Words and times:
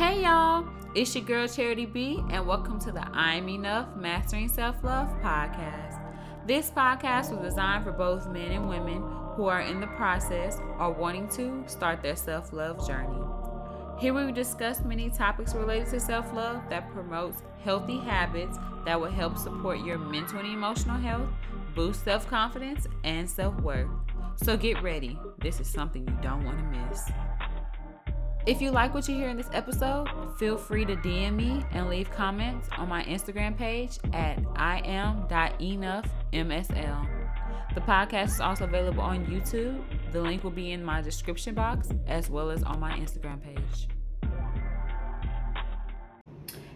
Hey 0.00 0.22
y'all, 0.22 0.66
it's 0.94 1.14
your 1.14 1.24
girl 1.24 1.46
Charity 1.46 1.84
B, 1.84 2.24
and 2.30 2.46
welcome 2.46 2.80
to 2.80 2.90
the 2.90 3.06
I'm 3.12 3.50
Enough 3.50 3.96
Mastering 3.96 4.48
Self 4.48 4.82
Love 4.82 5.08
podcast. 5.20 6.00
This 6.46 6.70
podcast 6.70 7.30
was 7.30 7.42
designed 7.42 7.84
for 7.84 7.92
both 7.92 8.26
men 8.26 8.50
and 8.50 8.66
women 8.66 9.02
who 9.34 9.44
are 9.44 9.60
in 9.60 9.78
the 9.78 9.88
process 9.88 10.56
or 10.78 10.90
wanting 10.90 11.28
to 11.32 11.62
start 11.66 12.00
their 12.00 12.16
self 12.16 12.54
love 12.54 12.86
journey. 12.86 13.22
Here 13.98 14.14
we 14.14 14.32
discuss 14.32 14.80
many 14.82 15.10
topics 15.10 15.54
related 15.54 15.90
to 15.90 16.00
self 16.00 16.32
love 16.32 16.62
that 16.70 16.90
promotes 16.94 17.42
healthy 17.62 17.98
habits 17.98 18.56
that 18.86 18.98
will 18.98 19.10
help 19.10 19.36
support 19.36 19.80
your 19.80 19.98
mental 19.98 20.38
and 20.38 20.48
emotional 20.48 20.96
health, 20.96 21.28
boost 21.74 22.04
self 22.04 22.26
confidence, 22.26 22.86
and 23.04 23.28
self 23.28 23.54
worth. 23.60 23.90
So 24.36 24.56
get 24.56 24.82
ready. 24.82 25.18
This 25.40 25.60
is 25.60 25.68
something 25.68 26.08
you 26.08 26.18
don't 26.22 26.42
want 26.42 26.56
to 26.56 26.64
miss. 26.64 27.10
If 28.50 28.60
you 28.60 28.72
like 28.72 28.92
what 28.94 29.08
you 29.08 29.14
hear 29.14 29.28
in 29.28 29.36
this 29.36 29.48
episode, 29.52 30.08
feel 30.36 30.58
free 30.58 30.84
to 30.84 30.96
DM 30.96 31.36
me 31.36 31.62
and 31.70 31.88
leave 31.88 32.10
comments 32.10 32.68
on 32.76 32.88
my 32.88 33.04
Instagram 33.04 33.56
page 33.56 34.00
at 34.12 34.40
iam.enoughmsl. 34.56 36.08
The 37.76 37.80
podcast 37.82 38.24
is 38.24 38.40
also 38.40 38.64
available 38.64 39.02
on 39.02 39.24
YouTube. 39.26 39.80
The 40.10 40.20
link 40.20 40.42
will 40.42 40.50
be 40.50 40.72
in 40.72 40.82
my 40.82 41.00
description 41.00 41.54
box 41.54 41.90
as 42.08 42.28
well 42.28 42.50
as 42.50 42.64
on 42.64 42.80
my 42.80 42.90
Instagram 42.98 43.40
page. 43.40 43.86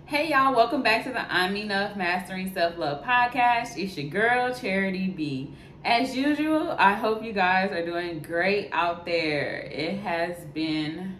Hey 0.04 0.30
y'all, 0.30 0.54
welcome 0.54 0.84
back 0.84 1.02
to 1.02 1.10
the 1.10 1.22
I'm 1.28 1.56
Enough 1.56 1.96
Mastering 1.96 2.54
Self 2.54 2.78
Love 2.78 3.02
podcast. 3.02 3.77
It's 3.77 3.96
your 3.96 4.10
girl, 4.10 4.54
Charity 4.54 5.08
B. 5.08 5.56
As 5.84 6.14
usual, 6.16 6.77
I 6.78 6.94
hope 6.94 7.24
you 7.24 7.32
guys 7.32 7.72
are 7.72 7.84
doing 7.84 8.20
great 8.20 8.68
out 8.70 9.04
there. 9.04 9.56
It 9.72 9.98
has 9.98 10.36
been 10.54 11.16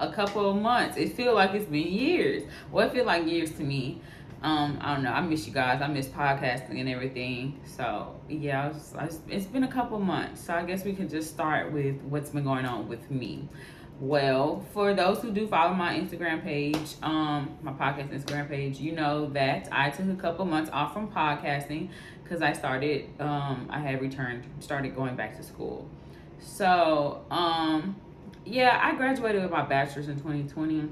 a 0.00 0.12
couple 0.12 0.50
of 0.50 0.56
months. 0.56 0.96
It 0.96 1.14
feels 1.14 1.34
like 1.34 1.54
it's 1.54 1.66
been 1.66 1.88
years. 1.88 2.44
Well, 2.70 2.86
it 2.86 2.92
feels 2.92 3.06
like 3.06 3.26
years 3.26 3.52
to 3.52 3.62
me. 3.62 4.00
Um, 4.42 4.78
I 4.80 4.94
don't 4.94 5.04
know. 5.04 5.12
I 5.12 5.20
miss 5.22 5.46
you 5.46 5.52
guys. 5.52 5.80
I 5.80 5.88
miss 5.88 6.08
podcasting 6.08 6.78
and 6.78 6.88
everything. 6.88 7.60
So 7.64 8.20
yeah, 8.28 8.64
I 8.64 8.68
was, 8.68 8.94
I 8.94 9.04
was, 9.06 9.20
it's 9.28 9.46
been 9.46 9.64
a 9.64 9.72
couple 9.72 9.98
months. 9.98 10.44
So 10.44 10.54
I 10.54 10.64
guess 10.64 10.84
we 10.84 10.92
can 10.92 11.08
just 11.08 11.30
start 11.30 11.72
with 11.72 12.00
what's 12.02 12.30
been 12.30 12.44
going 12.44 12.66
on 12.66 12.88
with 12.88 13.10
me. 13.10 13.48
Well, 13.98 14.62
for 14.74 14.92
those 14.92 15.20
who 15.22 15.30
do 15.30 15.46
follow 15.46 15.72
my 15.72 15.94
Instagram 15.94 16.42
page, 16.42 16.96
um, 17.02 17.56
my 17.62 17.72
podcast 17.72 18.10
Instagram 18.10 18.46
page, 18.46 18.78
you 18.78 18.92
know 18.92 19.30
that 19.30 19.68
I 19.72 19.88
took 19.88 20.10
a 20.10 20.14
couple 20.16 20.44
months 20.44 20.70
off 20.70 20.92
from 20.92 21.10
podcasting 21.10 21.88
because 22.22 22.42
I 22.42 22.52
started, 22.52 23.08
um, 23.20 23.68
I 23.70 23.78
had 23.78 24.02
returned, 24.02 24.44
started 24.60 24.94
going 24.94 25.16
back 25.16 25.34
to 25.38 25.42
school. 25.42 25.88
So, 26.38 27.24
um, 27.30 27.96
yeah, 28.46 28.80
I 28.82 28.94
graduated 28.94 29.42
with 29.42 29.50
my 29.50 29.62
bachelor's 29.62 30.08
in 30.08 30.16
2020. 30.16 30.88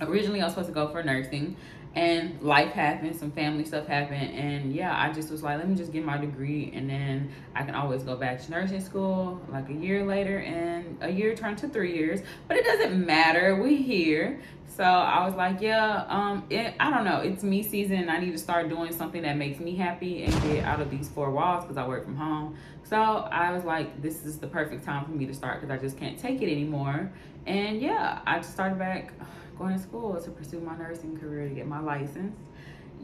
Originally, 0.00 0.40
I 0.40 0.44
was 0.44 0.54
supposed 0.54 0.68
to 0.68 0.74
go 0.74 0.88
for 0.88 1.02
nursing, 1.02 1.56
and 1.94 2.40
life 2.40 2.72
happened, 2.72 3.16
some 3.16 3.32
family 3.32 3.64
stuff 3.64 3.86
happened, 3.86 4.34
and 4.34 4.72
yeah, 4.72 4.96
I 4.96 5.12
just 5.12 5.30
was 5.30 5.42
like, 5.42 5.58
let 5.58 5.68
me 5.68 5.74
just 5.74 5.92
get 5.92 6.04
my 6.04 6.16
degree, 6.16 6.70
and 6.74 6.88
then 6.88 7.30
I 7.54 7.64
can 7.64 7.74
always 7.74 8.02
go 8.02 8.16
back 8.16 8.40
to 8.42 8.50
nursing 8.50 8.80
school 8.80 9.40
like 9.50 9.68
a 9.68 9.74
year 9.74 10.04
later, 10.04 10.38
and 10.38 10.96
a 11.00 11.10
year 11.10 11.34
turned 11.34 11.58
to 11.58 11.68
three 11.68 11.94
years, 11.94 12.20
but 12.48 12.56
it 12.56 12.64
doesn't 12.64 13.04
matter. 13.04 13.60
We 13.60 13.76
here, 13.76 14.40
so 14.76 14.84
I 14.84 15.26
was 15.26 15.34
like, 15.34 15.60
yeah, 15.60 16.04
um, 16.08 16.44
it, 16.48 16.74
I 16.78 16.90
don't 16.90 17.04
know. 17.04 17.20
It's 17.20 17.42
me 17.42 17.62
season. 17.62 18.08
I 18.08 18.18
need 18.18 18.30
to 18.30 18.38
start 18.38 18.68
doing 18.68 18.92
something 18.92 19.22
that 19.22 19.36
makes 19.36 19.58
me 19.58 19.74
happy 19.74 20.22
and 20.22 20.32
get 20.42 20.64
out 20.64 20.80
of 20.80 20.90
these 20.90 21.08
four 21.08 21.30
walls 21.30 21.64
because 21.64 21.76
I 21.76 21.86
work 21.86 22.04
from 22.04 22.16
home. 22.16 22.56
So 22.84 22.96
I 22.96 23.52
was 23.52 23.64
like, 23.64 24.00
this 24.00 24.24
is 24.24 24.38
the 24.38 24.46
perfect 24.46 24.84
time 24.84 25.04
for 25.04 25.10
me 25.10 25.26
to 25.26 25.34
start 25.34 25.60
because 25.60 25.76
I 25.76 25.82
just 25.82 25.98
can't 25.98 26.18
take 26.18 26.40
it 26.40 26.50
anymore. 26.50 27.10
And 27.46 27.80
yeah, 27.80 28.20
I 28.26 28.38
just 28.38 28.52
started 28.52 28.78
back 28.78 29.12
going 29.58 29.76
to 29.76 29.82
school 29.82 30.20
to 30.20 30.30
pursue 30.30 30.60
my 30.60 30.76
nursing 30.76 31.18
career 31.18 31.48
to 31.48 31.54
get 31.54 31.66
my 31.66 31.80
license. 31.80 32.36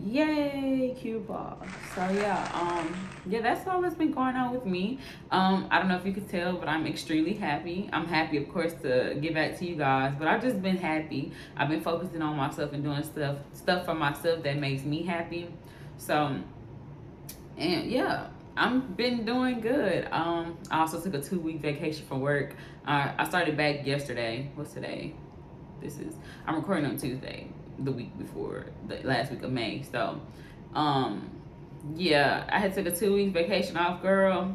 Yay, 0.04 0.94
Cuba. 1.00 1.56
So 1.94 2.08
yeah, 2.10 2.48
um, 2.52 2.94
yeah, 3.26 3.40
that's 3.40 3.66
all 3.66 3.80
that's 3.80 3.94
been 3.94 4.12
going 4.12 4.36
on 4.36 4.52
with 4.52 4.66
me. 4.66 4.98
Um, 5.30 5.66
I 5.70 5.78
don't 5.78 5.88
know 5.88 5.96
if 5.96 6.04
you 6.04 6.12
could 6.12 6.28
tell, 6.28 6.56
but 6.56 6.68
I'm 6.68 6.86
extremely 6.86 7.34
happy. 7.34 7.88
I'm 7.92 8.06
happy, 8.06 8.36
of 8.36 8.48
course, 8.52 8.74
to 8.82 9.16
get 9.20 9.34
back 9.34 9.58
to 9.58 9.64
you 9.66 9.74
guys, 9.74 10.14
but 10.18 10.28
I've 10.28 10.42
just 10.42 10.60
been 10.60 10.76
happy. 10.76 11.32
I've 11.56 11.68
been 11.68 11.80
focusing 11.80 12.20
on 12.20 12.36
myself 12.36 12.72
and 12.72 12.84
doing 12.84 13.02
stuff 13.02 13.38
stuff 13.52 13.86
for 13.86 13.94
myself 13.94 14.42
that 14.42 14.58
makes 14.58 14.84
me 14.84 15.02
happy. 15.02 15.48
So 15.96 16.38
and 17.56 17.90
yeah, 17.90 18.28
I've 18.56 18.96
been 18.96 19.24
doing 19.24 19.60
good. 19.60 20.08
Um, 20.10 20.58
I 20.70 20.80
also 20.80 21.00
took 21.00 21.14
a 21.14 21.22
two 21.22 21.40
week 21.40 21.60
vacation 21.60 22.06
from 22.06 22.20
work. 22.20 22.54
Uh, 22.86 23.12
I 23.16 23.26
started 23.28 23.56
back 23.56 23.86
yesterday. 23.86 24.50
What's 24.54 24.74
today? 24.74 25.14
This 25.80 25.98
is 25.98 26.14
I'm 26.46 26.56
recording 26.56 26.84
on 26.84 26.98
Tuesday 26.98 27.48
the 27.78 27.92
week 27.92 28.16
before 28.18 28.66
the 28.88 29.00
last 29.04 29.30
week 29.30 29.42
of 29.42 29.52
May. 29.52 29.82
So, 29.90 30.20
um, 30.74 31.30
yeah, 31.94 32.48
I 32.50 32.58
had 32.58 32.74
took 32.74 32.86
a 32.86 32.90
two 32.90 33.14
week 33.14 33.32
vacation 33.32 33.76
off, 33.76 34.02
girl. 34.02 34.54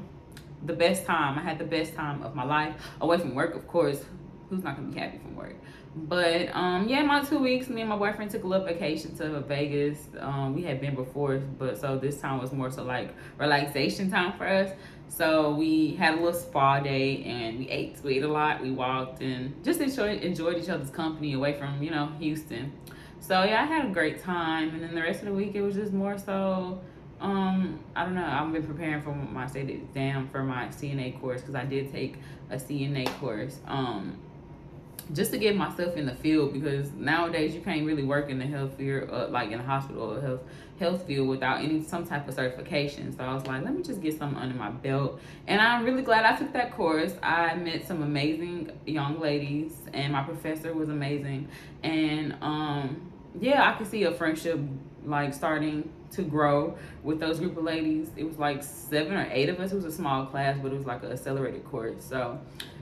The 0.65 0.73
best 0.73 1.05
time. 1.05 1.39
I 1.39 1.41
had 1.41 1.57
the 1.57 1.65
best 1.65 1.95
time 1.95 2.21
of 2.23 2.35
my 2.35 2.43
life 2.43 2.75
away 2.99 3.17
from 3.17 3.33
work, 3.33 3.55
of 3.55 3.67
course. 3.67 4.03
Who's 4.49 4.63
not 4.63 4.75
gonna 4.75 4.89
be 4.89 4.99
happy 4.99 5.17
from 5.17 5.35
work? 5.35 5.55
But 5.95 6.55
um, 6.55 6.87
yeah, 6.87 7.01
my 7.03 7.21
two 7.21 7.39
weeks, 7.39 7.67
me 7.67 7.81
and 7.81 7.89
my 7.89 7.97
boyfriend 7.97 8.31
took 8.31 8.43
a 8.43 8.47
little 8.47 8.65
vacation 8.65 9.15
to 9.17 9.41
Vegas. 9.41 9.99
Um, 10.19 10.53
we 10.53 10.63
had 10.63 10.79
been 10.79 10.95
before, 10.95 11.37
but 11.37 11.77
so 11.77 11.97
this 11.97 12.19
time 12.19 12.39
was 12.39 12.53
more 12.53 12.71
so 12.71 12.83
like 12.83 13.13
relaxation 13.37 14.09
time 14.09 14.37
for 14.37 14.47
us. 14.47 14.71
So 15.09 15.53
we 15.53 15.95
had 15.95 16.13
a 16.13 16.17
little 16.17 16.33
spa 16.33 16.79
day 16.79 17.21
and 17.23 17.59
we 17.59 17.69
ate, 17.69 17.97
we 18.03 18.17
ate 18.17 18.23
a 18.23 18.29
lot. 18.29 18.61
We 18.61 18.71
walked 18.71 19.21
and 19.21 19.61
just 19.65 19.81
enjoyed 19.81 20.21
enjoyed 20.21 20.57
each 20.57 20.69
other's 20.69 20.89
company 20.89 21.33
away 21.33 21.53
from 21.59 21.83
you 21.83 21.91
know 21.91 22.07
Houston. 22.19 22.71
So 23.21 23.43
yeah, 23.43 23.61
I 23.61 23.65
had 23.65 23.85
a 23.85 23.89
great 23.89 24.21
time, 24.21 24.73
and 24.73 24.81
then 24.81 24.95
the 24.95 25.01
rest 25.01 25.19
of 25.19 25.27
the 25.27 25.33
week 25.33 25.53
it 25.53 25.61
was 25.61 25.75
just 25.75 25.93
more 25.93 26.17
so. 26.17 26.81
Um, 27.21 27.79
I 27.95 28.03
don't 28.03 28.15
know. 28.15 28.25
I've 28.25 28.51
been 28.51 28.65
preparing 28.65 29.03
for 29.03 29.13
my 29.13 29.45
state 29.45 29.69
exam 29.69 30.27
for 30.29 30.43
my 30.43 30.67
CNA 30.69 31.21
course 31.21 31.41
because 31.41 31.53
I 31.53 31.63
did 31.63 31.91
take 31.91 32.15
a 32.49 32.55
CNA 32.55 33.07
course. 33.19 33.59
Um, 33.67 34.17
just 35.13 35.31
to 35.31 35.37
get 35.37 35.55
myself 35.55 35.97
in 35.97 36.05
the 36.05 36.15
field 36.15 36.53
because 36.53 36.91
nowadays 36.93 37.53
you 37.53 37.61
can't 37.61 37.85
really 37.85 38.03
work 38.03 38.29
in 38.29 38.39
the 38.39 38.45
health 38.45 38.75
field, 38.75 39.09
uh, 39.11 39.27
like 39.29 39.51
in 39.51 39.59
a 39.59 39.63
hospital 39.63 40.15
or 40.15 40.21
health 40.21 40.41
health 40.79 41.05
field 41.05 41.27
without 41.27 41.61
any 41.61 41.83
some 41.83 42.07
type 42.07 42.27
of 42.27 42.33
certification. 42.33 43.15
So 43.15 43.23
I 43.23 43.35
was 43.35 43.45
like, 43.45 43.63
let 43.63 43.75
me 43.75 43.83
just 43.83 44.01
get 44.01 44.17
something 44.17 44.39
under 44.39 44.55
my 44.55 44.71
belt, 44.71 45.19
and 45.45 45.61
I'm 45.61 45.85
really 45.85 46.01
glad 46.01 46.25
I 46.25 46.35
took 46.35 46.53
that 46.53 46.75
course. 46.75 47.13
I 47.21 47.53
met 47.53 47.87
some 47.87 48.01
amazing 48.01 48.71
young 48.87 49.19
ladies, 49.19 49.73
and 49.93 50.11
my 50.11 50.23
professor 50.23 50.73
was 50.73 50.89
amazing, 50.89 51.49
and 51.83 52.35
um 52.41 53.10
yeah, 53.39 53.69
I 53.69 53.77
could 53.77 53.87
see 53.87 54.03
a 54.03 54.11
friendship 54.11 54.59
like 55.05 55.33
starting 55.33 55.91
to 56.11 56.21
grow 56.23 56.77
with 57.03 57.19
those 57.19 57.39
group 57.39 57.57
of 57.57 57.63
ladies. 57.63 58.09
It 58.15 58.23
was 58.23 58.37
like 58.37 58.63
seven 58.63 59.13
or 59.13 59.27
eight 59.31 59.49
of 59.49 59.59
us. 59.59 59.71
It 59.71 59.75
was 59.75 59.85
a 59.85 59.91
small 59.91 60.25
class, 60.25 60.57
but 60.61 60.71
it 60.71 60.75
was 60.75 60.85
like 60.85 61.03
an 61.03 61.11
accelerated 61.11 61.65
course. 61.65 62.03
So 62.03 62.39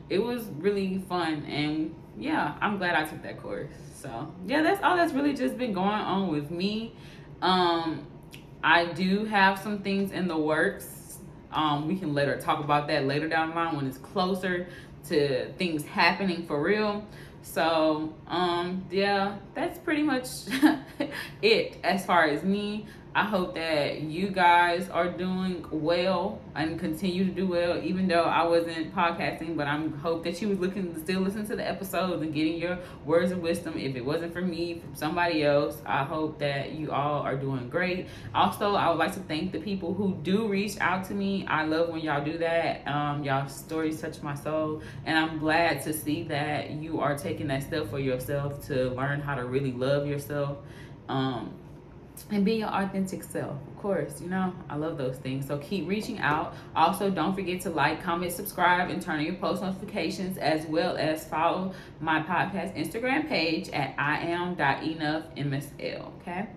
it 0.10 0.20
was 0.20 0.46
really 0.58 1.04
fun. 1.08 1.46
And 1.46 1.96
yeah, 2.18 2.56
I'm 2.62 2.78
glad 2.78 2.96
I 2.96 3.06
took 3.06 3.22
that 3.24 3.42
course. 3.42 3.72
So 3.96 4.34
yeah, 4.46 4.62
that's 4.64 4.84
all 4.84 4.96
that's 4.96 5.14
really 5.14 5.34
just 5.34 5.58
been 5.58 5.74
going 5.74 5.88
on 5.90 6.32
with 6.32 6.52
me. 6.52 6.94
Um, 7.42 8.08
I 8.64 8.86
do 8.86 9.26
have 9.26 9.60
some 9.60 9.80
things 9.80 10.12
in 10.12 10.28
the 10.28 10.38
works. 10.38 11.20
Um, 11.52 11.88
we 11.88 11.96
can 11.96 12.14
later 12.14 12.40
talk 12.40 12.64
about 12.64 12.88
that 12.88 13.06
later 13.06 13.28
down 13.28 13.50
the 13.50 13.56
line 13.56 13.76
when 13.76 13.88
it's 13.88 13.98
closer 13.98 14.68
to 15.08 15.52
things 15.54 15.86
happening 15.86 16.46
for 16.46 16.62
real. 16.62 17.06
So, 17.42 18.14
um, 18.28 18.86
yeah, 18.92 19.38
that's 19.54 19.80
pretty 19.80 20.04
much 20.04 20.28
it 21.42 21.78
as 21.84 22.06
far 22.06 22.26
as 22.26 22.44
me. 22.44 22.86
I 23.16 23.26
hope 23.26 23.56
that 23.56 24.02
you 24.02 24.30
guys 24.30 24.88
are 24.90 25.10
doing 25.10 25.66
well 25.72 26.40
and 26.54 26.80
continue 26.80 27.26
to 27.26 27.32
do 27.32 27.48
well, 27.48 27.82
even 27.84 28.08
though 28.08 28.24
I 28.24 28.44
wasn't 28.44 28.94
podcasting. 28.94 29.58
But 29.58 29.66
I'm 29.66 29.98
hope 29.98 30.24
that 30.26 30.40
you 30.42 30.50
was 30.50 30.60
looking 30.60 30.96
still 31.04 31.22
listen 31.22 31.48
to 31.48 31.56
the 31.56 31.68
episodes 31.68 32.22
and 32.22 32.32
getting 32.32 32.58
your 32.58 32.78
words 33.06 33.32
of 33.32 33.40
wisdom. 33.40 33.78
If 33.78 33.96
it 33.96 34.06
wasn't 34.06 34.32
for 34.32 34.42
me, 34.42 34.80
from 34.80 34.94
somebody 34.94 35.44
else, 35.44 35.82
I 35.88 36.04
hope 36.04 36.38
that 36.40 36.74
you 36.74 36.92
all 36.92 37.22
are 37.22 37.36
doing 37.36 37.68
great. 37.68 38.08
Also, 38.36 38.76
I 38.76 38.90
would 38.90 39.00
like 39.00 39.14
to 39.16 39.22
thank 39.22 39.54
the 39.54 39.60
people 39.60 39.96
who 39.96 40.16
do 40.22 40.48
reach 40.48 40.78
out 40.80 41.04
to 41.06 41.16
me. 41.16 41.48
I 41.48 41.66
love 41.66 41.90
when 41.90 42.02
y'all 42.02 42.24
do 42.24 42.38
that. 42.38 42.88
Um, 42.88 43.24
y'all 43.24 43.48
stories 43.48 44.00
touch 44.00 44.22
my 44.22 44.36
soul, 44.36 44.84
and 45.06 45.18
I'm 45.18 45.40
glad 45.40 45.82
to 45.84 45.94
see 45.94 46.24
that 46.26 46.70
you 46.70 47.00
are 47.00 47.18
taking 47.18 47.48
that 47.48 47.64
step 47.64 47.90
for 47.90 48.00
yourself 48.00 48.68
to 48.68 48.92
learn 48.92 49.20
how 49.20 49.34
to 49.34 49.46
really 49.46 49.72
love 49.72 50.06
yourself. 50.06 50.60
Um, 51.08 51.56
and 52.30 52.46
be 52.46 52.56
your 52.56 52.70
authentic 52.70 53.24
self. 53.24 53.56
Of 53.68 53.78
course, 53.78 54.22
you 54.22 54.30
know, 54.30 54.54
I 54.70 54.76
love 54.76 54.98
those 54.98 55.18
things. 55.18 55.48
So 55.48 55.58
keep 55.58 55.88
reaching 55.88 56.20
out. 56.20 56.56
Also, 56.76 57.10
don't 57.10 57.36
forget 57.36 57.62
to 57.62 57.70
like, 57.70 58.04
comment, 58.04 58.32
subscribe, 58.32 58.90
and 58.90 59.02
turn 59.02 59.20
on 59.20 59.26
your 59.26 59.36
post 59.36 59.62
notifications, 59.62 60.38
as 60.38 60.66
well 60.68 60.98
as 60.98 61.26
follow 61.26 61.74
my 62.00 62.22
podcast 62.22 62.78
Instagram 62.78 63.28
page 63.28 63.70
at 63.70 63.96
iam.enoughmsl. 63.98 66.12
Okay. 66.22 66.48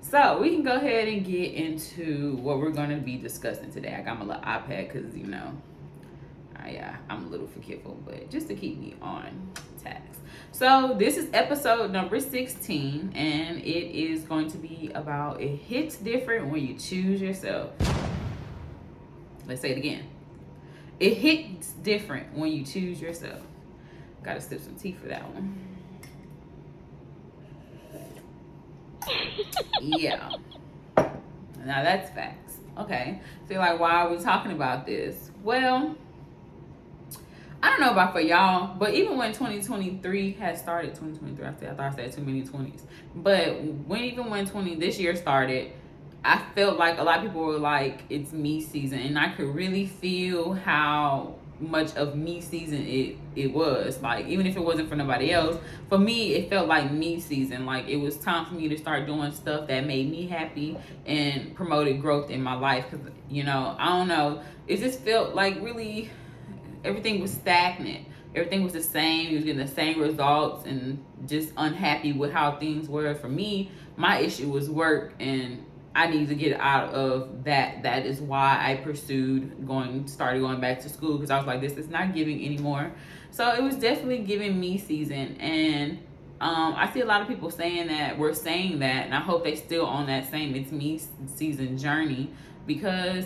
So 0.00 0.38
we 0.38 0.50
can 0.50 0.62
go 0.62 0.76
ahead 0.76 1.08
and 1.08 1.24
get 1.24 1.54
into 1.54 2.36
what 2.36 2.58
we're 2.58 2.70
going 2.70 2.90
to 2.90 2.96
be 2.96 3.16
discussing 3.16 3.72
today. 3.72 3.96
I 3.98 4.02
got 4.02 4.18
my 4.18 4.26
little 4.26 4.42
iPad 4.42 4.92
because, 4.92 5.16
you 5.16 5.26
know, 5.26 5.52
I, 6.56 6.76
uh, 6.76 6.94
I'm 7.08 7.24
a 7.24 7.28
little 7.28 7.46
forgetful, 7.46 8.02
but 8.04 8.30
just 8.30 8.48
to 8.48 8.54
keep 8.54 8.78
me 8.78 8.96
on 9.00 9.50
tax. 9.82 10.18
So 10.54 10.94
this 10.96 11.16
is 11.16 11.28
episode 11.32 11.90
number 11.90 12.20
16, 12.20 13.14
and 13.16 13.58
it 13.58 13.64
is 13.64 14.22
going 14.22 14.48
to 14.52 14.56
be 14.56 14.88
about 14.94 15.40
it 15.40 15.56
hits 15.56 15.96
different 15.96 16.46
when 16.46 16.64
you 16.64 16.78
choose 16.78 17.20
yourself. 17.20 17.72
Let's 19.48 19.62
say 19.62 19.70
it 19.72 19.78
again. 19.78 20.04
It 21.00 21.14
hits 21.14 21.72
different 21.72 22.34
when 22.34 22.52
you 22.52 22.64
choose 22.64 23.00
yourself. 23.00 23.40
Gotta 24.22 24.40
sip 24.40 24.60
some 24.60 24.76
tea 24.76 24.92
for 24.92 25.08
that 25.08 25.24
one. 25.34 25.58
yeah. 29.80 30.36
Now 30.96 31.82
that's 31.82 32.10
facts. 32.10 32.58
Okay. 32.78 33.20
So 33.48 33.56
like, 33.56 33.80
why 33.80 34.02
are 34.02 34.08
we 34.08 34.22
talking 34.22 34.52
about 34.52 34.86
this? 34.86 35.32
Well, 35.42 35.96
I 37.64 37.70
don't 37.70 37.80
know 37.80 37.92
about 37.92 38.12
for 38.12 38.20
y'all, 38.20 38.76
but 38.76 38.92
even 38.92 39.16
when 39.16 39.32
2023 39.32 40.32
had 40.32 40.58
started, 40.58 40.94
2023, 40.96 41.46
I 41.46 41.54
said 41.58 41.70
I 41.70 41.74
thought 41.74 41.92
I 41.94 41.96
said 41.96 42.12
too 42.12 42.20
many 42.20 42.42
20s. 42.42 42.82
But 43.14 43.58
when 43.62 44.04
even 44.04 44.28
when 44.28 44.44
20 44.44 44.74
this 44.74 44.98
year 44.98 45.16
started, 45.16 45.72
I 46.22 46.42
felt 46.54 46.78
like 46.78 46.98
a 46.98 47.02
lot 47.02 47.20
of 47.20 47.24
people 47.24 47.40
were 47.40 47.56
like, 47.56 48.02
it's 48.10 48.32
me 48.32 48.60
season, 48.60 48.98
and 48.98 49.18
I 49.18 49.30
could 49.30 49.54
really 49.54 49.86
feel 49.86 50.52
how 50.52 51.36
much 51.58 51.94
of 51.94 52.16
me 52.16 52.42
season 52.42 52.82
it 52.86 53.16
it 53.34 53.50
was. 53.54 54.02
Like 54.02 54.26
even 54.26 54.46
if 54.46 54.58
it 54.58 54.62
wasn't 54.62 54.90
for 54.90 54.96
nobody 54.96 55.30
else 55.30 55.56
for 55.88 55.96
me 55.96 56.34
it 56.34 56.50
felt 56.50 56.68
like 56.68 56.92
me 56.92 57.18
season. 57.18 57.64
Like 57.64 57.88
it 57.88 57.96
was 57.96 58.18
time 58.18 58.44
for 58.44 58.54
me 58.54 58.68
to 58.68 58.76
start 58.76 59.06
doing 59.06 59.32
stuff 59.32 59.68
that 59.68 59.86
made 59.86 60.10
me 60.10 60.26
happy 60.26 60.76
and 61.06 61.54
promoted 61.54 62.02
growth 62.02 62.28
in 62.28 62.42
my 62.42 62.56
life. 62.56 62.84
Because 62.90 63.06
you 63.30 63.44
know 63.44 63.74
i 63.78 63.86
don't 63.86 64.08
know. 64.08 64.42
It 64.66 64.80
just 64.80 65.00
felt 65.00 65.34
like 65.34 65.62
really 65.62 66.10
everything 66.84 67.20
was 67.20 67.32
stagnant 67.32 68.06
everything 68.34 68.62
was 68.62 68.72
the 68.72 68.82
same 68.82 69.28
you 69.28 69.36
was 69.36 69.44
getting 69.44 69.64
the 69.64 69.72
same 69.72 70.00
results 70.00 70.66
and 70.66 71.02
just 71.26 71.52
unhappy 71.56 72.12
with 72.12 72.32
how 72.32 72.56
things 72.56 72.88
were 72.88 73.14
for 73.14 73.28
me 73.28 73.70
my 73.96 74.18
issue 74.18 74.48
was 74.48 74.68
work 74.68 75.14
and 75.20 75.64
I 75.96 76.08
need 76.08 76.28
to 76.28 76.34
get 76.34 76.58
out 76.58 76.92
of 76.92 77.44
that. 77.44 77.84
That 77.84 78.04
is 78.04 78.20
why 78.20 78.58
I 78.60 78.82
pursued 78.82 79.64
going, 79.64 80.08
started 80.08 80.40
going 80.40 80.60
back 80.60 80.80
to 80.80 80.88
school 80.88 81.18
because 81.18 81.30
I 81.30 81.38
was 81.38 81.46
like, 81.46 81.60
this 81.60 81.74
is 81.74 81.88
not 81.88 82.14
giving 82.14 82.44
anymore. 82.44 82.92
So 83.30 83.52
it 83.52 83.62
was 83.62 83.76
definitely 83.76 84.18
giving 84.18 84.58
me 84.58 84.76
season. 84.78 85.36
And 85.36 85.98
um, 86.40 86.74
I 86.76 86.90
see 86.92 87.00
a 87.00 87.06
lot 87.06 87.22
of 87.22 87.28
people 87.28 87.50
saying 87.50 87.88
that 87.88 88.18
we're 88.18 88.34
saying 88.34 88.80
that, 88.80 89.06
and 89.06 89.14
I 89.14 89.20
hope 89.20 89.44
they 89.44 89.54
still 89.54 89.86
on 89.86 90.06
that 90.06 90.30
same 90.30 90.54
it's 90.56 90.72
me 90.72 91.00
season 91.34 91.78
journey 91.78 92.30
because 92.66 93.24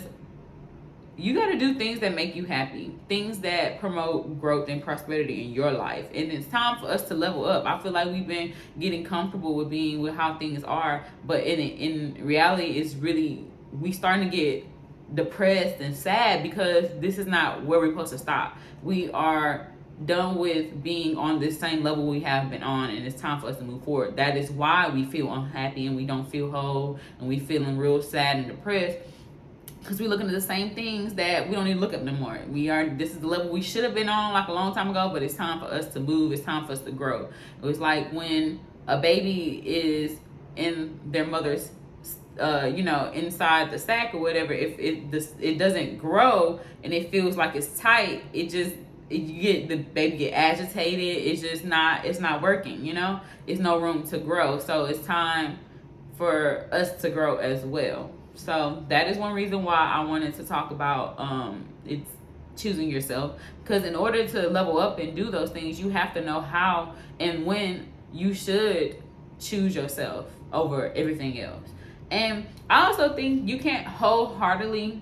you 1.19 1.33
got 1.33 1.47
to 1.47 1.57
do 1.57 1.73
things 1.73 1.99
that 1.99 2.15
make 2.15 2.35
you 2.35 2.45
happy, 2.45 2.95
things 3.09 3.39
that 3.39 3.79
promote 3.79 4.39
growth 4.39 4.69
and 4.69 4.81
prosperity 4.81 5.43
in 5.43 5.51
your 5.51 5.71
life. 5.71 6.05
And 6.13 6.31
it's 6.31 6.47
time 6.47 6.79
for 6.79 6.87
us 6.87 7.07
to 7.09 7.13
level 7.13 7.45
up. 7.45 7.65
I 7.65 7.77
feel 7.79 7.91
like 7.91 8.07
we've 8.07 8.27
been 8.27 8.53
getting 8.79 9.03
comfortable 9.03 9.55
with 9.55 9.69
being 9.69 10.01
with 10.01 10.15
how 10.15 10.37
things 10.37 10.63
are, 10.63 11.05
but 11.25 11.43
in 11.43 11.59
in 11.59 12.25
reality, 12.25 12.79
it's 12.79 12.95
really 12.95 13.45
we 13.71 13.91
starting 13.91 14.31
to 14.31 14.35
get 14.35 14.65
depressed 15.13 15.81
and 15.81 15.95
sad 15.95 16.41
because 16.41 16.89
this 16.99 17.17
is 17.17 17.27
not 17.27 17.65
where 17.65 17.79
we're 17.79 17.91
supposed 17.91 18.13
to 18.13 18.17
stop. 18.17 18.57
We 18.81 19.11
are 19.11 19.67
done 20.05 20.37
with 20.37 20.81
being 20.81 21.17
on 21.17 21.41
this 21.41 21.59
same 21.59 21.83
level 21.83 22.07
we 22.07 22.21
have 22.21 22.49
been 22.49 22.63
on 22.63 22.89
and 22.89 23.05
it's 23.05 23.19
time 23.19 23.41
for 23.41 23.47
us 23.47 23.57
to 23.57 23.63
move 23.63 23.83
forward. 23.83 24.15
That 24.15 24.37
is 24.37 24.49
why 24.49 24.87
we 24.87 25.03
feel 25.03 25.33
unhappy 25.33 25.87
and 25.87 25.95
we 25.97 26.05
don't 26.05 26.29
feel 26.29 26.49
whole 26.49 26.99
and 27.19 27.27
we 27.27 27.39
feeling 27.39 27.77
real 27.77 28.01
sad 28.01 28.37
and 28.37 28.47
depressed 28.47 28.99
because 29.79 29.99
we're 29.99 30.09
looking 30.09 30.27
at 30.27 30.33
the 30.33 30.41
same 30.41 30.75
things 30.75 31.13
that 31.15 31.47
we 31.47 31.55
don't 31.55 31.65
to 31.65 31.75
look 31.75 31.93
at 31.93 32.03
no 32.03 32.11
more. 32.11 32.39
We 32.49 32.69
are 32.69 32.87
this 32.89 33.11
is 33.11 33.19
the 33.19 33.27
level 33.27 33.49
we 33.49 33.61
should 33.61 33.83
have 33.83 33.93
been 33.93 34.09
on 34.09 34.33
like 34.33 34.47
a 34.47 34.53
long 34.53 34.73
time 34.73 34.89
ago, 34.89 35.09
but 35.11 35.23
it's 35.23 35.35
time 35.35 35.59
for 35.59 35.65
us 35.65 35.87
to 35.93 35.99
move. 35.99 36.31
It's 36.31 36.43
time 36.43 36.65
for 36.65 36.73
us 36.73 36.79
to 36.81 36.91
grow. 36.91 37.29
It 37.61 37.65
was 37.65 37.79
like 37.79 38.11
when 38.11 38.59
a 38.87 38.99
baby 38.99 39.61
is 39.65 40.19
in 40.55 40.99
their 41.05 41.25
mother's 41.25 41.71
uh, 42.39 42.71
you 42.73 42.83
know, 42.83 43.11
inside 43.13 43.69
the 43.69 43.77
sack 43.77 44.13
or 44.13 44.19
whatever, 44.19 44.53
if 44.53 44.79
it 44.79 45.11
this 45.11 45.33
it 45.39 45.57
doesn't 45.57 45.97
grow 45.97 46.59
and 46.83 46.93
it 46.93 47.11
feels 47.11 47.35
like 47.35 47.55
it's 47.55 47.79
tight, 47.79 48.23
it 48.33 48.49
just 48.49 48.75
you 49.09 49.41
get 49.41 49.67
the 49.67 49.75
baby 49.77 50.17
get 50.17 50.31
agitated. 50.31 51.23
It's 51.25 51.41
just 51.41 51.65
not 51.65 52.05
it's 52.05 52.19
not 52.19 52.41
working. 52.41 52.85
You 52.85 52.93
know, 52.93 53.19
it's 53.47 53.59
no 53.59 53.79
room 53.79 54.07
to 54.09 54.19
grow. 54.19 54.59
So 54.59 54.85
it's 54.85 55.05
time 55.05 55.59
for 56.17 56.67
us 56.71 57.01
to 57.01 57.09
grow 57.09 57.37
as 57.37 57.63
well. 57.63 58.11
So 58.35 58.83
that 58.89 59.07
is 59.07 59.17
one 59.17 59.33
reason 59.33 59.63
why 59.63 59.75
I 59.75 60.03
wanted 60.03 60.35
to 60.35 60.43
talk 60.43 60.71
about 60.71 61.19
um, 61.19 61.65
it's 61.85 62.09
choosing 62.55 62.89
yourself 62.89 63.39
because 63.63 63.83
in 63.83 63.95
order 63.95 64.27
to 64.27 64.49
level 64.49 64.79
up 64.79 64.99
and 64.99 65.15
do 65.15 65.31
those 65.31 65.49
things, 65.49 65.79
you 65.79 65.89
have 65.89 66.13
to 66.13 66.21
know 66.21 66.41
how 66.41 66.93
and 67.19 67.45
when 67.45 67.87
you 68.13 68.33
should 68.33 69.01
choose 69.39 69.75
yourself 69.75 70.25
over 70.51 70.91
everything 70.93 71.39
else. 71.39 71.69
And 72.11 72.45
I 72.69 72.87
also 72.87 73.15
think 73.15 73.47
you 73.47 73.59
can't 73.59 73.85
wholeheartedly 73.85 75.01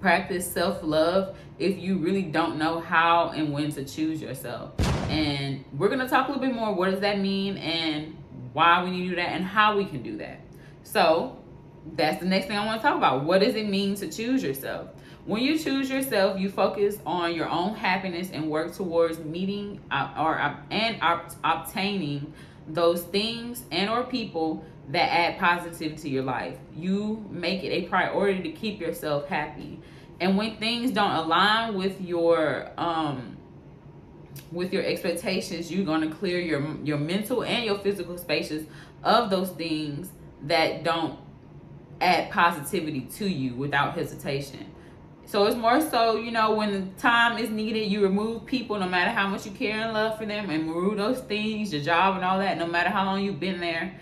practice 0.00 0.50
self 0.50 0.82
love 0.82 1.36
if 1.58 1.78
you 1.78 1.98
really 1.98 2.22
don't 2.22 2.58
know 2.58 2.80
how 2.80 3.30
and 3.30 3.52
when 3.52 3.72
to 3.72 3.84
choose 3.84 4.20
yourself. 4.20 4.72
And 5.08 5.64
we're 5.76 5.88
going 5.88 6.00
to 6.00 6.08
talk 6.08 6.28
a 6.28 6.32
little 6.32 6.46
bit 6.46 6.54
more 6.54 6.74
what 6.74 6.90
does 6.90 7.00
that 7.00 7.18
mean 7.18 7.56
and 7.58 8.16
why 8.52 8.82
we 8.82 8.90
need 8.90 9.04
to 9.04 9.08
do 9.10 9.16
that 9.16 9.30
and 9.30 9.44
how 9.44 9.76
we 9.76 9.84
can 9.84 10.02
do 10.02 10.18
that. 10.18 10.40
So, 10.82 11.38
that's 11.94 12.20
the 12.20 12.26
next 12.26 12.46
thing 12.46 12.56
I 12.56 12.66
want 12.66 12.80
to 12.80 12.86
talk 12.86 12.96
about. 12.96 13.24
What 13.24 13.40
does 13.40 13.54
it 13.54 13.68
mean 13.68 13.94
to 13.96 14.10
choose 14.10 14.42
yourself? 14.42 14.90
When 15.24 15.42
you 15.42 15.58
choose 15.58 15.90
yourself, 15.90 16.38
you 16.38 16.48
focus 16.50 16.98
on 17.04 17.34
your 17.34 17.48
own 17.48 17.74
happiness 17.74 18.30
and 18.32 18.48
work 18.48 18.74
towards 18.74 19.18
meeting 19.18 19.80
uh, 19.90 20.14
or 20.16 20.38
uh, 20.38 20.56
and 20.70 20.98
obtaining 21.42 22.32
those 22.68 23.02
things 23.02 23.64
and 23.72 23.90
or 23.90 24.04
people 24.04 24.64
that 24.88 25.10
add 25.12 25.38
positivity 25.38 26.00
to 26.02 26.08
your 26.08 26.22
life. 26.22 26.56
You 26.74 27.24
make 27.30 27.64
it 27.64 27.70
a 27.70 27.88
priority 27.88 28.42
to 28.42 28.52
keep 28.52 28.80
yourself 28.80 29.26
happy. 29.26 29.80
And 30.20 30.36
when 30.36 30.56
things 30.56 30.92
don't 30.92 31.12
align 31.12 31.74
with 31.74 32.00
your 32.00 32.70
um 32.78 33.36
with 34.52 34.72
your 34.72 34.84
expectations, 34.84 35.72
you're 35.72 35.84
going 35.84 36.08
to 36.08 36.14
clear 36.14 36.38
your 36.38 36.76
your 36.84 36.98
mental 36.98 37.42
and 37.42 37.64
your 37.64 37.78
physical 37.78 38.16
spaces 38.16 38.66
of 39.02 39.28
those 39.30 39.50
things 39.50 40.10
that 40.42 40.84
don't 40.84 41.18
add 42.00 42.30
positivity 42.30 43.02
to 43.02 43.26
you 43.26 43.54
without 43.54 43.94
hesitation. 43.94 44.66
So 45.24 45.44
it's 45.46 45.56
more 45.56 45.80
so, 45.80 46.16
you 46.18 46.30
know, 46.30 46.54
when 46.54 46.94
time 46.98 47.36
is 47.38 47.50
needed, 47.50 47.90
you 47.90 48.00
remove 48.00 48.46
people 48.46 48.78
no 48.78 48.88
matter 48.88 49.10
how 49.10 49.26
much 49.26 49.44
you 49.44 49.50
care 49.50 49.80
and 49.80 49.92
love 49.92 50.18
for 50.18 50.24
them 50.24 50.48
and 50.48 50.68
remove 50.68 50.96
those 50.96 51.18
things, 51.20 51.72
your 51.72 51.82
job 51.82 52.14
and 52.14 52.24
all 52.24 52.38
that, 52.38 52.58
no 52.58 52.66
matter 52.66 52.90
how 52.90 53.04
long 53.04 53.24
you've 53.24 53.40
been 53.40 53.60
there, 53.60 53.98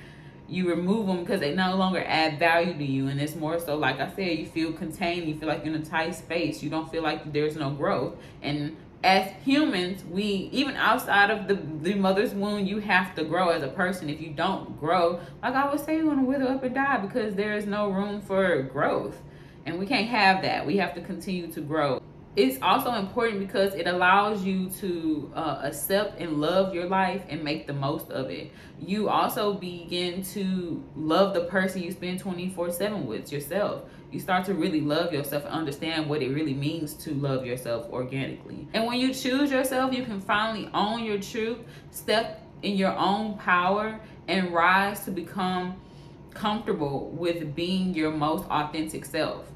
you 0.48 0.68
remove 0.68 1.06
them 1.06 1.20
because 1.20 1.40
they 1.40 1.54
no 1.54 1.76
longer 1.76 2.04
add 2.06 2.38
value 2.38 2.74
to 2.74 2.84
you. 2.84 3.08
And 3.08 3.18
it's 3.18 3.34
more 3.34 3.58
so, 3.58 3.76
like 3.76 4.00
I 4.00 4.10
said, 4.14 4.38
you 4.38 4.44
feel 4.44 4.74
contained, 4.74 5.26
you 5.26 5.38
feel 5.38 5.48
like 5.48 5.64
you're 5.64 5.74
in 5.74 5.80
a 5.80 5.84
tight 5.84 6.14
space, 6.14 6.62
you 6.62 6.68
don't 6.68 6.90
feel 6.90 7.02
like 7.02 7.32
there's 7.32 7.56
no 7.56 7.70
growth. 7.70 8.16
And 8.42 8.76
as 9.04 9.30
humans, 9.44 10.02
we 10.10 10.48
even 10.50 10.76
outside 10.76 11.30
of 11.30 11.46
the, 11.46 11.54
the 11.82 11.94
mother's 11.94 12.32
womb, 12.32 12.66
you 12.66 12.78
have 12.78 13.14
to 13.16 13.24
grow 13.24 13.50
as 13.50 13.62
a 13.62 13.68
person. 13.68 14.08
If 14.08 14.20
you 14.20 14.30
don't 14.30 14.80
grow, 14.80 15.20
like 15.42 15.54
I 15.54 15.70
would 15.70 15.84
say, 15.84 15.98
you're 15.98 16.06
gonna 16.06 16.24
wither 16.24 16.48
up 16.48 16.62
and 16.62 16.74
die 16.74 16.96
because 16.96 17.34
there 17.34 17.54
is 17.54 17.66
no 17.66 17.90
room 17.90 18.22
for 18.22 18.62
growth. 18.62 19.20
And 19.66 19.78
we 19.78 19.86
can't 19.86 20.08
have 20.08 20.42
that. 20.42 20.66
We 20.66 20.78
have 20.78 20.94
to 20.94 21.02
continue 21.02 21.52
to 21.52 21.60
grow. 21.60 22.00
It's 22.36 22.60
also 22.60 22.94
important 22.94 23.38
because 23.38 23.74
it 23.74 23.86
allows 23.86 24.42
you 24.44 24.68
to 24.80 25.32
uh, 25.36 25.60
accept 25.62 26.20
and 26.20 26.40
love 26.40 26.74
your 26.74 26.86
life 26.86 27.22
and 27.28 27.44
make 27.44 27.66
the 27.66 27.72
most 27.72 28.10
of 28.10 28.30
it. 28.30 28.50
You 28.80 29.08
also 29.08 29.54
begin 29.54 30.22
to 30.34 30.82
love 30.96 31.32
the 31.32 31.44
person 31.44 31.82
you 31.82 31.92
spend 31.92 32.18
24 32.18 32.72
7 32.72 33.06
with 33.06 33.30
yourself 33.30 33.84
you 34.14 34.20
start 34.20 34.44
to 34.44 34.54
really 34.54 34.80
love 34.80 35.12
yourself 35.12 35.44
and 35.44 35.52
understand 35.52 36.08
what 36.08 36.22
it 36.22 36.32
really 36.32 36.54
means 36.54 36.94
to 36.94 37.12
love 37.14 37.44
yourself 37.44 37.88
organically. 37.90 38.68
And 38.72 38.86
when 38.86 39.00
you 39.00 39.12
choose 39.12 39.50
yourself, 39.50 39.92
you 39.92 40.04
can 40.04 40.20
finally 40.20 40.70
own 40.72 41.02
your 41.02 41.18
truth, 41.18 41.58
step 41.90 42.40
in 42.62 42.76
your 42.76 42.96
own 42.96 43.36
power, 43.38 43.98
and 44.28 44.54
rise 44.54 45.04
to 45.06 45.10
become 45.10 45.80
comfortable 46.32 47.10
with 47.10 47.56
being 47.56 47.92
your 47.92 48.12
most 48.12 48.44
authentic 48.50 49.04
self. 49.04 49.50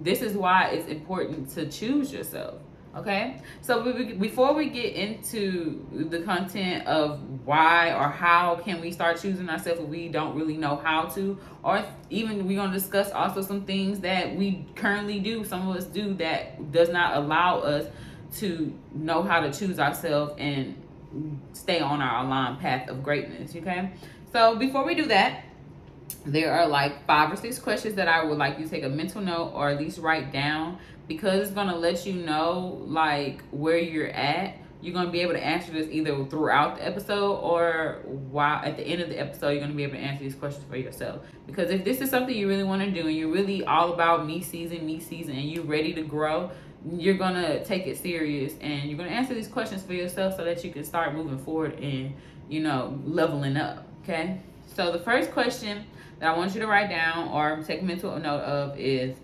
This 0.00 0.22
is 0.22 0.34
why 0.34 0.70
it's 0.70 0.88
important 0.88 1.50
to 1.50 1.68
choose 1.68 2.12
yourself. 2.12 2.60
Okay, 2.96 3.40
so 3.60 3.84
before 4.18 4.52
we 4.52 4.68
get 4.68 4.96
into 4.96 5.86
the 5.92 6.22
content 6.22 6.84
of 6.88 7.20
why 7.44 7.92
or 7.92 8.08
how 8.08 8.56
can 8.56 8.80
we 8.80 8.90
start 8.90 9.20
choosing 9.22 9.48
ourselves 9.48 9.80
if 9.80 9.86
we 9.86 10.08
don't 10.08 10.34
really 10.36 10.56
know 10.56 10.74
how 10.74 11.04
to, 11.04 11.38
or 11.62 11.84
even 12.10 12.48
we're 12.48 12.56
gonna 12.56 12.72
discuss 12.72 13.12
also 13.12 13.42
some 13.42 13.64
things 13.64 14.00
that 14.00 14.34
we 14.34 14.66
currently 14.74 15.20
do, 15.20 15.44
some 15.44 15.68
of 15.68 15.76
us 15.76 15.84
do 15.84 16.14
that 16.14 16.72
does 16.72 16.88
not 16.88 17.16
allow 17.16 17.60
us 17.60 17.86
to 18.38 18.76
know 18.92 19.22
how 19.22 19.38
to 19.38 19.52
choose 19.52 19.78
ourselves 19.78 20.34
and 20.38 20.74
stay 21.52 21.78
on 21.78 22.02
our 22.02 22.24
aligned 22.24 22.58
path 22.58 22.88
of 22.88 23.04
greatness. 23.04 23.54
Okay, 23.54 23.92
so 24.32 24.56
before 24.56 24.84
we 24.84 24.96
do 24.96 25.06
that, 25.06 25.44
there 26.26 26.52
are 26.52 26.66
like 26.66 27.06
five 27.06 27.32
or 27.32 27.36
six 27.36 27.58
questions 27.58 27.94
that 27.94 28.08
I 28.08 28.24
would 28.24 28.38
like 28.38 28.58
you 28.58 28.64
to 28.64 28.70
take 28.70 28.84
a 28.84 28.88
mental 28.88 29.20
note 29.20 29.52
or 29.54 29.68
at 29.68 29.78
least 29.78 29.98
write 29.98 30.32
down 30.32 30.78
because 31.08 31.40
it's 31.40 31.50
gonna 31.50 31.76
let 31.76 32.06
you 32.06 32.14
know 32.14 32.82
like 32.86 33.42
where 33.50 33.78
you're 33.78 34.10
at 34.10 34.56
you're 34.82 34.94
going 34.94 35.06
to 35.06 35.12
be 35.12 35.20
able 35.20 35.32
to 35.32 35.44
answer 35.44 35.72
this 35.72 35.88
either 35.90 36.24
throughout 36.26 36.76
the 36.76 36.86
episode 36.86 37.34
or 37.36 38.00
while 38.04 38.64
at 38.64 38.76
the 38.76 38.82
end 38.82 39.02
of 39.02 39.08
the 39.08 39.18
episode, 39.18 39.50
you're 39.50 39.58
going 39.58 39.70
to 39.70 39.76
be 39.76 39.82
able 39.82 39.94
to 39.94 40.00
answer 40.00 40.24
these 40.24 40.34
questions 40.34 40.64
for 40.68 40.76
yourself. 40.76 41.22
Because 41.46 41.70
if 41.70 41.84
this 41.84 42.00
is 42.00 42.08
something 42.08 42.34
you 42.34 42.48
really 42.48 42.64
want 42.64 42.82
to 42.82 42.90
do 42.90 43.06
and 43.06 43.16
you're 43.16 43.30
really 43.30 43.64
all 43.64 43.92
about 43.92 44.26
me 44.26 44.40
season, 44.42 44.86
me 44.86 44.98
season, 45.00 45.36
and 45.36 45.50
you're 45.50 45.64
ready 45.64 45.92
to 45.94 46.02
grow, 46.02 46.50
you're 46.90 47.18
going 47.18 47.34
to 47.34 47.62
take 47.64 47.86
it 47.86 47.98
serious 47.98 48.54
and 48.62 48.84
you're 48.88 48.96
going 48.96 49.08
to 49.08 49.14
answer 49.14 49.34
these 49.34 49.48
questions 49.48 49.82
for 49.82 49.92
yourself 49.92 50.36
so 50.36 50.44
that 50.44 50.64
you 50.64 50.72
can 50.72 50.84
start 50.84 51.14
moving 51.14 51.38
forward 51.38 51.78
and, 51.80 52.14
you 52.48 52.60
know, 52.60 52.98
leveling 53.04 53.58
up. 53.58 53.86
Okay. 54.02 54.40
So 54.74 54.90
the 54.90 54.98
first 54.98 55.30
question 55.32 55.84
that 56.20 56.34
I 56.34 56.36
want 56.36 56.54
you 56.54 56.60
to 56.60 56.66
write 56.66 56.88
down 56.88 57.28
or 57.28 57.62
take 57.64 57.82
mental 57.82 58.16
note 58.18 58.42
of 58.42 58.78
is 58.78 59.16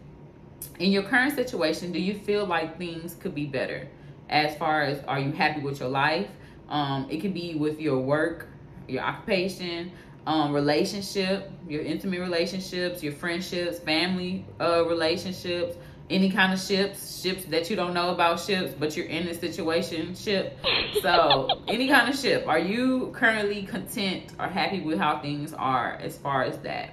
in 0.78 0.90
your 0.90 1.04
current 1.04 1.34
situation, 1.34 1.92
do 1.92 2.00
you 2.00 2.14
feel 2.14 2.44
like 2.44 2.76
things 2.76 3.14
could 3.14 3.34
be 3.34 3.46
better? 3.46 3.88
as 4.28 4.56
far 4.56 4.82
as 4.82 5.02
are 5.04 5.18
you 5.18 5.32
happy 5.32 5.60
with 5.60 5.80
your 5.80 5.88
life? 5.88 6.28
Um, 6.68 7.06
it 7.10 7.18
could 7.18 7.34
be 7.34 7.54
with 7.54 7.80
your 7.80 7.98
work, 7.98 8.48
your 8.88 9.02
occupation, 9.02 9.92
um, 10.26 10.52
relationship, 10.52 11.50
your 11.68 11.82
intimate 11.82 12.20
relationships, 12.20 13.02
your 13.02 13.12
friendships, 13.12 13.78
family 13.78 14.44
uh, 14.60 14.84
relationships, 14.84 15.76
any 16.08 16.30
kind 16.30 16.52
of 16.52 16.60
ships, 16.60 17.20
ships 17.20 17.44
that 17.46 17.68
you 17.68 17.76
don't 17.76 17.94
know 17.94 18.10
about 18.10 18.40
ships, 18.40 18.74
but 18.78 18.96
you're 18.96 19.06
in 19.06 19.28
a 19.28 19.34
situation 19.34 20.14
ship. 20.14 20.58
So 21.02 21.48
any 21.68 21.88
kind 21.88 22.08
of 22.08 22.18
ship. 22.18 22.46
Are 22.46 22.58
you 22.58 23.12
currently 23.14 23.64
content 23.64 24.32
or 24.38 24.46
happy 24.46 24.80
with 24.80 24.98
how 24.98 25.20
things 25.20 25.52
are 25.52 25.94
as 25.94 26.16
far 26.16 26.44
as 26.44 26.58
that? 26.58 26.90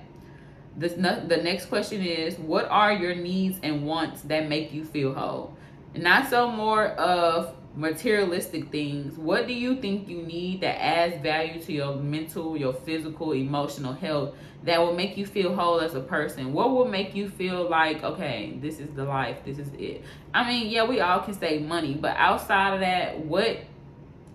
This 0.76 0.94
the 0.94 1.38
next 1.44 1.68
question 1.68 2.02
is 2.02 2.38
what 2.40 2.66
are 2.66 2.92
your 2.92 3.14
needs 3.14 3.60
and 3.62 3.86
wants 3.86 4.22
that 4.24 4.50
make 4.50 4.74
you 4.74 4.84
feel 4.84 5.14
whole? 5.14 5.56
not 5.96 6.30
so 6.30 6.50
more 6.50 6.88
of 6.88 7.54
materialistic 7.76 8.72
things. 8.72 9.18
What 9.18 9.48
do 9.48 9.54
you 9.54 9.76
think 9.82 10.08
you 10.08 10.22
need 10.22 10.62
that 10.62 10.82
adds 10.82 11.22
value 11.22 11.62
to 11.64 11.74
your 11.74 11.96
mental, 11.96 12.56
your 12.56 12.74
physical, 12.74 13.34
emotional 13.34 13.94
health 13.94 14.36
that 14.64 14.80
will 14.80 14.94
make 14.94 15.18
you 15.18 15.26
feel 15.26 15.56
whole 15.56 15.80
as 15.80 15.96
a 15.96 16.00
person? 16.00 16.54
What 16.54 16.72
will 16.72 16.88
make 16.88 17.16
you 17.16 17.30
feel 17.30 17.68
like, 17.68 18.04
okay, 18.04 18.58
this 18.62 18.80
is 18.80 18.90
the 18.96 19.06
life, 19.06 19.38
this 19.46 19.58
is 19.58 19.70
it? 19.78 20.04
I 20.34 20.48
mean, 20.48 20.70
yeah, 20.70 20.86
we 20.86 21.00
all 21.00 21.22
can 21.22 21.34
save 21.34 21.64
money, 21.64 21.96
but 21.96 22.16
outside 22.16 22.76
of 22.76 22.80
that, 22.82 23.20
what 23.20 23.60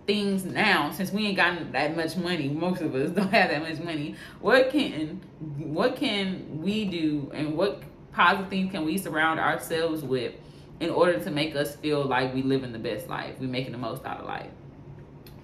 things 0.08 0.42
now 0.46 0.90
since 0.90 1.12
we 1.12 1.26
ain't 1.26 1.36
gotten 1.36 1.70
that 1.72 1.94
much 1.94 2.16
money 2.16 2.48
most 2.48 2.80
of 2.80 2.94
us 2.94 3.10
don't 3.14 3.30
have 3.30 3.50
that 3.50 3.60
much 3.60 3.78
money 3.78 4.14
what 4.40 4.70
can 4.70 5.20
what 5.58 5.96
can 5.96 6.62
we 6.62 6.86
do 6.86 7.30
and 7.34 7.54
what 7.54 7.82
positive 8.10 8.48
things 8.48 8.72
can 8.72 8.86
we 8.86 8.96
surround 8.96 9.38
ourselves 9.38 10.02
with 10.02 10.32
in 10.80 10.90
order 10.90 11.18
to 11.18 11.30
make 11.30 11.56
us 11.56 11.76
feel 11.76 12.04
like 12.04 12.34
we 12.34 12.42
living 12.42 12.72
the 12.72 12.78
best 12.78 13.08
life. 13.08 13.34
We're 13.40 13.48
making 13.48 13.72
the 13.72 13.78
most 13.78 14.04
out 14.04 14.20
of 14.20 14.26
life. 14.26 14.50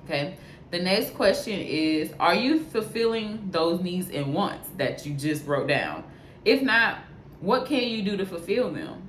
Okay. 0.05 0.37
The 0.71 0.81
next 0.81 1.15
question 1.15 1.61
is 1.61 2.13
Are 2.19 2.35
you 2.35 2.61
fulfilling 2.61 3.49
those 3.51 3.81
needs 3.81 4.11
and 4.11 4.35
wants 4.35 4.69
that 4.77 5.07
you 5.07 5.15
just 5.15 5.47
wrote 5.47 5.69
down? 5.69 6.05
If 6.45 6.63
not, 6.63 6.99
what 7.41 7.67
can 7.67 7.85
you 7.85 8.03
do 8.03 8.17
to 8.17 8.27
fulfill 8.27 8.73
them? 8.73 9.09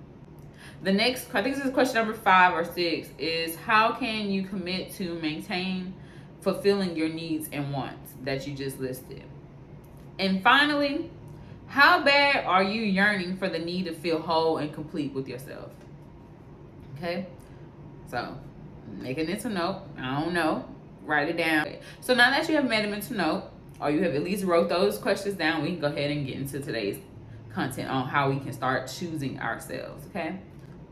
The 0.83 0.91
next, 0.91 1.33
I 1.33 1.41
think 1.41 1.55
this 1.55 1.65
is 1.65 1.73
question 1.73 1.95
number 1.95 2.13
five 2.13 2.53
or 2.53 2.63
six, 2.63 3.09
is 3.17 3.55
How 3.55 3.93
can 3.93 4.29
you 4.29 4.43
commit 4.43 4.93
to 4.95 5.15
maintain 5.15 5.93
fulfilling 6.41 6.95
your 6.95 7.09
needs 7.09 7.49
and 7.51 7.73
wants 7.73 8.13
that 8.23 8.45
you 8.45 8.53
just 8.53 8.79
listed? 8.79 9.23
And 10.19 10.43
finally, 10.43 11.09
how 11.67 12.03
bad 12.03 12.45
are 12.45 12.63
you 12.63 12.83
yearning 12.83 13.37
for 13.37 13.49
the 13.49 13.59
need 13.59 13.85
to 13.85 13.93
feel 13.93 14.19
whole 14.19 14.57
and 14.57 14.71
complete 14.71 15.13
with 15.13 15.27
yourself? 15.27 15.71
Okay? 16.97 17.25
So, 18.09 18.37
make 18.99 19.17
a 19.17 19.23
mental 19.23 19.51
note. 19.51 19.81
I 19.97 20.21
don't 20.21 20.33
know. 20.33 20.65
Write 21.03 21.29
it 21.29 21.37
down. 21.37 21.67
So 22.01 22.13
now 22.13 22.31
that 22.31 22.49
you 22.49 22.55
have 22.55 22.65
made 22.65 22.85
a 22.85 22.87
mental 22.87 23.15
note, 23.15 23.43
or 23.79 23.91
you 23.91 24.01
have 24.03 24.15
at 24.15 24.23
least 24.23 24.43
wrote 24.43 24.69
those 24.69 24.97
questions 24.97 25.35
down, 25.35 25.61
we 25.61 25.69
can 25.69 25.79
go 25.79 25.87
ahead 25.87 26.09
and 26.11 26.25
get 26.25 26.35
into 26.35 26.59
today's 26.59 26.97
content 27.53 27.89
on 27.89 28.07
how 28.07 28.29
we 28.29 28.39
can 28.39 28.53
start 28.53 28.87
choosing 28.87 29.39
ourselves. 29.39 30.05
Okay? 30.07 30.39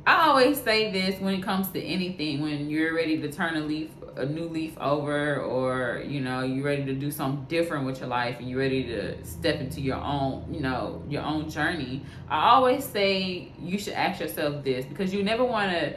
I 0.05 0.27
always 0.27 0.62
say 0.62 0.91
this 0.91 1.19
when 1.22 1.33
it 1.36 1.41
comes 1.41 1.69
to 1.69 1.81
anything, 1.81 2.41
when 2.41 2.69
you're 2.69 2.93
ready 2.93 3.22
to 3.22 3.31
turn 3.31 3.55
a 3.55 3.62
leaf, 3.62 3.89
a 4.15 4.25
new 4.25 4.48
leaf 4.48 4.77
over, 4.79 5.38
or 5.41 6.03
you 6.05 6.22
know, 6.22 6.41
you're 6.41 6.65
ready 6.65 6.86
to 6.86 6.93
do 6.93 7.12
something 7.12 7.46
different 7.46 7.86
with 7.86 8.00
your 8.00 8.10
life 8.10 8.39
and 8.39 8.50
you're 8.50 8.60
ready 8.60 8.84
to 8.84 9.24
step 9.25 9.60
into 9.60 9.82
your 9.82 9.98
own, 9.98 10.53
you 10.53 10.60
know, 10.60 11.03
your 11.10 11.24
own 11.24 11.50
journey. 11.50 12.03
I 12.29 12.50
always 12.50 12.84
say 12.84 13.51
you 13.60 13.77
should 13.77 13.93
ask 13.93 14.20
yourself 14.20 14.63
this 14.63 14.86
because 14.86 15.13
you 15.13 15.24
never 15.24 15.43
want 15.43 15.72
to 15.72 15.96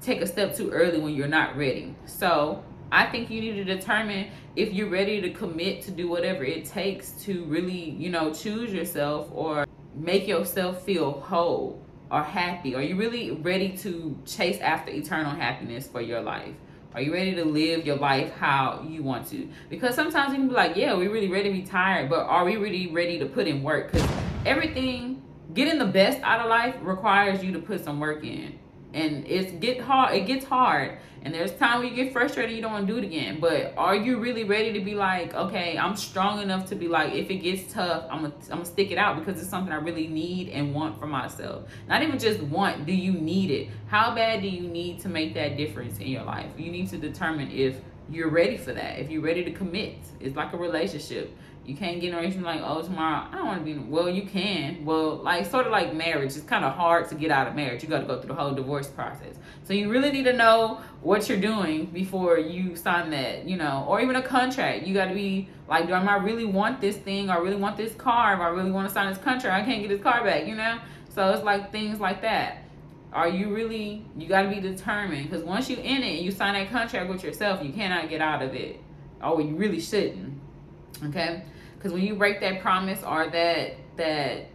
take 0.00 0.20
a 0.20 0.26
step 0.26 0.54
too 0.54 0.70
early 0.70 0.98
when 0.98 1.14
you're 1.14 1.28
not 1.28 1.56
ready. 1.56 1.94
So 2.06 2.62
I 2.92 3.06
think 3.06 3.30
you 3.30 3.40
need 3.40 3.54
to 3.54 3.64
determine 3.64 4.30
if 4.56 4.72
you're 4.72 4.90
ready 4.90 5.20
to 5.20 5.30
commit 5.30 5.82
to 5.82 5.90
do 5.90 6.08
whatever 6.08 6.44
it 6.44 6.64
takes 6.64 7.12
to 7.24 7.44
really, 7.44 7.90
you 7.90 8.10
know, 8.10 8.32
choose 8.32 8.72
yourself 8.72 9.28
or 9.32 9.66
make 9.94 10.28
yourself 10.28 10.82
feel 10.84 11.20
whole 11.20 11.80
or 12.10 12.22
happy? 12.22 12.74
Are 12.74 12.82
you 12.82 12.96
really 12.96 13.32
ready 13.32 13.76
to 13.78 14.16
chase 14.26 14.60
after 14.60 14.92
eternal 14.92 15.32
happiness 15.32 15.88
for 15.88 16.00
your 16.00 16.20
life? 16.20 16.54
Are 16.94 17.02
you 17.02 17.12
ready 17.12 17.34
to 17.34 17.44
live 17.44 17.84
your 17.84 17.96
life 17.96 18.32
how 18.34 18.86
you 18.88 19.02
want 19.02 19.28
to? 19.30 19.48
Because 19.68 19.96
sometimes 19.96 20.30
you 20.30 20.38
can 20.38 20.46
be 20.46 20.54
like, 20.54 20.76
yeah, 20.76 20.94
we're 20.94 21.10
really 21.10 21.28
ready 21.28 21.48
to 21.50 21.54
be 21.56 21.66
tired, 21.66 22.08
but 22.08 22.20
are 22.20 22.44
we 22.44 22.56
really 22.56 22.86
ready 22.86 23.18
to 23.18 23.26
put 23.26 23.48
in 23.48 23.64
work? 23.64 23.90
Because 23.90 24.08
everything, 24.46 25.20
getting 25.54 25.80
the 25.80 25.86
best 25.86 26.20
out 26.22 26.38
of 26.40 26.48
life 26.48 26.76
requires 26.82 27.42
you 27.42 27.50
to 27.50 27.58
put 27.58 27.82
some 27.84 27.98
work 27.98 28.22
in 28.22 28.60
and 28.94 29.26
it's 29.26 29.52
get 29.52 29.80
hard 29.80 30.14
it 30.14 30.26
gets 30.26 30.44
hard. 30.44 30.98
And 31.22 31.32
there's 31.32 31.52
time 31.52 31.78
where 31.78 31.88
you 31.88 31.96
get 31.96 32.12
frustrated 32.12 32.54
you 32.54 32.60
don't 32.60 32.72
want 32.72 32.86
to 32.86 32.92
do 32.92 32.98
it 32.98 33.04
again. 33.04 33.40
But 33.40 33.72
are 33.78 33.96
you 33.96 34.18
really 34.18 34.44
ready 34.44 34.72
to 34.74 34.80
be 34.80 34.94
like 34.94 35.34
okay 35.34 35.76
i'm 35.76 35.96
strong 35.96 36.40
enough 36.40 36.66
to 36.68 36.74
be 36.74 36.88
like 36.88 37.12
if 37.12 37.30
it 37.30 37.36
gets 37.36 37.72
tough 37.72 38.04
i'm 38.10 38.22
gonna 38.22 38.34
I'm 38.44 38.58
gonna 38.58 38.64
stick 38.64 38.90
it 38.90 38.98
out 38.98 39.18
because 39.18 39.40
it's 39.40 39.50
something 39.50 39.72
i 39.72 39.76
really 39.76 40.06
need 40.06 40.50
and 40.50 40.74
want 40.74 40.98
for 40.98 41.06
myself. 41.06 41.68
Not 41.88 42.02
even 42.02 42.18
just 42.18 42.40
want 42.40 42.86
do 42.86 42.92
you 42.92 43.12
need 43.12 43.50
it? 43.50 43.68
How 43.88 44.14
bad 44.14 44.42
do 44.42 44.48
you 44.48 44.68
need 44.68 45.00
to 45.00 45.08
make 45.08 45.34
that 45.34 45.56
difference 45.56 45.98
in 45.98 46.06
your 46.08 46.24
life? 46.24 46.50
You 46.56 46.70
need 46.70 46.88
to 46.90 46.98
determine 46.98 47.50
if 47.50 47.76
you're 48.10 48.28
ready 48.28 48.56
for 48.56 48.72
that 48.72 48.98
if 48.98 49.10
you're 49.10 49.22
ready 49.22 49.44
to 49.44 49.50
commit. 49.50 49.96
It's 50.20 50.36
like 50.36 50.52
a 50.52 50.56
relationship 50.56 51.36
you 51.66 51.74
can't 51.74 51.98
get 51.98 52.08
in 52.08 52.14
a 52.14 52.18
relationship 52.18 52.44
like, 52.44 52.60
oh, 52.62 52.82
tomorrow 52.82 53.26
I 53.30 53.36
don't 53.36 53.46
want 53.46 53.58
to 53.60 53.64
be. 53.64 53.78
Well, 53.78 54.08
you 54.08 54.22
can. 54.22 54.84
Well, 54.84 55.16
like 55.16 55.46
sort 55.46 55.64
of 55.64 55.72
like 55.72 55.94
marriage. 55.94 56.36
It's 56.36 56.44
kind 56.44 56.64
of 56.64 56.74
hard 56.74 57.08
to 57.08 57.14
get 57.14 57.30
out 57.30 57.48
of 57.48 57.54
marriage. 57.54 57.82
You 57.82 57.88
got 57.88 58.00
to 58.00 58.06
go 58.06 58.18
through 58.18 58.28
the 58.28 58.34
whole 58.34 58.52
divorce 58.52 58.86
process. 58.88 59.36
So 59.62 59.72
you 59.72 59.90
really 59.90 60.12
need 60.12 60.24
to 60.24 60.34
know 60.34 60.80
what 61.00 61.26
you're 61.28 61.40
doing 61.40 61.86
before 61.86 62.38
you 62.38 62.76
sign 62.76 63.08
that, 63.10 63.48
you 63.48 63.56
know, 63.56 63.86
or 63.88 64.02
even 64.02 64.16
a 64.16 64.22
contract. 64.22 64.86
You 64.86 64.92
got 64.92 65.06
to 65.06 65.14
be 65.14 65.48
like, 65.66 65.86
do 65.86 65.94
I 65.94 66.16
really 66.16 66.44
want 66.44 66.82
this 66.82 66.96
thing? 66.96 67.30
Or 67.30 67.34
I 67.34 67.38
really 67.38 67.56
want 67.56 67.78
this 67.78 67.94
car? 67.94 68.34
If 68.34 68.40
I 68.40 68.48
really 68.48 68.70
want 68.70 68.86
to 68.88 68.92
sign 68.92 69.08
this 69.08 69.22
contract, 69.22 69.62
I 69.62 69.64
can't 69.64 69.80
get 69.80 69.88
this 69.88 70.02
car 70.02 70.22
back. 70.22 70.46
You 70.46 70.56
know. 70.56 70.78
So 71.08 71.30
it's 71.30 71.44
like 71.44 71.72
things 71.72 71.98
like 71.98 72.20
that. 72.22 72.58
Are 73.10 73.28
you 73.28 73.54
really? 73.54 74.04
You 74.18 74.28
got 74.28 74.42
to 74.42 74.50
be 74.50 74.60
determined 74.60 75.30
because 75.30 75.44
once 75.44 75.70
you 75.70 75.76
in 75.76 76.02
it 76.02 76.16
and 76.16 76.24
you 76.26 76.30
sign 76.30 76.52
that 76.54 76.70
contract 76.70 77.08
with 77.08 77.24
yourself, 77.24 77.64
you 77.64 77.72
cannot 77.72 78.10
get 78.10 78.20
out 78.20 78.42
of 78.42 78.54
it. 78.54 78.80
Oh, 79.22 79.38
you 79.38 79.56
really 79.56 79.80
shouldn't. 79.80 80.38
Okay 81.06 81.42
because 81.84 81.92
when 81.92 82.02
you 82.02 82.14
break 82.14 82.40
that 82.40 82.62
promise 82.62 83.02
or 83.02 83.28
that 83.28 83.76
that 83.96 84.46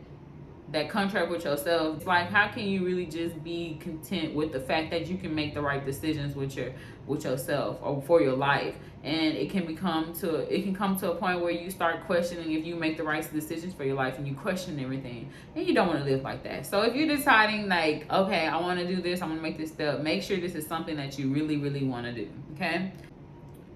that 0.72 0.90
contract 0.90 1.30
with 1.30 1.46
yourself 1.46 1.98
it's 1.98 2.06
like 2.06 2.28
how 2.28 2.48
can 2.48 2.64
you 2.64 2.84
really 2.84 3.06
just 3.06 3.44
be 3.44 3.78
content 3.80 4.34
with 4.34 4.52
the 4.52 4.60
fact 4.60 4.90
that 4.90 5.06
you 5.06 5.16
can 5.16 5.34
make 5.34 5.54
the 5.54 5.62
right 5.62 5.86
decisions 5.86 6.36
with 6.36 6.56
your 6.56 6.72
with 7.06 7.24
yourself 7.24 7.78
or 7.84 8.02
for 8.02 8.20
your 8.22 8.36
life? 8.36 8.76
And 9.04 9.38
it 9.38 9.52
can 9.52 9.66
become 9.68 10.12
to 10.16 10.38
it 10.54 10.64
can 10.64 10.76
come 10.76 10.98
to 11.00 11.12
a 11.12 11.16
point 11.16 11.42
where 11.42 11.52
you 11.52 11.70
start 11.70 12.04
questioning 12.08 12.52
if 12.52 12.66
you 12.66 12.76
make 12.76 12.98
the 12.98 13.04
right 13.04 13.32
decisions 13.32 13.76
for 13.76 13.84
your 13.84 13.96
life 13.96 14.18
and 14.18 14.28
you 14.28 14.34
question 14.34 14.80
everything. 14.80 15.30
And 15.56 15.68
you 15.68 15.76
don't 15.76 15.88
want 15.88 16.00
to 16.00 16.06
live 16.06 16.24
like 16.24 16.44
that. 16.44 16.66
So 16.66 16.82
if 16.82 16.96
you're 16.96 17.16
deciding 17.16 17.70
like 17.70 18.12
okay 18.12 18.48
i 18.48 18.58
want 18.58 18.80
to 18.80 18.88
do 18.88 19.02
this 19.04 19.22
i'm 19.22 19.30
going 19.30 19.40
to 19.40 19.44
make 19.44 19.58
this 19.58 19.70
step 19.70 20.02
make 20.02 20.24
sure 20.24 20.38
this 20.38 20.56
is 20.56 20.66
something 20.66 20.98
that 20.98 21.20
you 21.20 21.30
really 21.30 21.58
really 21.58 21.84
want 21.84 22.08
to 22.08 22.12
do 22.12 22.28
okay? 22.56 22.92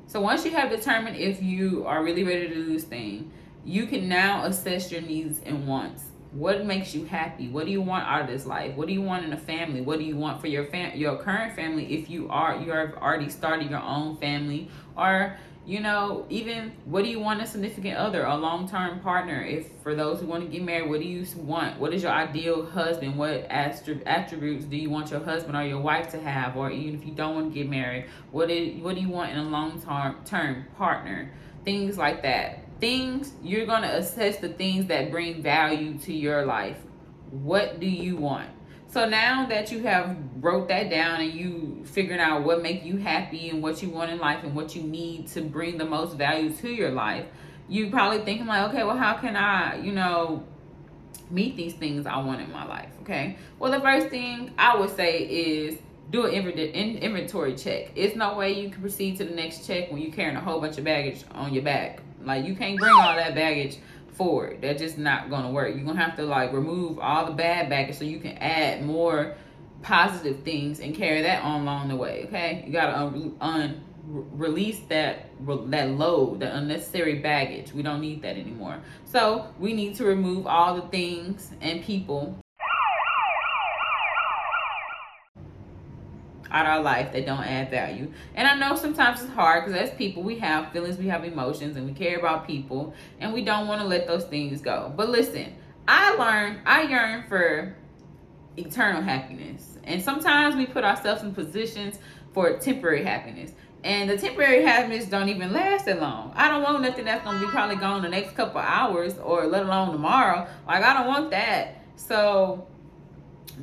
So 0.07 0.21
once 0.21 0.45
you 0.45 0.51
have 0.51 0.69
determined 0.69 1.17
if 1.17 1.41
you 1.41 1.85
are 1.87 2.03
really 2.03 2.23
ready 2.23 2.47
to 2.47 2.53
do 2.53 2.71
this 2.71 2.83
thing 2.83 3.31
you 3.65 3.87
can 3.87 4.09
now 4.09 4.45
assess 4.45 4.91
your 4.91 5.01
needs 5.01 5.39
and 5.45 5.67
wants. 5.67 6.03
What 6.31 6.65
makes 6.65 6.95
you 6.95 7.05
happy? 7.05 7.47
What 7.47 7.65
do 7.65 7.71
you 7.71 7.81
want 7.81 8.07
out 8.07 8.21
of 8.21 8.27
this 8.27 8.45
life? 8.45 8.75
What 8.75 8.87
do 8.87 8.93
you 8.93 9.03
want 9.03 9.23
in 9.23 9.33
a 9.33 9.37
family? 9.37 9.81
What 9.81 9.99
do 9.99 10.05
you 10.05 10.17
want 10.17 10.41
for 10.41 10.47
your 10.47 10.65
fam- 10.65 10.97
your 10.97 11.17
current 11.17 11.55
family 11.55 11.93
if 11.93 12.09
you 12.09 12.27
are 12.29 12.57
you 12.57 12.71
have 12.71 12.95
already 12.95 13.29
started 13.29 13.69
your 13.69 13.81
own 13.81 14.17
family 14.17 14.69
or 14.97 15.37
you 15.65 15.79
know, 15.79 16.25
even 16.29 16.73
what 16.83 17.05
do 17.05 17.09
you 17.09 17.21
want 17.21 17.41
a 17.41 17.47
significant 17.47 17.95
other, 17.95 18.25
a 18.25 18.35
long 18.35 18.67
term 18.67 18.99
partner? 18.99 19.41
If 19.43 19.67
for 19.81 19.95
those 19.95 20.19
who 20.19 20.25
want 20.25 20.43
to 20.43 20.49
get 20.49 20.61
married, 20.61 20.89
what 20.89 20.99
do 20.99 21.07
you 21.07 21.25
want? 21.37 21.79
What 21.79 21.93
is 21.93 22.03
your 22.03 22.11
ideal 22.11 22.65
husband? 22.65 23.17
What 23.17 23.45
attributes 23.49 24.65
do 24.65 24.75
you 24.75 24.89
want 24.89 25.11
your 25.11 25.21
husband 25.21 25.55
or 25.55 25.63
your 25.63 25.79
wife 25.79 26.11
to 26.11 26.19
have? 26.19 26.57
Or 26.57 26.69
even 26.69 26.99
if 26.99 27.05
you 27.05 27.13
don't 27.13 27.35
want 27.35 27.53
to 27.53 27.57
get 27.57 27.69
married, 27.69 28.07
what 28.31 28.49
is 28.49 28.81
what 28.81 28.95
do 28.95 29.01
you 29.01 29.09
want 29.09 29.31
in 29.31 29.37
a 29.37 29.43
long 29.43 29.81
term 29.81 30.17
term 30.25 30.65
partner? 30.77 31.31
Things 31.63 31.97
like 31.97 32.23
that 32.23 32.62
things 32.83 33.33
you're 33.41 33.65
going 33.65 33.81
to 33.81 33.95
assess 33.95 34.37
the 34.37 34.49
things 34.49 34.87
that 34.87 35.09
bring 35.09 35.41
value 35.41 35.97
to 35.97 36.13
your 36.13 36.45
life 36.45 36.77
what 37.31 37.79
do 37.79 37.87
you 37.87 38.15
want 38.17 38.49
So 38.93 39.09
now 39.09 39.47
that 39.47 39.71
you 39.71 39.81
have 39.83 40.15
wrote 40.39 40.67
that 40.67 40.91
down 40.91 41.21
and 41.21 41.33
you 41.33 41.81
figured 41.85 42.19
out 42.19 42.43
what 42.43 42.61
make 42.61 42.85
you 42.85 42.97
happy 42.97 43.49
and 43.49 43.63
what 43.63 43.81
you 43.81 43.89
want 43.89 44.11
in 44.11 44.19
life 44.19 44.43
and 44.43 44.53
what 44.53 44.75
you 44.75 44.83
need 44.83 45.29
to 45.29 45.41
bring 45.41 45.79
the 45.79 45.85
most 45.85 46.15
value 46.15 46.51
to 46.57 46.69
your 46.69 46.91
life, 46.91 47.25
you 47.67 47.89
probably 47.89 48.19
thinking 48.23 48.45
like, 48.45 48.69
okay, 48.69 48.83
well, 48.83 48.95
how 48.95 49.15
can 49.15 49.35
I, 49.35 49.81
you 49.81 49.93
know, 49.93 50.43
meet 51.31 51.55
these 51.55 51.73
things 51.73 52.05
I 52.05 52.17
want 52.17 52.41
in 52.41 52.51
my 52.51 52.67
life? 52.67 52.89
Okay. 53.01 53.35
Well, 53.57 53.71
the 53.71 53.79
first 53.79 54.09
thing 54.09 54.53
I 54.59 54.77
would 54.77 54.95
say 54.95 55.23
is 55.23 55.79
do 56.11 56.27
an 56.27 56.33
inventory 56.33 57.55
check. 57.55 57.93
It's 57.95 58.15
no 58.15 58.35
way 58.35 58.61
you 58.61 58.69
can 58.69 58.79
proceed 58.79 59.17
to 59.17 59.25
the 59.25 59.33
next 59.33 59.65
check 59.65 59.91
when 59.91 60.03
you're 60.03 60.13
carrying 60.13 60.35
a 60.35 60.41
whole 60.41 60.61
bunch 60.61 60.77
of 60.77 60.83
baggage 60.83 61.23
on 61.31 61.51
your 61.51 61.63
back. 61.63 62.03
Like 62.25 62.45
you 62.45 62.55
can't 62.55 62.79
bring 62.79 62.93
all 62.93 63.15
that 63.15 63.35
baggage 63.35 63.77
forward. 64.13 64.59
That's 64.61 64.81
just 64.81 64.97
not 64.97 65.29
gonna 65.29 65.51
work. 65.51 65.75
You're 65.75 65.85
gonna 65.85 66.03
have 66.03 66.15
to 66.17 66.23
like 66.23 66.53
remove 66.53 66.99
all 66.99 67.25
the 67.25 67.33
bad 67.33 67.69
baggage 67.69 67.97
so 67.97 68.05
you 68.05 68.19
can 68.19 68.37
add 68.37 68.85
more 68.85 69.35
positive 69.81 70.43
things 70.43 70.79
and 70.79 70.95
carry 70.95 71.21
that 71.23 71.43
on 71.43 71.61
along 71.61 71.89
the 71.89 71.95
way. 71.95 72.25
Okay, 72.27 72.63
you 72.65 72.71
gotta 72.71 72.97
un, 72.97 73.35
un 73.41 73.83
release 74.05 74.79
that 74.89 75.29
that 75.45 75.89
load, 75.91 76.39
that 76.41 76.55
unnecessary 76.55 77.19
baggage. 77.19 77.73
We 77.73 77.83
don't 77.83 78.01
need 78.01 78.21
that 78.21 78.37
anymore. 78.37 78.79
So 79.05 79.47
we 79.59 79.73
need 79.73 79.95
to 79.95 80.05
remove 80.05 80.47
all 80.47 80.75
the 80.75 80.87
things 80.87 81.51
and 81.61 81.83
people 81.83 82.37
out 86.53 86.67
our 86.67 86.81
life 86.81 87.11
that 87.11 87.25
don't 87.25 87.43
add 87.43 87.71
value. 87.71 88.11
And 88.35 88.47
I 88.47 88.55
know 88.55 88.75
sometimes 88.75 89.21
it's 89.21 89.31
hard 89.31 89.65
because 89.65 89.89
as 89.89 89.97
people, 89.97 90.23
we 90.23 90.37
have 90.39 90.71
feelings, 90.71 90.97
we 90.97 91.07
have 91.07 91.25
emotions, 91.25 91.75
and 91.75 91.85
we 91.87 91.93
care 91.93 92.19
about 92.19 92.47
people, 92.47 92.93
and 93.19 93.33
we 93.33 93.43
don't 93.43 93.67
want 93.67 93.81
to 93.81 93.87
let 93.87 94.07
those 94.07 94.23
things 94.25 94.61
go. 94.61 94.93
But 94.95 95.09
listen, 95.09 95.55
I 95.87 96.15
learned, 96.15 96.59
I 96.65 96.83
yearn 96.83 97.25
for 97.27 97.75
eternal 98.55 99.01
happiness. 99.01 99.77
And 99.83 100.01
sometimes 100.01 100.55
we 100.55 100.65
put 100.67 100.83
ourselves 100.83 101.23
in 101.23 101.33
positions 101.33 101.97
for 102.33 102.57
temporary 102.59 103.03
happiness. 103.03 103.51
And 103.83 104.09
the 104.09 104.17
temporary 104.17 104.63
happiness 104.63 105.05
don't 105.05 105.27
even 105.27 105.51
last 105.51 105.85
that 105.85 105.99
long. 105.99 106.31
I 106.35 106.47
don't 106.47 106.63
want 106.63 106.81
nothing 106.81 107.03
that's 107.03 107.23
gonna 107.25 107.39
be 107.39 107.47
probably 107.47 107.75
gone 107.75 108.01
the 108.01 108.09
next 108.09 108.33
couple 108.35 108.61
hours 108.61 109.17
or 109.17 109.45
let 109.47 109.63
alone 109.63 109.91
tomorrow. 109.91 110.47
Like 110.65 110.83
I 110.83 110.93
don't 110.93 111.07
want 111.07 111.31
that. 111.31 111.83
So 111.97 112.65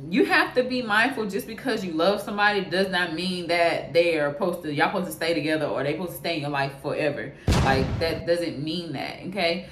you 0.09 0.25
have 0.25 0.53
to 0.55 0.63
be 0.63 0.81
mindful 0.81 1.25
just 1.27 1.47
because 1.47 1.83
you 1.83 1.93
love 1.93 2.21
somebody 2.21 2.61
does 2.65 2.89
not 2.89 3.13
mean 3.13 3.47
that 3.47 3.93
they 3.93 4.19
are 4.19 4.31
supposed 4.31 4.63
to 4.63 4.73
y'all 4.73 4.87
supposed 4.89 5.07
to 5.07 5.11
stay 5.11 5.33
together 5.33 5.65
or 5.65 5.83
they 5.83 5.93
supposed 5.93 6.11
to 6.11 6.17
stay 6.17 6.35
in 6.35 6.41
your 6.41 6.49
life 6.49 6.73
forever. 6.81 7.33
Like 7.63 7.99
that 7.99 8.25
doesn't 8.25 8.63
mean 8.63 8.93
that 8.93 9.19
okay? 9.27 9.67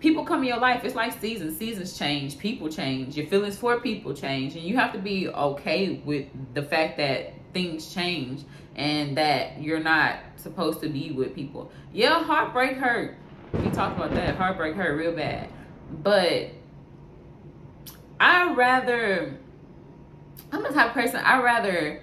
People 0.00 0.24
come 0.24 0.40
in 0.40 0.48
your 0.48 0.58
life 0.58 0.84
it's 0.84 0.94
like 0.94 1.18
seasons. 1.20 1.58
Seasons 1.58 1.98
change 1.98 2.38
people 2.38 2.68
change 2.68 3.16
your 3.16 3.26
feelings 3.26 3.56
for 3.56 3.80
people 3.80 4.14
change 4.14 4.54
and 4.54 4.64
you 4.64 4.76
have 4.76 4.92
to 4.92 4.98
be 4.98 5.28
okay 5.28 6.02
with 6.04 6.26
the 6.54 6.62
fact 6.62 6.96
that 6.98 7.34
things 7.52 7.92
change 7.92 8.44
and 8.76 9.16
that 9.16 9.62
you're 9.62 9.80
not 9.80 10.18
supposed 10.36 10.80
to 10.80 10.88
be 10.88 11.12
with 11.12 11.34
people. 11.34 11.70
Yeah 11.92 12.22
heartbreak 12.22 12.76
hurt. 12.76 13.16
We 13.52 13.70
talked 13.70 13.96
about 13.96 14.14
that. 14.14 14.36
Heartbreak 14.36 14.74
hurt 14.74 14.96
real 14.96 15.12
bad. 15.12 15.48
But 16.02 16.50
I 18.20 18.52
rather 18.54 19.38
I'm 20.52 20.62
the 20.62 20.68
type 20.70 20.88
of 20.88 20.92
person 20.94 21.16
I 21.16 21.42
rather 21.42 22.02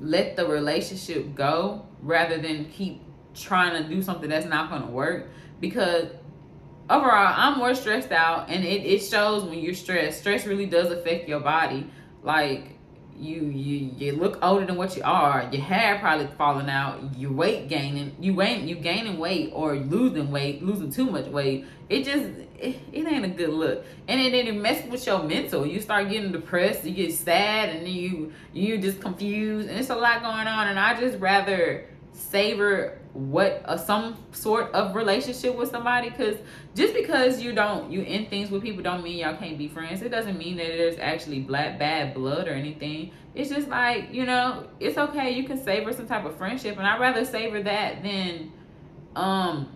let 0.00 0.36
the 0.36 0.46
relationship 0.46 1.34
go 1.34 1.86
rather 2.02 2.38
than 2.38 2.66
keep 2.66 3.02
trying 3.34 3.82
to 3.82 3.88
do 3.88 4.02
something 4.02 4.28
that's 4.28 4.46
not 4.46 4.70
gonna 4.70 4.90
work 4.90 5.28
because 5.60 6.08
overall 6.90 7.34
I'm 7.36 7.58
more 7.58 7.74
stressed 7.74 8.12
out 8.12 8.50
and 8.50 8.64
it, 8.64 8.84
it 8.84 8.98
shows 9.00 9.44
when 9.44 9.58
you're 9.58 9.74
stressed. 9.74 10.20
Stress 10.20 10.46
really 10.46 10.66
does 10.66 10.90
affect 10.90 11.28
your 11.28 11.40
body. 11.40 11.90
Like 12.22 12.74
you 13.16 13.42
you 13.44 13.92
you 13.96 14.12
look 14.12 14.38
older 14.42 14.66
than 14.66 14.76
what 14.76 14.96
you 14.96 15.02
are. 15.04 15.48
Your 15.52 15.62
hair 15.62 15.98
probably 15.98 16.26
falling 16.36 16.68
out. 16.68 17.16
Your 17.16 17.32
weight 17.32 17.68
gaining. 17.68 18.16
You 18.20 18.40
ain't 18.42 18.62
you 18.62 18.76
gaining 18.76 19.18
weight 19.18 19.50
or 19.54 19.76
losing 19.76 20.30
weight, 20.30 20.62
losing 20.62 20.90
too 20.90 21.06
much 21.06 21.26
weight. 21.26 21.66
It 21.88 22.04
just 22.04 22.28
it, 22.58 22.80
it 22.92 23.06
ain't 23.06 23.24
a 23.24 23.28
good 23.28 23.50
look. 23.50 23.84
And 24.08 24.20
then 24.20 24.46
it 24.46 24.54
messes 24.54 24.90
with 24.90 25.06
your 25.06 25.22
mental. 25.22 25.66
You 25.66 25.80
start 25.80 26.08
getting 26.08 26.32
depressed. 26.32 26.84
You 26.84 26.92
get 26.92 27.12
sad, 27.12 27.70
and 27.70 27.86
then 27.86 27.92
you 27.92 28.32
you 28.52 28.78
just 28.78 29.00
confused, 29.00 29.68
and 29.68 29.78
it's 29.78 29.90
a 29.90 29.96
lot 29.96 30.22
going 30.22 30.46
on. 30.46 30.68
And 30.68 30.78
I 30.78 30.98
just 30.98 31.18
rather 31.18 31.86
savor 32.12 32.98
what 33.12 33.62
uh, 33.64 33.76
some 33.76 34.16
sort 34.32 34.72
of 34.72 34.96
relationship 34.96 35.54
with 35.54 35.70
somebody 35.70 36.10
because 36.10 36.36
just 36.74 36.92
because 36.94 37.40
you 37.40 37.52
don't 37.52 37.90
you 37.90 38.04
end 38.06 38.28
things 38.28 38.50
with 38.50 38.60
people 38.60 38.82
don't 38.82 39.04
mean 39.04 39.18
y'all 39.18 39.36
can't 39.36 39.56
be 39.56 39.68
friends 39.68 40.02
it 40.02 40.08
doesn't 40.08 40.36
mean 40.36 40.56
that 40.56 40.66
there's 40.66 40.98
actually 40.98 41.38
black 41.38 41.78
bad 41.78 42.12
blood 42.12 42.48
or 42.48 42.52
anything 42.52 43.12
it's 43.36 43.50
just 43.50 43.68
like 43.68 44.12
you 44.12 44.24
know 44.24 44.66
it's 44.80 44.98
okay 44.98 45.30
you 45.30 45.44
can 45.44 45.62
savor 45.62 45.92
some 45.92 46.08
type 46.08 46.24
of 46.24 46.36
friendship 46.36 46.76
and 46.76 46.86
i'd 46.86 47.00
rather 47.00 47.24
savor 47.24 47.62
that 47.62 48.02
than 48.02 48.52
um 49.14 49.68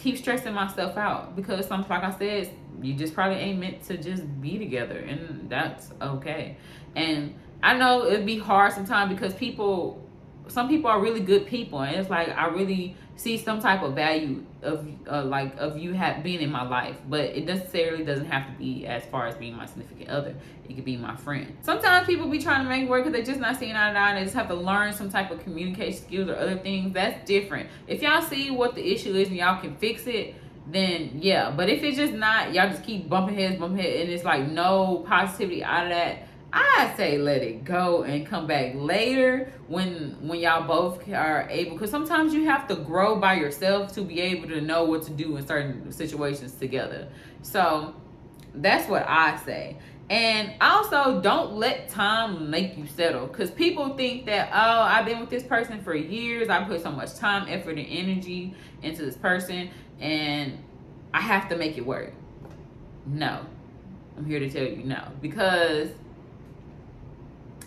keep 0.00 0.16
stressing 0.16 0.54
myself 0.54 0.96
out 0.96 1.36
because 1.36 1.66
some 1.66 1.84
like 1.88 2.02
i 2.02 2.10
said 2.10 2.50
you 2.82 2.94
just 2.94 3.14
probably 3.14 3.36
ain't 3.36 3.58
meant 3.58 3.82
to 3.82 3.96
just 3.96 4.22
be 4.40 4.58
together 4.58 4.98
and 4.98 5.50
that's 5.50 5.90
okay. 6.00 6.56
And 6.96 7.34
i 7.62 7.76
know 7.76 8.06
it'd 8.06 8.26
be 8.26 8.38
hard 8.38 8.72
sometimes 8.72 9.12
because 9.12 9.34
people 9.34 10.02
some 10.50 10.68
people 10.68 10.90
are 10.90 11.00
really 11.00 11.20
good 11.20 11.46
people 11.46 11.80
and 11.80 11.96
it's 11.96 12.10
like 12.10 12.28
i 12.30 12.46
really 12.48 12.96
see 13.16 13.36
some 13.36 13.60
type 13.60 13.82
of 13.82 13.94
value 13.94 14.42
of 14.62 14.86
uh, 15.10 15.22
like 15.24 15.54
of 15.58 15.76
you 15.76 15.92
have 15.92 16.22
being 16.22 16.40
in 16.40 16.50
my 16.50 16.66
life 16.66 16.96
but 17.08 17.20
it 17.20 17.44
necessarily 17.44 18.02
doesn't 18.02 18.24
have 18.24 18.46
to 18.46 18.52
be 18.58 18.86
as 18.86 19.04
far 19.04 19.26
as 19.26 19.34
being 19.34 19.54
my 19.54 19.66
significant 19.66 20.08
other. 20.10 20.34
It 20.68 20.74
could 20.74 20.84
be 20.84 20.96
my 20.96 21.16
friend. 21.16 21.56
Sometimes 21.62 22.06
people 22.06 22.28
be 22.28 22.38
trying 22.38 22.62
to 22.62 22.68
make 22.68 22.88
work 22.88 23.04
because 23.04 23.12
they're 23.12 23.34
just 23.34 23.40
not 23.40 23.56
seeing 23.58 23.74
eye 23.74 23.92
to 23.92 23.98
eye 23.98 24.10
and 24.10 24.18
they 24.18 24.24
just 24.24 24.36
have 24.36 24.48
to 24.48 24.54
learn 24.54 24.92
some 24.92 25.10
type 25.10 25.30
of 25.30 25.42
communication 25.42 26.02
skills 26.02 26.28
or 26.28 26.36
other 26.36 26.58
things. 26.58 26.94
That's 26.94 27.26
different. 27.26 27.68
If 27.86 28.02
y'all 28.02 28.22
see 28.22 28.50
what 28.50 28.74
the 28.74 28.92
issue 28.92 29.14
is 29.14 29.28
and 29.28 29.36
y'all 29.36 29.60
can 29.60 29.76
fix 29.76 30.06
it 30.06 30.34
then 30.66 31.18
yeah. 31.20 31.50
But 31.50 31.68
if 31.68 31.82
it's 31.82 31.96
just 31.96 32.12
not 32.12 32.54
y'all 32.54 32.68
just 32.68 32.84
keep 32.84 33.08
bumping 33.08 33.34
heads 33.34 33.58
bumping 33.58 33.82
heads 33.82 34.02
and 34.02 34.10
it's 34.10 34.24
like 34.24 34.48
no 34.48 35.04
positivity 35.06 35.64
out 35.64 35.84
of 35.84 35.90
that 35.90 36.28
I 36.52 36.92
say 36.96 37.18
let 37.18 37.42
it 37.42 37.64
go 37.64 38.02
and 38.02 38.26
come 38.26 38.46
back 38.46 38.72
later 38.74 39.52
when 39.68 40.16
when 40.26 40.40
y'all 40.40 40.66
both 40.66 41.08
are 41.08 41.46
able 41.48 41.72
because 41.72 41.90
sometimes 41.90 42.34
you 42.34 42.46
have 42.46 42.66
to 42.68 42.76
grow 42.76 43.16
by 43.16 43.34
yourself 43.34 43.92
to 43.94 44.02
be 44.02 44.20
able 44.20 44.48
to 44.48 44.60
know 44.60 44.84
what 44.84 45.02
to 45.04 45.12
do 45.12 45.36
in 45.36 45.46
certain 45.46 45.92
situations 45.92 46.54
together. 46.54 47.08
So 47.42 47.94
that's 48.54 48.88
what 48.88 49.08
I 49.08 49.36
say. 49.44 49.78
And 50.08 50.54
also 50.60 51.20
don't 51.20 51.52
let 51.52 51.88
time 51.88 52.50
make 52.50 52.76
you 52.76 52.86
settle 52.88 53.28
because 53.28 53.52
people 53.52 53.96
think 53.96 54.26
that 54.26 54.50
oh 54.52 54.82
I've 54.82 55.04
been 55.04 55.20
with 55.20 55.30
this 55.30 55.44
person 55.44 55.80
for 55.82 55.94
years 55.94 56.48
I 56.48 56.64
put 56.64 56.82
so 56.82 56.90
much 56.90 57.14
time 57.14 57.46
effort 57.48 57.78
and 57.78 57.86
energy 57.88 58.54
into 58.82 59.04
this 59.04 59.16
person 59.16 59.70
and 60.00 60.58
I 61.14 61.20
have 61.20 61.48
to 61.50 61.56
make 61.56 61.78
it 61.78 61.86
work. 61.86 62.12
No. 63.06 63.46
I'm 64.16 64.26
here 64.26 64.40
to 64.40 64.50
tell 64.50 64.64
you 64.64 64.82
no 64.82 65.00
because 65.20 65.90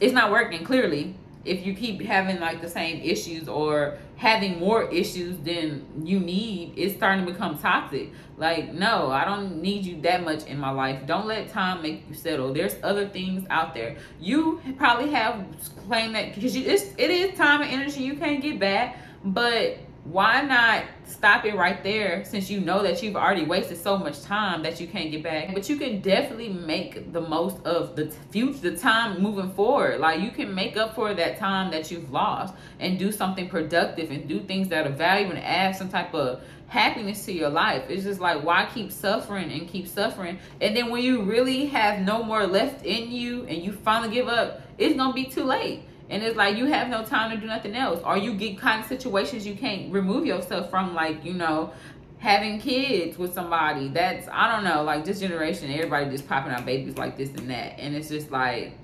it's 0.04 0.13
not 0.13 0.32
working 0.32 0.66
clearly. 0.66 1.16
If 1.46 1.66
you 1.66 1.74
keep 1.74 2.02
having 2.02 2.39
like 2.42 2.62
the 2.62 2.70
same 2.70 3.02
issues 3.02 3.48
or 3.48 3.98
having 4.18 4.60
more 4.60 4.89
issues 4.92 5.38
than 5.39 5.86
you 6.06 6.20
need 6.20 6.74
it's 6.78 6.96
starting 6.96 7.26
to 7.26 7.32
become 7.32 7.58
toxic. 7.58 8.12
Like 8.38 8.74
no 8.74 9.10
i 9.12 9.24
don't 9.24 9.62
need 9.62 9.86
you 9.86 10.02
that 10.02 10.24
much 10.24 10.46
in 10.46 10.58
my 10.60 10.72
life. 10.72 11.06
Don't 11.06 11.26
let 11.26 11.50
time 11.50 11.82
make 11.82 12.04
you 12.10 12.16
settle. 12.16 12.54
There's 12.54 12.76
other 12.84 13.08
things 13.08 13.48
out 13.50 13.74
there. 13.74 13.96
You 14.20 14.62
probably 14.78 15.10
have 15.12 15.46
claimed 15.88 16.16
that 16.16 16.36
because 16.36 16.56
you 16.56 16.66
it's, 16.66 16.86
it 16.98 17.10
is 17.10 17.38
time 17.38 17.62
and 17.62 17.72
energy. 17.72 18.04
You 18.04 18.16
can't 18.16 18.42
get 18.42 18.60
back. 18.60 18.98
But 19.24 19.78
why 20.04 20.42
not 20.42 20.84
stop 21.06 21.46
it 21.46 21.56
right 21.56 21.82
there 21.82 22.26
since 22.26 22.50
you 22.50 22.60
know 22.60 22.84
that 22.84 23.02
you've 23.02 23.16
already 23.16 23.46
wasted 23.46 23.78
so 23.78 23.98
much 23.98 24.22
time 24.22 24.62
that 24.63 24.82
you 24.82 24.88
can't 24.88 25.12
get 25.12 25.24
back? 25.24 25.54
But 25.54 25.70
you 25.70 25.78
can 25.78 26.02
definitely 26.02 26.50
make 26.50 27.13
the 27.13 27.22
most 27.22 27.63
of 27.66 27.96
the 27.96 28.12
future 28.30 28.72
the 28.72 28.78
time 28.78 29.22
moving 29.22 29.52
forward. 29.52 30.02
Like 30.02 30.20
you 30.20 30.32
can 30.32 30.54
make 30.54 30.76
up 30.76 30.94
for 30.94 31.13
that 31.13 31.38
time 31.38 31.72
that 31.72 31.89
you've 31.89 32.12
lost 32.12 32.54
and 32.80 33.00
do 33.00 33.13
something 33.13 33.48
productive 33.48 34.12
and 34.12 34.28
do 34.28 34.42
things 34.42 34.68
that 34.70 34.86
are 34.86 34.92
valuable 34.92 35.36
and 35.36 35.46
add 35.46 35.76
some 35.76 35.88
type 35.88 36.13
of 36.13 36.44
happiness 36.68 37.24
to 37.26 37.32
your 37.32 37.50
life. 37.50 37.84
It's 37.88 38.04
just 38.04 38.20
like 38.20 38.44
why 38.44 38.68
keep 38.74 38.92
suffering 38.92 39.54
and 39.54 39.70
keep 39.70 39.88
suffering? 39.88 40.38
And 40.60 40.76
then 40.76 40.89
when 40.89 41.02
you 41.02 41.22
really 41.22 41.68
have 41.68 42.02
no 42.02 42.24
more 42.24 42.46
left 42.46 42.84
in 42.84 43.10
you 43.10 43.46
and 43.46 43.63
you 43.63 43.72
finally 43.72 44.13
give 44.13 44.28
up 44.28 44.62
it's 44.78 44.96
gonna 44.96 45.13
be 45.13 45.26
too 45.26 45.44
late 45.44 45.84
and 46.10 46.24
it's 46.24 46.36
like 46.36 46.58
you 46.58 46.66
have 46.66 46.89
no 46.89 47.04
time 47.04 47.32
to 47.32 47.38
do 47.38 47.48
nothing 47.48 47.76
else. 47.76 48.02
Or 48.04 48.18
you 48.18 48.34
get 48.34 48.58
kind 48.58 48.82
of 48.82 48.88
situations 48.88 49.46
you 49.46 49.56
can't 49.56 49.92
remove 49.92 50.26
yourself 50.26 50.70
from 50.70 50.94
like 50.94 51.24
you 51.24 51.34
know 51.34 51.72
having 52.20 52.60
kids 52.60 53.18
with 53.18 53.34
somebody. 53.34 53.89
That's 53.89 54.28
i 54.32 54.52
don't 54.52 54.63
know 54.63 54.84
like 54.84 55.06
this 55.06 55.20
generation 55.20 55.72
everybody 55.72 56.10
just 56.10 56.28
popping 56.28 56.52
out 56.52 56.66
babies 56.66 56.98
like 56.98 57.18
this 57.18 57.30
and 57.30 57.50
that. 57.50 57.80
And 57.80 57.96
it's 57.96 58.10
just 58.10 58.32
like 58.32 58.78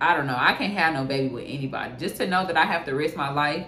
i 0.00 0.16
don't 0.16 0.26
know. 0.26 0.36
I 0.38 0.54
can't 0.54 0.72
have 0.74 0.94
no 0.94 1.04
baby 1.04 1.28
with 1.28 1.44
anybody. 1.46 1.94
Just 1.98 2.16
to 2.16 2.26
know 2.26 2.46
that 2.46 2.56
i 2.56 2.64
have 2.64 2.84
to 2.86 2.94
risk 2.94 3.16
my 3.16 3.30
life 3.30 3.66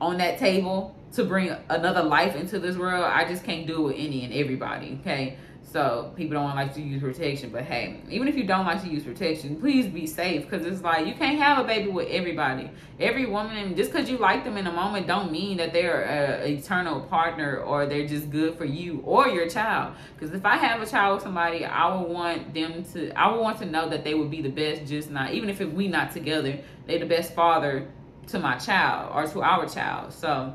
on 0.00 0.18
that 0.18 0.38
table 0.38 0.94
to 1.12 1.24
bring 1.24 1.54
another 1.68 2.02
life 2.02 2.34
into 2.36 2.58
this 2.58 2.76
world 2.76 3.04
i 3.04 3.24
just 3.24 3.44
can't 3.44 3.66
do 3.66 3.76
it 3.76 3.86
with 3.86 3.96
any 3.96 4.24
and 4.24 4.34
everybody 4.34 4.98
okay 5.00 5.36
So 5.72 6.12
people 6.16 6.34
don't 6.34 6.54
like 6.54 6.74
to 6.74 6.80
use 6.80 7.02
protection, 7.02 7.50
but 7.50 7.64
hey, 7.64 8.00
even 8.08 8.28
if 8.28 8.36
you 8.36 8.44
don't 8.44 8.64
like 8.64 8.82
to 8.82 8.88
use 8.88 9.02
protection, 9.02 9.56
please 9.60 9.86
be 9.86 10.06
safe 10.06 10.48
because 10.48 10.64
it's 10.64 10.80
like 10.80 11.06
you 11.06 11.14
can't 11.14 11.38
have 11.40 11.58
a 11.58 11.64
baby 11.64 11.90
with 11.90 12.08
everybody. 12.08 12.70
Every 13.00 13.26
woman, 13.26 13.74
just 13.74 13.90
because 13.90 14.08
you 14.08 14.16
like 14.16 14.44
them 14.44 14.56
in 14.56 14.68
a 14.68 14.72
moment, 14.72 15.08
don't 15.08 15.32
mean 15.32 15.56
that 15.56 15.72
they're 15.72 16.02
an 16.02 16.52
eternal 16.52 17.00
partner 17.00 17.58
or 17.58 17.84
they're 17.84 18.06
just 18.06 18.30
good 18.30 18.56
for 18.56 18.64
you 18.64 19.02
or 19.04 19.26
your 19.28 19.48
child. 19.48 19.94
Because 20.14 20.32
if 20.34 20.46
I 20.46 20.56
have 20.56 20.80
a 20.80 20.86
child 20.86 21.16
with 21.16 21.24
somebody, 21.24 21.64
I 21.64 21.94
would 21.94 22.08
want 22.08 22.54
them 22.54 22.84
to, 22.92 23.10
I 23.18 23.32
would 23.32 23.40
want 23.40 23.58
to 23.58 23.66
know 23.66 23.88
that 23.88 24.04
they 24.04 24.14
would 24.14 24.30
be 24.30 24.42
the 24.42 24.48
best, 24.48 24.86
just 24.86 25.10
not 25.10 25.32
even 25.32 25.50
if 25.50 25.58
we 25.58 25.88
not 25.88 26.12
together, 26.12 26.60
they 26.86 26.98
the 26.98 27.06
best 27.06 27.34
father 27.34 27.88
to 28.28 28.38
my 28.38 28.56
child 28.56 29.10
or 29.12 29.26
to 29.32 29.42
our 29.42 29.68
child. 29.68 30.12
So 30.12 30.54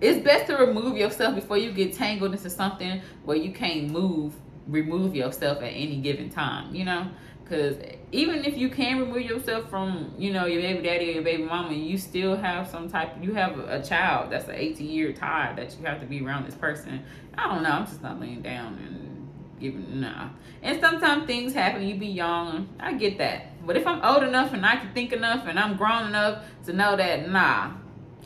it's 0.00 0.24
best 0.24 0.46
to 0.46 0.56
remove 0.56 0.96
yourself 0.96 1.34
before 1.34 1.56
you 1.56 1.72
get 1.72 1.92
tangled 1.92 2.32
into 2.32 2.50
something 2.50 3.00
where 3.24 3.36
you 3.36 3.52
can't 3.52 3.90
move 3.90 4.34
remove 4.66 5.14
yourself 5.14 5.58
at 5.58 5.72
any 5.72 5.96
given 5.96 6.28
time 6.30 6.74
you 6.74 6.84
know? 6.84 7.08
Because 7.42 7.78
even 8.12 8.44
if 8.44 8.58
you 8.58 8.68
can 8.68 9.00
remove 9.00 9.22
yourself 9.22 9.70
from 9.70 10.12
you 10.18 10.32
know 10.32 10.44
your 10.44 10.60
baby 10.60 10.82
daddy 10.82 11.10
or 11.10 11.12
your 11.14 11.22
baby 11.22 11.44
mama 11.44 11.72
you 11.72 11.96
still 11.96 12.36
have 12.36 12.68
some 12.68 12.90
type 12.90 13.14
you 13.22 13.32
have 13.32 13.58
a 13.58 13.82
child 13.82 14.30
that's 14.30 14.48
an 14.48 14.54
18 14.54 14.86
year 14.86 15.12
tie 15.14 15.54
that 15.56 15.74
you 15.78 15.86
have 15.86 15.98
to 16.00 16.06
be 16.06 16.24
around 16.24 16.44
this 16.44 16.54
person. 16.54 17.02
I 17.36 17.48
don't 17.48 17.62
know. 17.62 17.70
I'm 17.70 17.86
just 17.86 18.02
not 18.02 18.20
laying 18.20 18.42
down 18.42 18.78
and 18.84 19.28
giving 19.58 20.00
nah. 20.00 20.28
And 20.62 20.78
sometimes 20.78 21.26
things 21.26 21.54
happen. 21.54 21.82
You 21.82 21.96
be 21.96 22.08
young. 22.08 22.68
I 22.78 22.92
get 22.92 23.16
that. 23.18 23.66
But 23.66 23.76
if 23.78 23.86
i'm 23.86 24.02
old 24.02 24.22
enough 24.22 24.52
and 24.52 24.64
i 24.64 24.76
can 24.76 24.92
think 24.92 25.12
enough 25.12 25.46
and 25.46 25.58
i'm 25.58 25.76
grown 25.76 26.08
enough 26.08 26.44
to 26.66 26.72
know 26.72 26.96
that 26.96 27.30
nah 27.30 27.72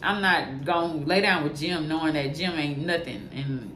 I'm 0.03 0.21
not 0.21 0.65
gonna 0.65 1.05
lay 1.05 1.21
down 1.21 1.45
with 1.45 1.59
Jim 1.59 1.89
knowing 1.89 2.15
that 2.15 2.35
Jim 2.35 2.59
ain't 2.59 2.79
nothing 2.79 3.29
and 3.33 3.73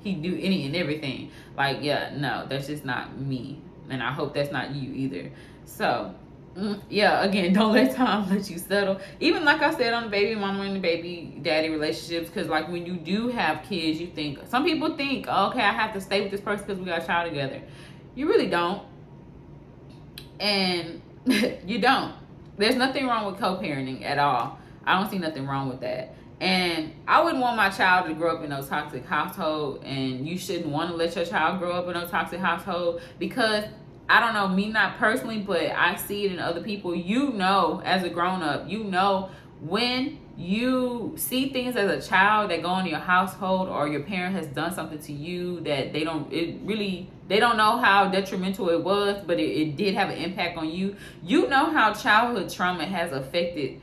he 0.00 0.14
do 0.14 0.38
any 0.40 0.66
and 0.66 0.76
everything. 0.76 1.30
Like, 1.56 1.78
yeah, 1.82 2.12
no, 2.16 2.46
that's 2.48 2.66
just 2.66 2.84
not 2.84 3.18
me. 3.18 3.60
And 3.90 4.02
I 4.02 4.12
hope 4.12 4.34
that's 4.34 4.52
not 4.52 4.74
you 4.74 4.92
either. 4.92 5.30
So, 5.64 6.14
mm, 6.56 6.80
yeah, 6.88 7.22
again, 7.22 7.52
don't 7.54 7.72
let 7.72 7.94
time 7.94 8.28
let 8.30 8.48
you 8.48 8.58
settle. 8.58 9.00
Even 9.20 9.44
like 9.44 9.60
I 9.62 9.74
said 9.74 9.92
on 9.92 10.04
the 10.04 10.08
baby 10.10 10.38
mama 10.38 10.64
and 10.64 10.76
the 10.76 10.80
baby 10.80 11.38
daddy 11.42 11.68
relationships, 11.68 12.28
because 12.28 12.48
like 12.48 12.68
when 12.68 12.86
you 12.86 12.96
do 12.96 13.28
have 13.28 13.62
kids, 13.64 14.00
you 14.00 14.08
think 14.08 14.38
some 14.48 14.64
people 14.64 14.96
think, 14.96 15.26
okay, 15.26 15.60
I 15.60 15.72
have 15.72 15.92
to 15.94 16.00
stay 16.00 16.22
with 16.22 16.30
this 16.30 16.40
person 16.40 16.66
because 16.66 16.78
we 16.78 16.86
got 16.86 17.02
a 17.02 17.06
child 17.06 17.28
together. 17.30 17.60
You 18.14 18.28
really 18.28 18.48
don't, 18.48 18.82
and 20.40 21.00
you 21.66 21.78
don't. 21.78 22.14
There's 22.56 22.74
nothing 22.74 23.06
wrong 23.06 23.26
with 23.26 23.38
co-parenting 23.38 24.04
at 24.04 24.18
all. 24.18 24.57
I 24.88 24.98
don't 24.98 25.10
see 25.10 25.18
nothing 25.18 25.46
wrong 25.46 25.68
with 25.68 25.80
that. 25.80 26.14
And 26.40 26.92
I 27.06 27.22
wouldn't 27.22 27.42
want 27.42 27.56
my 27.56 27.68
child 27.68 28.06
to 28.08 28.14
grow 28.14 28.36
up 28.36 28.44
in 28.44 28.52
a 28.52 28.62
toxic 28.62 29.04
household, 29.04 29.82
and 29.84 30.26
you 30.26 30.38
shouldn't 30.38 30.68
want 30.68 30.90
to 30.90 30.96
let 30.96 31.14
your 31.16 31.24
child 31.24 31.58
grow 31.58 31.72
up 31.72 31.88
in 31.88 31.96
a 31.96 32.06
toxic 32.06 32.40
household 32.40 33.00
because 33.18 33.64
I 34.08 34.20
don't 34.20 34.32
know, 34.32 34.48
me 34.48 34.70
not 34.70 34.96
personally, 34.98 35.40
but 35.40 35.70
I 35.70 35.96
see 35.96 36.24
it 36.24 36.32
in 36.32 36.38
other 36.38 36.62
people. 36.62 36.94
You 36.94 37.30
know, 37.32 37.82
as 37.84 38.04
a 38.04 38.08
grown 38.08 38.42
up, 38.42 38.68
you 38.68 38.84
know 38.84 39.30
when 39.60 40.18
you 40.36 41.14
see 41.16 41.48
things 41.52 41.74
as 41.74 41.90
a 41.90 42.08
child 42.08 42.50
that 42.50 42.62
go 42.62 42.78
in 42.78 42.86
your 42.86 43.00
household 43.00 43.68
or 43.68 43.88
your 43.88 44.02
parent 44.02 44.36
has 44.36 44.46
done 44.46 44.72
something 44.72 45.00
to 45.00 45.12
you 45.12 45.58
that 45.60 45.92
they 45.92 46.04
don't 46.04 46.32
it 46.32 46.60
really 46.62 47.10
they 47.26 47.40
don't 47.40 47.56
know 47.56 47.76
how 47.76 48.08
detrimental 48.08 48.70
it 48.70 48.82
was 48.82 49.20
but 49.26 49.40
it, 49.40 49.50
it 49.50 49.76
did 49.76 49.94
have 49.94 50.10
an 50.10 50.16
impact 50.16 50.56
on 50.56 50.70
you 50.70 50.94
you 51.24 51.48
know 51.48 51.72
how 51.72 51.92
childhood 51.92 52.48
trauma 52.48 52.84
has 52.84 53.10
affected 53.10 53.80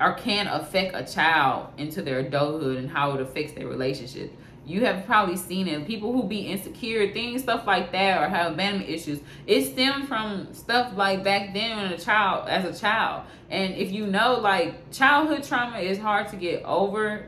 or 0.00 0.14
can 0.14 0.46
affect 0.46 0.94
a 0.94 1.04
child 1.12 1.68
into 1.78 2.02
their 2.02 2.20
adulthood 2.20 2.78
and 2.78 2.90
how 2.90 3.12
it 3.12 3.20
affects 3.20 3.52
their 3.52 3.66
relationship. 3.66 4.32
You 4.66 4.86
have 4.86 5.04
probably 5.04 5.36
seen 5.36 5.68
it. 5.68 5.86
People 5.86 6.12
who 6.12 6.24
be 6.24 6.40
insecure, 6.40 7.12
things, 7.12 7.42
stuff 7.42 7.66
like 7.66 7.92
that, 7.92 8.22
or 8.22 8.28
have 8.28 8.52
abandonment 8.52 8.90
issues. 8.90 9.20
It 9.46 9.66
stems 9.66 10.08
from 10.08 10.54
stuff 10.54 10.96
like 10.96 11.22
back 11.22 11.52
then 11.52 11.76
when 11.76 11.92
a 11.92 11.98
child, 11.98 12.48
as 12.48 12.64
a 12.64 12.80
child. 12.80 13.24
And 13.50 13.74
if 13.74 13.92
you 13.92 14.06
know, 14.06 14.38
like 14.40 14.90
childhood 14.90 15.44
trauma 15.44 15.78
is 15.78 15.98
hard 15.98 16.28
to 16.28 16.36
get 16.36 16.62
over 16.64 17.26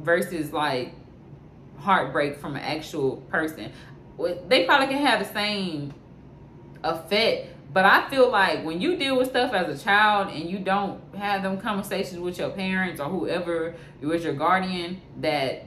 versus 0.00 0.52
like 0.52 0.92
heartbreak 1.78 2.38
from 2.38 2.56
an 2.56 2.62
actual 2.62 3.18
person. 3.30 3.70
They 4.48 4.64
probably 4.64 4.88
can 4.88 5.06
have 5.06 5.20
the 5.20 5.32
same 5.32 5.94
effect 6.82 7.51
but 7.72 7.86
I 7.86 8.08
feel 8.10 8.30
like 8.30 8.64
when 8.64 8.80
you 8.80 8.96
deal 8.96 9.16
with 9.16 9.30
stuff 9.30 9.54
as 9.54 9.80
a 9.80 9.82
child 9.82 10.28
and 10.28 10.50
you 10.50 10.58
don't 10.58 11.00
have 11.14 11.42
them 11.42 11.58
conversations 11.58 12.20
with 12.20 12.38
your 12.38 12.50
parents 12.50 13.00
or 13.00 13.08
whoever 13.08 13.74
was 14.02 14.24
your 14.24 14.34
guardian 14.34 15.00
that 15.20 15.66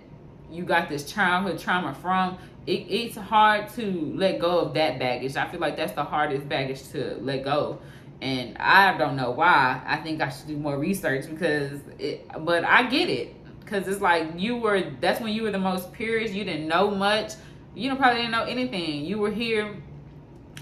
you 0.51 0.63
got 0.63 0.87
this 0.87 1.11
childhood 1.11 1.57
trauma 1.57 1.95
from, 1.95 2.37
it, 2.67 2.85
it's 2.89 3.17
hard 3.17 3.69
to 3.69 4.13
let 4.15 4.39
go 4.39 4.59
of 4.59 4.73
that 4.75 4.99
baggage. 4.99 5.35
I 5.35 5.49
feel 5.49 5.59
like 5.59 5.75
that's 5.75 5.93
the 5.93 6.03
hardest 6.03 6.47
baggage 6.47 6.87
to 6.89 7.17
let 7.21 7.43
go. 7.43 7.79
And 8.21 8.57
I 8.59 8.97
don't 8.97 9.15
know 9.15 9.31
why. 9.31 9.81
I 9.85 9.97
think 9.97 10.21
I 10.21 10.29
should 10.29 10.47
do 10.47 10.57
more 10.57 10.77
research 10.77 11.27
because 11.27 11.79
it, 11.97 12.27
but 12.39 12.63
I 12.63 12.83
get 12.83 13.09
it. 13.09 13.35
Because 13.59 13.87
it's 13.87 14.01
like 14.01 14.39
you 14.39 14.57
were, 14.57 14.91
that's 15.01 15.19
when 15.19 15.33
you 15.33 15.41
were 15.41 15.51
the 15.51 15.57
most 15.57 15.91
purest. 15.91 16.35
You 16.35 16.43
didn't 16.43 16.67
know 16.67 16.91
much. 16.91 17.33
You 17.73 17.95
probably 17.95 18.21
didn't 18.21 18.31
know 18.31 18.43
anything. 18.43 19.05
You 19.05 19.17
were 19.17 19.31
here 19.31 19.75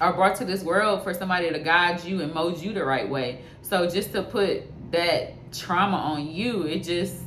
are 0.01 0.13
brought 0.13 0.35
to 0.37 0.45
this 0.45 0.63
world 0.63 1.03
for 1.03 1.13
somebody 1.13 1.51
to 1.51 1.59
guide 1.59 2.03
you 2.03 2.21
and 2.21 2.33
mold 2.33 2.61
you 2.61 2.73
the 2.73 2.83
right 2.83 3.07
way. 3.07 3.41
So 3.61 3.89
just 3.89 4.11
to 4.13 4.23
put 4.23 4.63
that 4.91 5.51
trauma 5.51 5.97
on 5.97 6.27
you, 6.27 6.63
it 6.63 6.83
just 6.83 7.17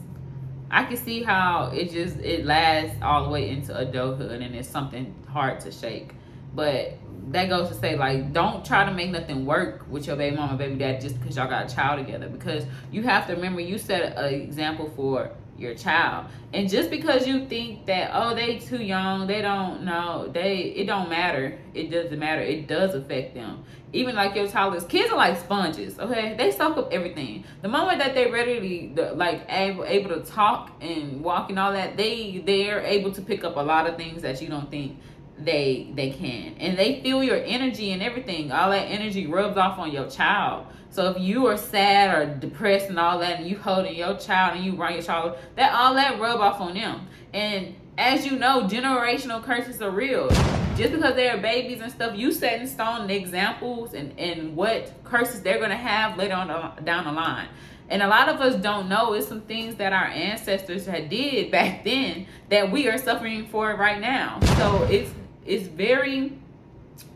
I 0.70 0.84
can 0.84 0.96
see 0.96 1.22
how 1.22 1.70
it 1.72 1.90
just 1.90 2.18
it 2.18 2.44
lasts 2.44 2.96
all 3.02 3.24
the 3.24 3.30
way 3.30 3.50
into 3.50 3.76
adulthood 3.76 4.42
and 4.42 4.54
it's 4.54 4.68
something 4.68 5.14
hard 5.28 5.60
to 5.60 5.70
shake. 5.70 6.12
But 6.54 6.98
that 7.28 7.48
goes 7.48 7.68
to 7.68 7.74
say 7.74 7.96
like 7.96 8.32
don't 8.32 8.64
try 8.64 8.84
to 8.84 8.92
make 8.92 9.10
nothing 9.10 9.46
work 9.46 9.84
with 9.88 10.06
your 10.06 10.16
baby 10.16 10.36
mama, 10.36 10.56
baby 10.56 10.76
dad 10.76 11.00
just 11.00 11.20
because 11.20 11.36
y'all 11.36 11.48
got 11.48 11.70
a 11.70 11.74
child 11.74 12.04
together 12.04 12.28
because 12.28 12.64
you 12.90 13.02
have 13.02 13.26
to 13.28 13.34
remember 13.34 13.60
you 13.60 13.78
set 13.78 14.16
an 14.16 14.34
example 14.34 14.90
for 14.96 15.30
your 15.58 15.74
child. 15.74 16.26
And 16.52 16.68
just 16.68 16.90
because 16.90 17.26
you 17.26 17.46
think 17.46 17.86
that 17.86 18.10
oh 18.12 18.34
they 18.34 18.58
too 18.58 18.82
young, 18.82 19.26
they 19.26 19.42
don't 19.42 19.82
know, 19.84 20.28
they 20.32 20.58
it 20.76 20.86
don't 20.86 21.08
matter. 21.08 21.58
It 21.74 21.90
doesn't 21.90 22.18
matter. 22.18 22.42
It 22.42 22.66
does 22.66 22.94
affect 22.94 23.34
them. 23.34 23.64
Even 23.92 24.14
like 24.14 24.34
your 24.34 24.48
toddlers, 24.48 24.84
kids 24.84 25.10
are 25.10 25.16
like 25.16 25.38
sponges. 25.38 25.98
Okay, 25.98 26.34
they 26.36 26.50
soak 26.50 26.76
up 26.76 26.92
everything. 26.92 27.44
The 27.62 27.68
moment 27.68 27.98
that 27.98 28.14
they're 28.14 28.32
ready 28.32 28.92
to 28.96 29.12
like 29.12 29.46
able 29.48 29.84
able 29.84 30.10
to 30.10 30.20
talk 30.20 30.72
and 30.80 31.22
walk 31.22 31.50
and 31.50 31.58
all 31.58 31.72
that, 31.72 31.96
they 31.96 32.42
they're 32.44 32.80
able 32.80 33.12
to 33.12 33.22
pick 33.22 33.44
up 33.44 33.56
a 33.56 33.60
lot 33.60 33.88
of 33.88 33.96
things 33.96 34.22
that 34.22 34.40
you 34.42 34.48
don't 34.48 34.70
think 34.70 34.98
they 35.38 35.90
they 35.94 36.10
can. 36.10 36.54
And 36.58 36.78
they 36.78 37.00
feel 37.02 37.22
your 37.22 37.42
energy 37.44 37.92
and 37.92 38.02
everything. 38.02 38.52
All 38.52 38.70
that 38.70 38.84
energy 38.84 39.26
rubs 39.26 39.56
off 39.56 39.78
on 39.78 39.90
your 39.92 40.08
child. 40.08 40.66
So 40.90 41.10
if 41.10 41.20
you 41.20 41.46
are 41.46 41.58
sad 41.58 42.14
or 42.14 42.34
depressed 42.34 42.88
and 42.88 42.98
all 42.98 43.18
that 43.18 43.40
and 43.40 43.48
you 43.48 43.58
holding 43.58 43.94
your 43.94 44.16
child 44.16 44.56
and 44.56 44.64
you 44.64 44.74
run 44.74 44.94
your 44.94 45.02
child 45.02 45.36
that 45.56 45.74
all 45.74 45.94
that 45.94 46.18
rub 46.18 46.40
off 46.40 46.60
on 46.60 46.74
them. 46.74 47.06
And 47.34 47.74
as 47.98 48.24
you 48.24 48.38
know 48.38 48.62
generational 48.62 49.42
curses 49.42 49.82
are 49.82 49.90
real. 49.90 50.28
Just 50.76 50.92
because 50.92 51.14
they're 51.14 51.38
babies 51.38 51.80
and 51.80 51.90
stuff 51.90 52.16
you 52.16 52.32
set 52.32 52.60
in 52.60 52.66
stone 52.66 53.06
the 53.06 53.14
examples 53.14 53.94
and 53.94 54.18
and 54.18 54.56
what 54.56 54.92
curses 55.04 55.42
they're 55.42 55.60
gonna 55.60 55.76
have 55.76 56.16
later 56.16 56.34
on 56.34 56.50
uh, 56.50 56.74
down 56.84 57.04
the 57.04 57.12
line. 57.12 57.48
And 57.88 58.02
a 58.02 58.08
lot 58.08 58.28
of 58.28 58.40
us 58.40 58.56
don't 58.56 58.88
know. 58.88 59.12
It's 59.12 59.28
some 59.28 59.42
things 59.42 59.76
that 59.76 59.92
our 59.92 60.06
ancestors 60.06 60.86
had 60.86 61.08
did 61.08 61.52
back 61.52 61.84
then 61.84 62.26
that 62.48 62.72
we 62.72 62.88
are 62.88 62.98
suffering 62.98 63.46
for 63.46 63.76
right 63.76 64.00
now. 64.00 64.40
So 64.56 64.82
it's 64.84 65.10
it's 65.46 65.66
very 65.66 66.32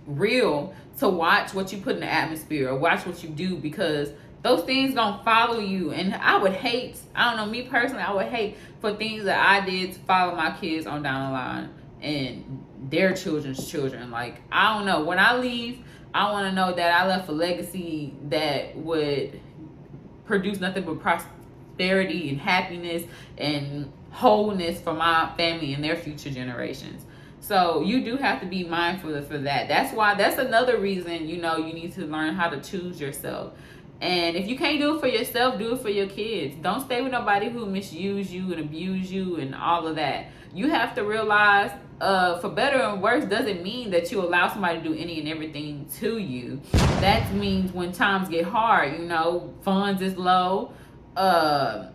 real 0.07 0.75
to 0.99 1.09
watch 1.09 1.55
what 1.55 1.73
you 1.73 1.79
put 1.79 1.95
in 1.95 2.01
the 2.01 2.11
atmosphere 2.11 2.69
or 2.69 2.77
watch 2.77 3.07
what 3.07 3.23
you 3.23 3.31
do 3.31 3.57
because 3.57 4.11
those 4.43 4.65
things 4.65 4.95
gonna 4.95 5.23
follow 5.25 5.59
you. 5.59 5.93
And 5.93 6.15
i 6.15 6.37
would 6.37 6.53
hate 6.53 6.99
i 7.15 7.29
don't 7.29 7.37
know 7.37 7.51
me 7.51 7.63
personally 7.63 8.03
i 8.03 8.13
would 8.13 8.27
hate 8.27 8.57
for 8.81 8.95
things 8.95 9.25
that 9.25 9.39
i 9.39 9.65
did 9.65 9.93
to 9.93 9.99
follow 10.01 10.35
my 10.35 10.57
kids 10.59 10.87
on 10.87 11.03
down 11.03 11.29
the 11.29 11.33
line 11.33 11.71
and 12.03 12.65
their 12.91 13.15
children's 13.15 13.71
children. 13.71 14.11
Like 14.11 14.41
i 14.51 14.77
don't 14.77 14.87
know. 14.87 15.05
When 15.05 15.19
i 15.19 15.37
leave 15.37 15.85
i 16.15 16.31
want 16.31 16.47
to 16.47 16.53
know 16.53 16.73
that 16.73 17.01
i 17.01 17.07
left 17.07 17.29
a 17.29 17.33
legacy 17.33 18.15
that 18.29 18.77
would 18.77 19.41
produce 20.25 20.61
nothing 20.61 20.85
but 20.85 21.01
prosperity 21.01 22.29
and 22.31 22.41
happiness 22.41 23.05
and 23.39 23.93
wholeness 24.11 24.81
for 24.81 24.93
my 24.93 25.33
family 25.37 25.73
and 25.73 25.83
their 25.85 25.97
future 25.97 26.31
generations 26.31 27.05
so 27.51 27.83
you 27.83 28.05
do 28.05 28.17
have 28.17 28.39
to 28.43 28.47
be 28.47 28.63
mindful 28.63 29.21
for 29.23 29.37
that. 29.39 29.67
That's 29.67 29.93
why 29.93 30.15
that's 30.15 30.39
another 30.39 30.79
reason, 30.79 31.29
you 31.29 31.39
know, 31.39 31.57
you 31.57 31.73
need 31.73 31.93
to 31.95 32.07
learn 32.07 32.37
how 32.37 32.49
to 32.49 32.61
choose 32.61 33.01
yourself. 33.01 33.55
And 34.01 34.37
if 34.37 34.47
you 34.47 34.57
can't 34.57 34.79
do 34.79 34.95
it 34.95 35.01
for 35.01 35.09
yourself, 35.09 35.59
do 35.59 35.75
it 35.75 35.81
for 35.81 35.89
your 35.89 36.07
kids. 36.07 36.55
Don't 36.63 36.81
stay 36.81 37.03
with 37.03 37.11
nobody 37.11 37.51
who 37.51 37.67
misuse 37.67 38.33
you 38.33 38.53
and 38.53 38.61
abuse 38.61 39.11
you 39.11 39.39
and 39.39 39.53
all 39.53 39.89
of 39.89 39.97
that. 39.97 40.27
You 40.55 40.71
have 40.71 40.95
to 40.95 41.03
realize, 41.03 41.73
uh, 42.01 42.39
for 42.39 42.51
better 42.51 42.79
and 42.79 43.03
worse, 43.03 43.25
doesn't 43.25 43.65
mean 43.65 43.91
that 43.91 44.13
you 44.13 44.21
allow 44.21 44.47
somebody 44.47 44.79
to 44.79 44.85
do 44.85 44.95
any 44.95 45.19
and 45.19 45.29
everything 45.29 45.87
to 45.99 46.19
you. 46.19 46.61
That 47.01 47.35
means 47.35 47.73
when 47.73 47.91
times 47.91 48.29
get 48.29 48.45
hard, 48.45 48.93
you 48.93 49.07
know, 49.07 49.53
funds 49.63 50.03
is 50.03 50.17
low, 50.17 50.73
uh, 51.17 51.87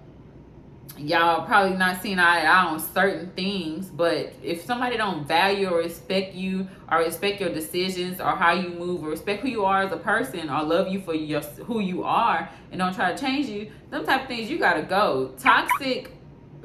y'all 0.97 1.45
probably 1.45 1.75
not 1.77 2.01
seeing 2.01 2.19
eye 2.19 2.41
to 2.41 2.47
eye 2.47 2.65
on 2.65 2.79
certain 2.79 3.29
things 3.31 3.87
but 3.87 4.33
if 4.41 4.63
somebody 4.63 4.95
don't 4.95 5.27
value 5.27 5.67
or 5.67 5.79
respect 5.79 6.33
you 6.33 6.67
or 6.89 6.99
respect 6.99 7.41
your 7.41 7.49
decisions 7.49 8.21
or 8.21 8.35
how 8.35 8.53
you 8.53 8.69
move 8.69 9.03
or 9.03 9.09
respect 9.09 9.41
who 9.41 9.49
you 9.49 9.65
are 9.65 9.83
as 9.83 9.91
a 9.91 9.97
person 9.97 10.49
or 10.49 10.63
love 10.63 10.87
you 10.87 11.01
for 11.01 11.13
your 11.13 11.41
who 11.41 11.81
you 11.81 12.03
are 12.03 12.49
and 12.71 12.79
don't 12.79 12.93
try 12.93 13.11
to 13.13 13.17
change 13.17 13.47
you 13.47 13.69
them 13.89 14.05
type 14.05 14.23
of 14.23 14.27
things 14.27 14.49
you 14.49 14.57
gotta 14.57 14.83
go. 14.83 15.33
Toxic 15.37 16.11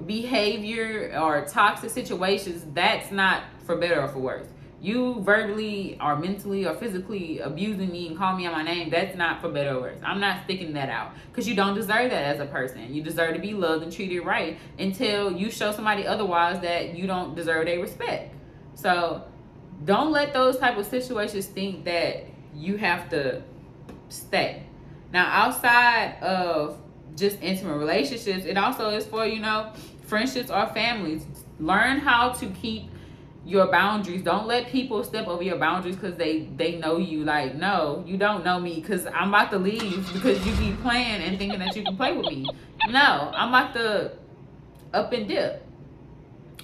behavior 0.07 1.13
or 1.21 1.45
toxic 1.45 1.91
situations 1.91 2.65
that's 2.73 3.11
not 3.11 3.43
for 3.65 3.77
better 3.77 4.01
or 4.01 4.09
for 4.09 4.19
worse 4.19 4.47
you 4.81 5.21
verbally 5.23 5.99
or 6.01 6.17
mentally 6.17 6.67
or 6.67 6.75
physically 6.75 7.39
abusing 7.41 7.91
me 7.91 8.09
and 8.09 8.17
call 8.17 8.35
me 8.35 8.47
on 8.47 8.53
my 8.53 8.63
name, 8.63 8.89
that's 8.89 9.17
not 9.17 9.41
for 9.41 9.51
better 9.51 9.77
or 9.77 9.81
worse. 9.83 10.01
I'm 10.03 10.21
not 10.21 10.45
sticking 10.45 10.73
that 10.73 10.89
out 10.89 11.13
because 11.31 11.47
you 11.47 11.55
don't 11.55 11.75
deserve 11.75 12.11
that 12.11 12.25
as 12.25 12.41
a 12.41 12.47
person. 12.47 12.93
You 12.93 13.03
deserve 13.03 13.35
to 13.35 13.41
be 13.41 13.53
loved 13.53 13.83
and 13.83 13.93
treated 13.93 14.21
right 14.21 14.59
until 14.79 15.33
you 15.33 15.51
show 15.51 15.73
somebody 15.73 16.07
otherwise 16.07 16.61
that 16.61 16.97
you 16.97 17.07
don't 17.07 17.35
deserve 17.35 17.67
their 17.67 17.81
respect. 17.81 18.35
So 18.75 19.25
don't 19.85 20.13
let 20.13 20.33
those 20.33 20.57
type 20.57 20.79
of 20.79 20.87
situations 20.87 21.47
think 21.47 21.85
that 21.85 22.25
you 22.55 22.79
have 22.79 23.11
to 23.11 23.43
stay. 24.09 24.63
Now, 25.13 25.27
outside 25.27 26.23
of 26.23 26.81
just 27.17 27.39
intimate 27.43 27.77
relationships, 27.77 28.47
it 28.47 28.57
also 28.57 28.91
is 28.91 29.05
for, 29.05 29.27
you 29.27 29.41
know, 29.41 29.73
friendships 30.07 30.51
or 30.51 30.67
families. 30.69 31.27
Learn 31.59 31.99
how 31.99 32.31
to 32.31 32.47
keep 32.47 32.91
your 33.45 33.71
boundaries. 33.71 34.23
Don't 34.23 34.47
let 34.47 34.69
people 34.69 35.03
step 35.03 35.27
over 35.27 35.43
your 35.43 35.59
boundaries 35.59 35.97
because 35.97 36.17
they 36.17 36.49
they 36.57 36.77
know 36.77 36.99
you. 36.99 37.25
Like, 37.25 37.55
no, 37.55 38.05
you 38.07 38.17
don't 38.17 38.45
know 38.45 38.61
me 38.61 38.77
because 38.81 39.07
I'm 39.07 39.29
about 39.29 39.51
to 39.53 39.59
leave 39.59 40.13
because 40.13 40.45
you 40.47 40.55
be 40.57 40.77
playing 40.83 41.23
and 41.23 41.39
thinking 41.39 41.59
that 41.59 41.75
you 41.75 41.83
can 41.83 41.97
play 41.97 42.17
with 42.17 42.27
me. 42.27 42.47
No, 42.89 43.31
I'm 43.35 43.49
about 43.49 43.75
to 43.75 44.13
up 44.93 45.13
and 45.13 45.29
dip. 45.29 45.67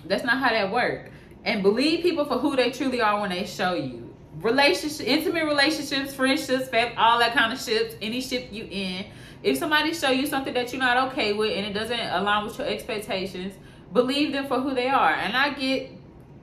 That's 0.04 0.24
not 0.24 0.38
how 0.38 0.50
that 0.50 0.70
work. 0.70 1.10
And 1.44 1.62
believe 1.62 2.02
people 2.02 2.24
for 2.24 2.38
who 2.38 2.56
they 2.56 2.70
truly 2.70 3.00
are 3.00 3.20
when 3.20 3.30
they 3.30 3.46
show 3.46 3.74
you. 3.74 4.14
Relationship, 4.40 5.06
intimate 5.06 5.46
relationships, 5.46 6.14
friendships, 6.14 6.68
all 6.96 7.18
that 7.20 7.32
kind 7.32 7.52
of 7.52 7.60
ships, 7.60 7.94
any 8.02 8.20
ship 8.20 8.48
you 8.50 8.66
in. 8.70 9.06
If 9.42 9.58
somebody 9.58 9.94
show 9.94 10.10
you 10.10 10.26
something 10.26 10.52
that 10.54 10.72
you're 10.72 10.80
not 10.80 11.08
okay 11.08 11.32
with 11.32 11.56
and 11.56 11.64
it 11.64 11.72
doesn't 11.72 11.98
align 11.98 12.44
with 12.44 12.58
your 12.58 12.66
expectations, 12.66 13.54
believe 13.92 14.32
them 14.32 14.46
for 14.46 14.60
who 14.60 14.74
they 14.74 14.88
are. 14.88 15.12
And 15.12 15.36
I 15.36 15.54
get 15.54 15.95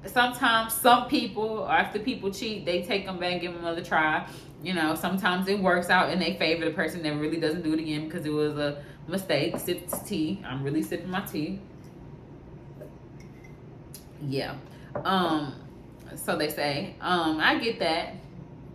sometimes 0.05 0.73
some 0.73 1.07
people 1.07 1.67
after 1.67 1.99
people 1.99 2.31
cheat 2.31 2.65
they 2.65 2.81
take 2.83 3.05
them 3.05 3.19
back 3.19 3.33
and 3.33 3.41
give 3.41 3.53
them 3.53 3.61
another 3.61 3.83
try. 3.83 4.27
You 4.61 4.73
know 4.73 4.95
sometimes 4.95 5.47
it 5.47 5.59
works 5.59 5.89
out 5.89 6.11
in 6.11 6.19
their 6.19 6.35
favor. 6.35 6.65
The 6.65 6.71
person 6.71 7.03
that 7.03 7.15
really 7.15 7.37
doesn't 7.37 7.63
do 7.63 7.73
it 7.73 7.79
again 7.79 8.07
because 8.07 8.25
it 8.25 8.31
was 8.31 8.57
a 8.57 8.83
mistake. 9.07 9.57
Sip 9.57 9.89
tea. 10.05 10.43
I'm 10.45 10.63
really 10.63 10.83
sipping 10.83 11.09
my 11.09 11.21
tea. 11.21 11.59
Yeah. 14.21 14.55
Um 15.03 15.55
so 16.15 16.37
they 16.37 16.49
say 16.49 16.95
um 17.01 17.39
i 17.41 17.57
get 17.59 17.79
that. 17.79 18.15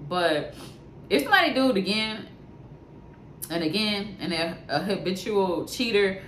But 0.08 0.54
if 1.10 1.22
somebody 1.22 1.54
do 1.54 1.70
it 1.70 1.76
again 1.76 2.28
and 3.50 3.64
again 3.64 4.16
and 4.20 4.32
they're 4.32 4.58
a 4.68 4.82
habitual 4.82 5.66
cheater 5.66 6.22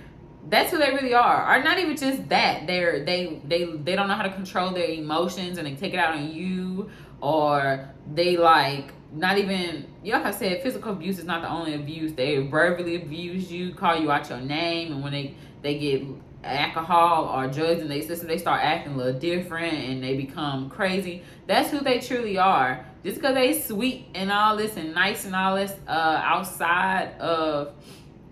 that's 0.49 0.71
who 0.71 0.77
they 0.77 0.91
really 0.91 1.13
are 1.13 1.55
or 1.55 1.63
not 1.63 1.77
even 1.77 1.95
just 1.95 2.27
that 2.29 2.65
they're 2.67 3.05
they 3.05 3.41
they 3.45 3.65
they 3.65 3.95
don't 3.95 4.07
know 4.07 4.15
how 4.15 4.23
to 4.23 4.33
control 4.33 4.71
their 4.71 4.89
emotions 4.89 5.57
and 5.57 5.67
they 5.67 5.75
take 5.75 5.93
it 5.93 5.97
out 5.97 6.15
on 6.15 6.31
you 6.31 6.89
or 7.21 7.87
they 8.13 8.37
like 8.37 8.91
not 9.13 9.37
even 9.37 9.85
you 10.03 10.13
like 10.13 10.25
I 10.25 10.31
said, 10.31 10.63
physical 10.63 10.93
abuse 10.93 11.19
is 11.19 11.25
not 11.25 11.41
the 11.41 11.49
only 11.49 11.75
abuse. 11.75 12.13
They 12.13 12.37
verbally 12.47 12.95
abuse 12.95 13.51
you, 13.51 13.73
call 13.73 13.99
you 13.99 14.11
out 14.11 14.29
your 14.29 14.39
name, 14.39 14.93
and 14.93 15.03
when 15.03 15.11
they 15.11 15.35
they 15.61 15.77
get 15.77 16.03
alcohol 16.43 17.25
or 17.25 17.47
drugs 17.47 17.81
in 17.81 17.87
their 17.87 18.01
system, 18.01 18.27
they 18.27 18.37
start 18.37 18.61
acting 18.63 18.93
a 18.93 18.97
little 18.97 19.19
different 19.19 19.73
and 19.73 20.03
they 20.03 20.15
become 20.15 20.69
crazy. 20.69 21.23
That's 21.45 21.69
who 21.69 21.79
they 21.79 21.99
truly 21.99 22.37
are. 22.37 22.85
Just 23.03 23.17
because 23.17 23.35
they 23.35 23.61
sweet 23.61 24.07
and 24.15 24.31
all 24.31 24.57
this 24.57 24.77
and 24.77 24.93
nice 24.93 25.25
and 25.25 25.35
all 25.35 25.55
this 25.55 25.73
uh, 25.87 26.21
outside 26.23 27.19
of 27.19 27.73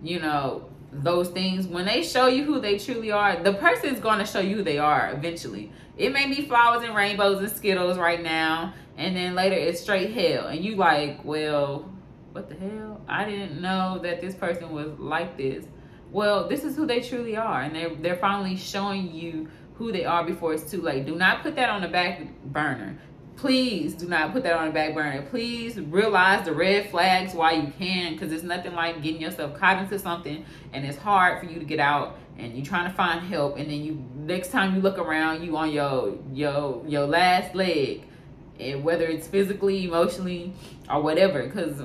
you 0.02 0.18
know 0.18 0.69
those 0.92 1.28
things 1.28 1.66
when 1.66 1.86
they 1.86 2.02
show 2.02 2.26
you 2.26 2.44
who 2.44 2.60
they 2.60 2.78
truly 2.78 3.12
are 3.12 3.40
the 3.42 3.52
person 3.54 3.94
is 3.94 4.00
going 4.00 4.18
to 4.18 4.26
show 4.26 4.40
you 4.40 4.56
who 4.56 4.62
they 4.62 4.78
are 4.78 5.12
eventually. 5.12 5.72
It 5.96 6.12
may 6.12 6.26
be 6.26 6.46
flowers 6.46 6.82
and 6.82 6.94
rainbows 6.94 7.40
and 7.40 7.50
skittles 7.50 7.98
right 7.98 8.22
now 8.22 8.74
and 8.96 9.14
then 9.14 9.34
later 9.34 9.56
it's 9.56 9.80
straight 9.80 10.12
hell. 10.12 10.48
And 10.48 10.64
you 10.64 10.76
like 10.76 11.24
well 11.24 11.90
what 12.32 12.48
the 12.48 12.56
hell? 12.56 13.00
I 13.08 13.24
didn't 13.24 13.60
know 13.60 13.98
that 14.02 14.20
this 14.20 14.34
person 14.34 14.70
was 14.70 14.98
like 14.98 15.36
this. 15.36 15.64
Well 16.10 16.48
this 16.48 16.64
is 16.64 16.76
who 16.76 16.86
they 16.86 17.00
truly 17.00 17.36
are 17.36 17.62
and 17.62 17.74
they're, 17.74 17.94
they're 17.94 18.16
finally 18.16 18.56
showing 18.56 19.14
you 19.14 19.48
who 19.74 19.92
they 19.92 20.04
are 20.04 20.24
before 20.24 20.52
it's 20.52 20.70
too 20.70 20.82
late. 20.82 21.06
Do 21.06 21.14
not 21.14 21.42
put 21.42 21.54
that 21.56 21.70
on 21.70 21.82
the 21.82 21.88
back 21.88 22.20
burner 22.44 22.98
please 23.40 23.94
do 23.94 24.06
not 24.06 24.32
put 24.32 24.42
that 24.42 24.52
on 24.52 24.66
the 24.66 24.72
back 24.72 24.94
burner. 24.94 25.22
Please 25.30 25.80
realize 25.80 26.44
the 26.44 26.52
red 26.52 26.90
flags 26.90 27.32
while 27.32 27.56
you 27.56 27.72
can 27.78 28.12
because 28.12 28.32
it's 28.32 28.42
nothing 28.42 28.74
like 28.74 29.02
getting 29.02 29.20
yourself 29.20 29.58
caught 29.58 29.82
into 29.82 29.98
something 29.98 30.44
and 30.74 30.84
it's 30.84 30.98
hard 30.98 31.40
for 31.40 31.46
you 31.46 31.58
to 31.58 31.64
get 31.64 31.80
out 31.80 32.18
and 32.38 32.54
you're 32.54 32.66
trying 32.66 32.88
to 32.88 32.94
find 32.94 33.26
help 33.26 33.56
and 33.56 33.70
then 33.70 33.82
you 33.82 34.04
next 34.14 34.50
time 34.50 34.74
you 34.74 34.82
look 34.82 34.98
around 34.98 35.42
you 35.42 35.56
on 35.56 35.70
your 35.70 36.18
your 36.32 36.84
your 36.86 37.06
last 37.06 37.54
leg. 37.54 38.04
And 38.58 38.84
whether 38.84 39.06
it's 39.06 39.26
physically 39.26 39.84
emotionally 39.84 40.52
or 40.90 41.00
whatever 41.00 41.42
because 41.42 41.80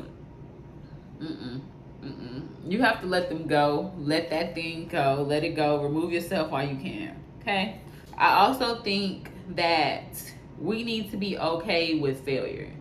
mm-mm, 1.21 1.61
mm-mm. 2.03 2.47
you 2.67 2.81
have 2.81 2.99
to 2.99 3.07
let 3.07 3.29
them 3.29 3.47
go. 3.47 3.93
Let 3.97 4.29
that 4.29 4.55
thing 4.55 4.89
go. 4.89 5.25
Let 5.25 5.45
it 5.45 5.55
go. 5.55 5.81
Remove 5.81 6.11
yourself 6.11 6.51
while 6.51 6.67
you 6.67 6.75
can 6.75 7.15
okay? 7.45 7.79
I 8.17 8.45
also 8.45 8.81
think 8.81 9.29
that 9.55 10.33
we 10.59 10.83
need 10.83 11.11
to 11.11 11.17
be 11.17 11.37
okay 11.37 11.95
with 11.99 12.23
failure. 12.23 12.71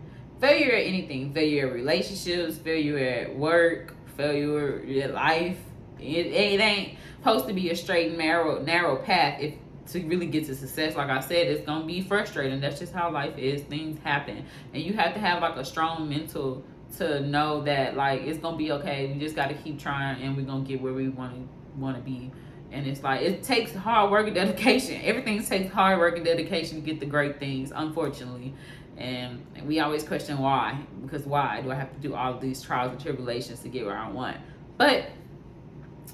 Failure 0.40 0.72
at 0.72 0.86
anything, 0.86 1.32
failure 1.32 1.68
at 1.68 1.74
relationships, 1.74 2.58
failure 2.58 2.98
at 2.98 3.36
work, 3.36 3.94
failure 4.16 4.84
at 5.02 5.14
life. 5.14 5.58
It, 5.98 6.26
it 6.26 6.60
ain't 6.60 6.98
supposed 7.18 7.46
to 7.48 7.54
be 7.54 7.70
a 7.70 7.76
straight 7.76 8.16
narrow 8.16 8.62
narrow 8.62 8.96
path. 8.96 9.40
If 9.40 9.54
to 9.86 10.02
really 10.06 10.26
get 10.26 10.46
to 10.46 10.54
success 10.54 10.96
like 10.96 11.10
i 11.10 11.20
said 11.20 11.46
it's 11.46 11.64
gonna 11.66 11.84
be 11.84 12.00
frustrating. 12.00 12.60
That's 12.60 12.78
just 12.78 12.92
how 12.92 13.10
life 13.10 13.36
is. 13.36 13.62
Things 13.62 13.98
happen. 14.02 14.44
And 14.72 14.82
you 14.82 14.94
have 14.94 15.14
to 15.14 15.20
have 15.20 15.42
like 15.42 15.56
a 15.56 15.64
strong 15.64 16.08
mental 16.08 16.64
to 16.98 17.20
know 17.20 17.62
that 17.64 17.96
like 17.96 18.22
it's 18.22 18.38
gonna 18.38 18.56
be 18.56 18.72
okay. 18.72 19.12
We 19.12 19.18
just 19.18 19.36
got 19.36 19.48
to 19.48 19.54
keep 19.54 19.78
trying 19.78 20.22
and 20.22 20.36
we're 20.36 20.46
gonna 20.46 20.64
get 20.64 20.80
where 20.80 20.92
we 20.92 21.08
want 21.08 21.34
to 21.34 21.80
want 21.80 21.96
to 21.96 22.02
be 22.02 22.30
and 22.74 22.86
it's 22.86 23.02
like 23.02 23.22
it 23.22 23.42
takes 23.42 23.74
hard 23.74 24.10
work 24.10 24.26
and 24.26 24.34
dedication. 24.34 25.00
Everything 25.04 25.42
takes 25.42 25.72
hard 25.72 25.98
work 25.98 26.16
and 26.16 26.24
dedication 26.24 26.80
to 26.80 26.84
get 26.84 27.00
the 27.00 27.06
great 27.06 27.38
things 27.38 27.72
unfortunately. 27.74 28.54
And, 28.96 29.40
we 29.64 29.80
always 29.80 30.04
question 30.04 30.36
why 30.36 30.78
because 31.02 31.24
why 31.24 31.62
do 31.62 31.70
i 31.70 31.74
have 31.74 31.90
to 31.94 31.98
do 31.98 32.14
all 32.14 32.38
these 32.38 32.60
trials 32.60 32.92
and 32.92 33.00
tribulations 33.00 33.60
to 33.60 33.68
get 33.68 33.86
where 33.86 33.96
i 33.96 34.10
want? 34.10 34.36
But 34.76 35.06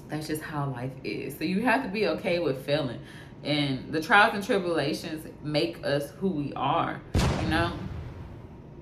that's 0.07 0.27
just 0.27 0.41
how 0.41 0.69
life 0.69 0.93
is. 1.03 1.37
So 1.37 1.43
you 1.43 1.61
have 1.63 1.83
to 1.83 1.89
be 1.89 2.07
okay 2.07 2.39
with 2.39 2.65
failing. 2.65 3.01
And 3.43 3.91
the 3.91 4.01
trials 4.01 4.35
and 4.35 4.43
tribulations 4.43 5.27
make 5.43 5.83
us 5.85 6.11
who 6.11 6.29
we 6.29 6.53
are 6.53 7.01
you 7.41 7.49
know? 7.49 7.73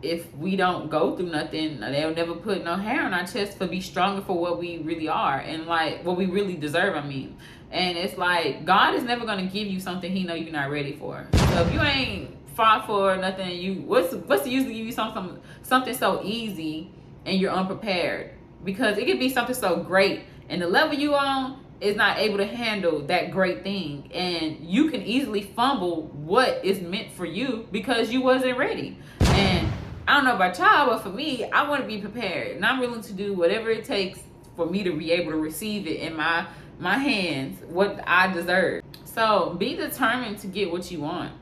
If 0.02 0.34
we 0.36 0.56
don't 0.56 0.90
go 0.90 1.18
through 1.18 1.30
nothing, 1.30 1.82
they'll 1.82 2.16
never 2.16 2.34
put 2.34 2.64
no 2.64 2.76
hair 2.76 3.04
on 3.04 3.14
our 3.14 3.28
chest 3.28 3.58
for 3.58 3.68
be 3.68 3.82
stronger 3.82 4.22
for 4.22 4.38
what 4.38 4.58
we 4.58 4.78
really 4.78 5.10
are 5.10 5.40
and 5.40 5.66
like 5.66 6.06
what 6.06 6.16
we 6.16 6.26
really 6.26 6.56
deserve. 6.56 6.96
I 6.96 7.06
mean, 7.06 7.38
and 7.72 7.98
it's 7.98 8.18
like 8.18 8.66
God 8.66 8.96
is 8.96 9.04
never 9.04 9.26
gonna 9.26 9.46
give 9.46 9.68
you 9.68 9.80
something 9.80 10.12
He 10.12 10.24
know 10.24 10.34
you're 10.34 10.52
not 10.52 10.70
ready 10.70 10.96
for. 10.96 11.28
So 11.34 11.62
if 11.62 11.74
you 11.74 11.82
ain't 11.82 12.36
fought 12.56 12.86
for 12.86 13.16
nothing, 13.18 13.58
you 13.60 13.76
what's 13.82 14.14
what's 14.14 14.44
the 14.44 14.50
use 14.50 14.66
to 14.66 14.74
give 14.74 14.86
you 14.86 14.92
something 14.92 15.40
something 15.64 15.94
so 15.94 16.22
easy 16.24 16.92
and 17.26 17.40
you're 17.40 17.52
unprepared? 17.52 18.32
Because 18.64 18.98
it 18.98 19.06
could 19.06 19.20
be 19.20 19.30
something 19.30 19.56
so 19.56 19.78
great 19.78 20.24
and 20.50 20.62
the 20.62 20.68
level 20.68 20.96
you 20.96 21.16
on 21.16 21.64
is 21.80 21.96
not 21.96 22.18
able 22.18 22.38
to 22.38 22.46
handle 22.46 23.02
that 23.08 23.32
great 23.32 23.64
thing. 23.64 24.12
And 24.14 24.58
you 24.60 24.90
can 24.90 25.02
easily 25.02 25.44
fumble 25.44 26.08
what 26.08 26.64
is 26.66 26.82
meant 26.82 27.12
for 27.14 27.26
you 27.26 27.68
because 27.72 28.12
you 28.12 28.22
wasn't 28.22 28.58
ready. 28.58 28.98
And 29.22 29.72
I 30.08 30.16
don't 30.16 30.26
know 30.26 30.36
about 30.36 30.58
y'all, 30.58 30.88
but 30.88 31.04
for 31.04 31.10
me, 31.10 31.46
I 31.46 31.70
want 31.70 31.82
to 31.82 31.88
be 31.88 32.02
prepared, 32.02 32.56
and 32.56 32.66
I'm 32.66 32.80
willing 32.80 33.02
to 33.04 33.14
do 33.14 33.34
whatever 33.34 33.70
it 33.70 33.86
takes 33.86 34.20
for 34.56 34.66
me 34.66 34.84
to 34.84 34.98
be 34.98 35.12
able 35.12 35.32
to 35.32 35.38
receive 35.38 35.88
it 35.88 36.00
in 36.00 36.16
my 36.16 36.48
my 36.80 36.98
hands, 36.98 37.62
what 37.68 38.02
I 38.08 38.32
deserve. 38.32 38.84
So 39.04 39.56
be 39.60 39.76
determined 39.76 40.40
to 40.40 40.48
get 40.48 40.72
what 40.72 40.90
you 40.90 41.02
want, 41.02 41.34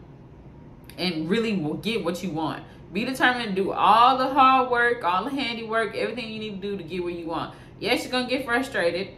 and 0.98 1.30
really 1.30 1.56
get 1.82 2.04
what 2.04 2.24
you 2.24 2.32
want. 2.32 2.64
Be 2.92 3.06
determined 3.06 3.56
to 3.56 3.64
do 3.64 3.72
all 3.72 4.18
the 4.18 4.28
hard 4.28 4.72
work, 4.72 5.04
all 5.04 5.26
the 5.26 5.30
handiwork, 5.30 5.96
everything 5.96 6.30
you 6.30 6.40
need 6.40 6.62
to 6.62 6.72
do 6.72 6.78
to 6.78 6.84
get 6.84 7.04
where 7.04 7.14
you 7.14 7.28
want. 7.28 7.54
Yes, 7.80 8.04
you're 8.04 8.12
gonna 8.12 8.28
get 8.28 8.46
frustrated. 8.46 9.10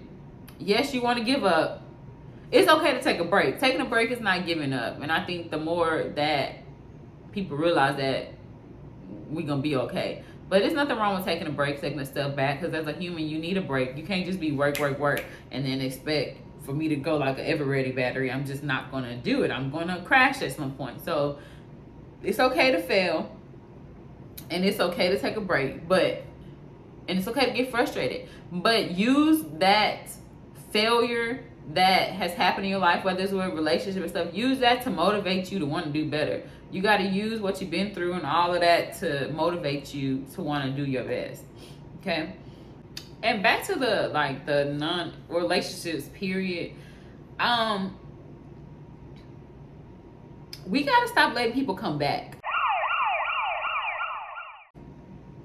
Yes, 0.58 0.94
you 0.94 1.02
want 1.02 1.20
to 1.20 1.24
give 1.24 1.46
up. 1.46 1.84
It's 2.52 2.70
okay 2.70 2.94
to 2.94 3.02
take 3.02 3.20
a 3.20 3.24
break. 3.24 3.60
Taking 3.60 3.80
a 3.80 3.86
break 3.86 4.12
is 4.12 4.20
not 4.20 4.46
giving 4.46 4.74
up, 4.74 5.02
and 5.02 5.12
I 5.12 5.24
think 5.24 5.52
the 5.52 5.58
more 5.58 6.12
that 6.16 6.56
people 7.32 7.56
realize 7.56 7.96
that 7.98 8.34
we're 9.30 9.46
gonna 9.46 9.62
be 9.62 9.76
okay. 9.76 10.24
But 10.50 10.62
there's 10.62 10.74
nothing 10.74 10.98
wrong 10.98 11.16
with 11.16 11.26
taking 11.26 11.48
a 11.48 11.52
break, 11.52 11.80
taking 11.80 12.00
a 12.00 12.06
step 12.06 12.36
back, 12.36 12.60
because 12.60 12.74
as 12.74 12.88
a 12.88 12.98
human, 12.98 13.28
you 13.28 13.38
need 13.38 13.58
a 13.58 13.62
break. 13.62 13.96
You 13.96 14.04
can't 14.04 14.26
just 14.26 14.40
be 14.40 14.52
work, 14.52 14.80
work, 14.80 14.98
work, 14.98 15.24
and 15.52 15.66
then 15.66 15.80
expect 15.80 16.40
for 16.64 16.74
me 16.74 16.88
to 16.88 16.96
go 16.96 17.18
like 17.18 17.38
an 17.38 17.46
ever 17.46 17.66
ready 17.66 17.92
battery. 17.92 18.32
I'm 18.32 18.46
just 18.46 18.64
not 18.64 18.92
gonna 18.92 19.16
do 19.16 19.44
it. 19.44 19.52
I'm 19.52 19.70
gonna 19.70 20.02
crash 20.04 20.42
at 20.42 20.56
some 20.56 20.74
point. 20.74 21.06
So 21.06 21.38
it's 22.24 22.40
okay 22.40 22.72
to 22.72 22.82
fail 22.82 23.36
and 24.50 24.66
it's 24.66 24.80
okay 24.80 25.10
to 25.10 25.20
take 25.20 25.38
a 25.38 25.42
break, 25.42 25.88
but 25.88 26.24
and 27.08 27.18
it's 27.18 27.28
okay 27.28 27.46
to 27.46 27.52
get 27.52 27.72
frustrated. 27.72 28.28
But 28.52 28.92
use 28.92 29.44
that 29.60 30.10
failure 30.72 31.44
that 31.74 32.12
has 32.12 32.34
happened 32.34 32.66
in 32.66 32.72
your 32.72 32.80
life, 32.80 33.04
whether 33.04 33.22
it's 33.22 33.32
with 33.32 33.54
relationship 33.54 34.02
and 34.02 34.10
stuff, 34.12 34.34
use 34.34 34.60
that 34.60 34.84
to 34.84 34.90
motivate 34.90 35.52
you 35.52 35.60
to 35.60 35.66
want 35.66 35.86
to 35.86 35.92
do 35.92 36.10
better. 36.10 36.44
You 36.72 36.82
got 36.82 36.98
to 36.98 37.04
use 37.04 37.42
what 37.42 37.60
you've 37.62 37.72
been 37.72 37.94
through 37.94 38.14
and 38.14 38.26
all 38.26 38.54
of 38.54 38.62
that 38.62 38.96
to 39.00 39.32
motivate 39.34 39.94
you 39.94 40.26
to 40.36 40.42
want 40.42 40.66
to 40.66 40.72
do 40.72 40.90
your 40.90 41.04
best. 41.04 41.44
Okay. 42.00 42.34
And 43.24 43.42
back 43.42 43.66
to 43.66 43.76
the 43.76 44.10
like 44.14 44.46
the 44.46 44.66
non 44.66 45.14
relationships 45.28 46.08
period. 46.14 46.74
Um, 47.40 47.98
we 50.68 50.84
got 50.84 51.02
to 51.02 51.08
stop 51.08 51.34
letting 51.34 51.54
people 51.54 51.76
come 51.76 51.98
back. 51.98 52.38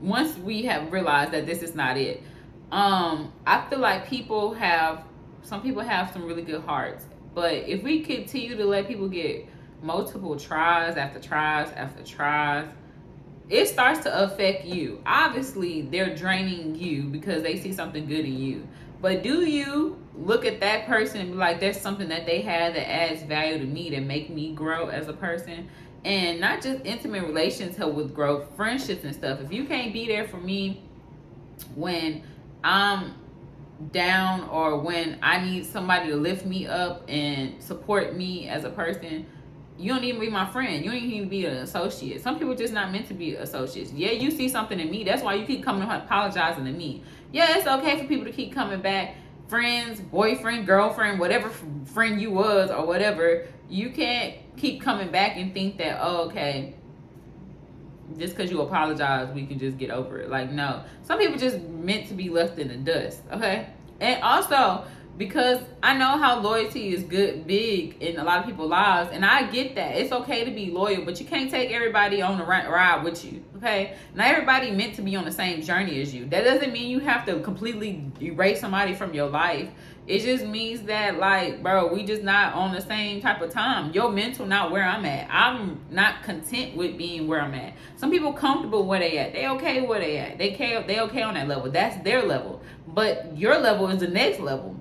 Once 0.01 0.37
we 0.39 0.63
have 0.63 0.93
realized 0.93 1.33
that 1.33 1.47
this 1.47 1.63
is 1.63 1.75
not 1.75 1.97
it, 1.97 2.23
um, 2.71 3.33
I 3.47 3.65
feel 3.71 3.79
like 3.79 4.07
people 4.07 4.53
have 4.55 5.05
some 5.43 5.63
people 5.63 5.83
have 5.83 6.13
some 6.13 6.25
really 6.25 6.43
good 6.43 6.63
hearts, 6.63 7.07
but 7.35 7.55
if 7.55 7.83
we 7.83 8.01
continue 8.01 8.57
to 8.57 8.65
let 8.65 8.87
people 8.87 9.09
get 9.09 9.49
multiple 9.85 10.37
tries 10.37 10.97
after 10.97 11.20
tries 11.20 11.70
after 11.73 12.03
tries, 12.03 12.66
it 13.51 13.66
starts 13.66 14.01
to 14.01 14.25
affect 14.25 14.64
you. 14.64 15.03
Obviously, 15.05 15.83
they're 15.83 16.16
draining 16.16 16.75
you 16.75 17.05
because 17.05 17.42
they 17.42 17.59
see 17.59 17.73
something 17.73 18.07
good 18.07 18.25
in 18.25 18.38
you. 18.38 18.66
But 19.03 19.23
do 19.23 19.44
you 19.44 20.03
look 20.14 20.47
at 20.47 20.61
that 20.61 20.87
person 20.87 21.20
and 21.20 21.33
be 21.33 21.37
like, 21.37 21.61
there's 21.61 21.79
something 21.79 22.09
that 22.09 22.25
they 22.25 22.40
have 22.40 22.73
that 22.73 22.90
adds 22.90 23.23
value 23.23 23.59
to 23.59 23.66
me 23.66 23.90
that 23.90 24.01
make 24.01 24.31
me 24.31 24.55
grow 24.55 24.87
as 24.87 25.09
a 25.09 25.12
person? 25.12 25.68
And 26.07 26.40
not 26.40 26.62
just 26.62 26.85
intimate 26.85 27.25
relations 27.25 27.77
help 27.77 27.94
with 27.94 28.14
growth, 28.14 28.57
friendships 28.57 29.05
and 29.05 29.14
stuff. 29.14 29.40
If 29.42 29.53
you 29.53 29.66
can't 29.66 29.92
be 29.92 30.07
there 30.07 30.27
for 30.27 30.38
me 30.38 30.83
when 31.75 32.23
I'm 32.62 33.14
down 33.92 34.49
or 34.49 34.79
when 34.79 35.18
I 35.23 35.44
need 35.44 35.66
somebody 35.66 36.09
to 36.09 36.16
lift 36.16 36.47
me 36.47 36.66
up 36.66 37.05
and 37.09 37.62
support 37.62 38.16
me 38.16 38.49
as 38.49 38.64
a 38.64 38.70
person, 38.70 39.27
you 39.79 39.93
don't 39.93 40.05
even 40.05 40.21
be 40.21 40.31
my 40.31 40.47
friend. 40.47 40.85
You 40.85 40.93
don't 40.93 41.01
even 41.01 41.29
be 41.29 41.47
an 41.47 41.57
associate. 41.57 42.23
Some 42.23 42.39
people 42.39 42.55
just 42.55 42.73
not 42.73 42.93
meant 42.93 43.09
to 43.09 43.15
be 43.15 43.35
associates. 43.35 43.93
Yeah, 43.93 44.13
you 44.13 44.31
see 44.31 44.49
something 44.49 44.79
in 44.79 44.91
me. 44.91 45.05
That's 45.05 45.23
why 45.23 45.35
you 45.35 45.47
keep 45.47 45.65
coming 45.65 45.89
apologizing 45.89 46.65
to 46.65 46.73
me. 46.73 47.03
Yeah, 47.33 47.59
it's 47.59 47.67
okay 47.67 47.99
for 48.01 48.05
people 48.07 48.25
to 48.25 48.33
keep 48.33 48.55
coming 48.55 48.81
back. 48.81 49.17
Friends, 49.49 50.01
boyfriend, 50.01 50.67
girlfriend, 50.67 51.19
whatever 51.19 51.51
friend 51.87 52.21
you 52.21 52.31
was 52.31 52.71
or 52.71 52.87
whatever, 52.87 53.47
you 53.69 53.91
can't 53.91 54.37
keep 54.57 54.81
coming 54.81 55.11
back 55.11 55.37
and 55.37 55.53
think 55.53 55.77
that, 55.79 55.99
oh, 56.01 56.27
okay, 56.27 56.75
just 58.19 58.37
because 58.37 58.51
you 58.51 58.61
apologize, 58.61 59.33
we 59.35 59.47
can 59.47 59.59
just 59.59 59.77
get 59.77 59.91
over 59.91 60.19
it. 60.19 60.31
Like, 60.31 60.51
no. 60.51 60.85
Some 61.03 61.19
people 61.19 61.39
just 61.39 61.59
meant 61.61 62.09
to 62.09 62.15
be 62.15 62.31
left 62.31 62.59
in 62.59 62.69
the 62.69 62.77
dust, 62.77 63.21
okay? 63.33 63.69
And 64.01 64.23
also, 64.23 64.85
because 65.16 65.61
I 65.83 65.96
know 65.96 66.18
how 66.18 66.40
loyalty 66.40 66.92
is 66.92 67.05
good, 67.05 67.46
big 67.46 68.03
in 68.03 68.18
a 68.18 68.24
lot 68.24 68.40
of 68.40 68.46
people's 68.46 68.70
lives, 68.70 69.11
and 69.12 69.24
I 69.24 69.48
get 69.50 69.77
that. 69.77 69.96
It's 69.96 70.12
okay 70.12 70.44
to 70.44 70.50
be 70.50 70.70
loyal, 70.70 71.05
but 71.05 71.20
you 71.20 71.27
can't 71.27 71.50
take 71.50 71.70
everybody 71.70 72.20
on 72.20 72.38
the 72.38 72.44
ride 72.44 73.05
with 73.05 73.24
you, 73.24 73.44
okay? 73.57 73.96
Not 74.14 74.27
everybody 74.27 74.72
meant 74.72 74.96
to 74.96 75.03
be 75.03 75.14
on 75.14 75.24
the 75.24 75.33
same 75.33 75.62
journey 75.62 76.00
as 76.00 76.12
you. 76.12 76.27
That 76.27 76.42
doesn't 76.42 76.72
mean 76.72 76.88
you 76.90 76.98
have 77.00 77.24
to 77.27 77.38
completely 77.40 78.11
erase 78.20 78.61
somebody 78.61 78.94
from 78.94 79.14
your 79.14 79.29
life. 79.29 79.70
It 80.07 80.18
just 80.18 80.44
means 80.44 80.83
that 80.83 81.18
like 81.18 81.62
bro 81.62 81.90
we 81.90 82.05
just 82.05 82.22
not 82.22 82.53
on 82.53 82.74
the 82.74 82.81
same 82.83 83.22
type 83.22 83.40
of 83.40 83.50
time. 83.50 83.90
Your 83.92 84.12
mental 84.12 84.44
not 84.44 84.70
where 84.70 84.85
i'm 84.85 85.07
at. 85.07 85.27
I'm 85.31 85.81
not 85.90 86.22
content 86.22 86.77
with 86.77 86.98
being 86.98 87.27
where 87.27 87.40
i'm 87.40 87.55
at. 87.55 87.72
Some 87.96 88.11
people 88.11 88.35
comfortable 88.35 88.85
where 88.85 89.00
they 89.00 89.16
at. 89.16 89.33
They 89.33 89.48
okay 89.48 89.81
where 89.81 90.00
they 90.00 90.18
at. 90.18 90.37
They 90.37 90.53
okay 90.53 90.85
they 90.87 91.00
okay 91.00 91.22
on 91.22 91.35
that 91.35 91.48
level. 91.48 91.70
That's 91.70 91.96
their 92.05 92.22
level. 92.22 92.61
But 92.87 93.35
your 93.38 93.59
level 93.59 93.88
is 93.88 94.00
the 94.00 94.09
next 94.09 94.40
level 94.40 94.79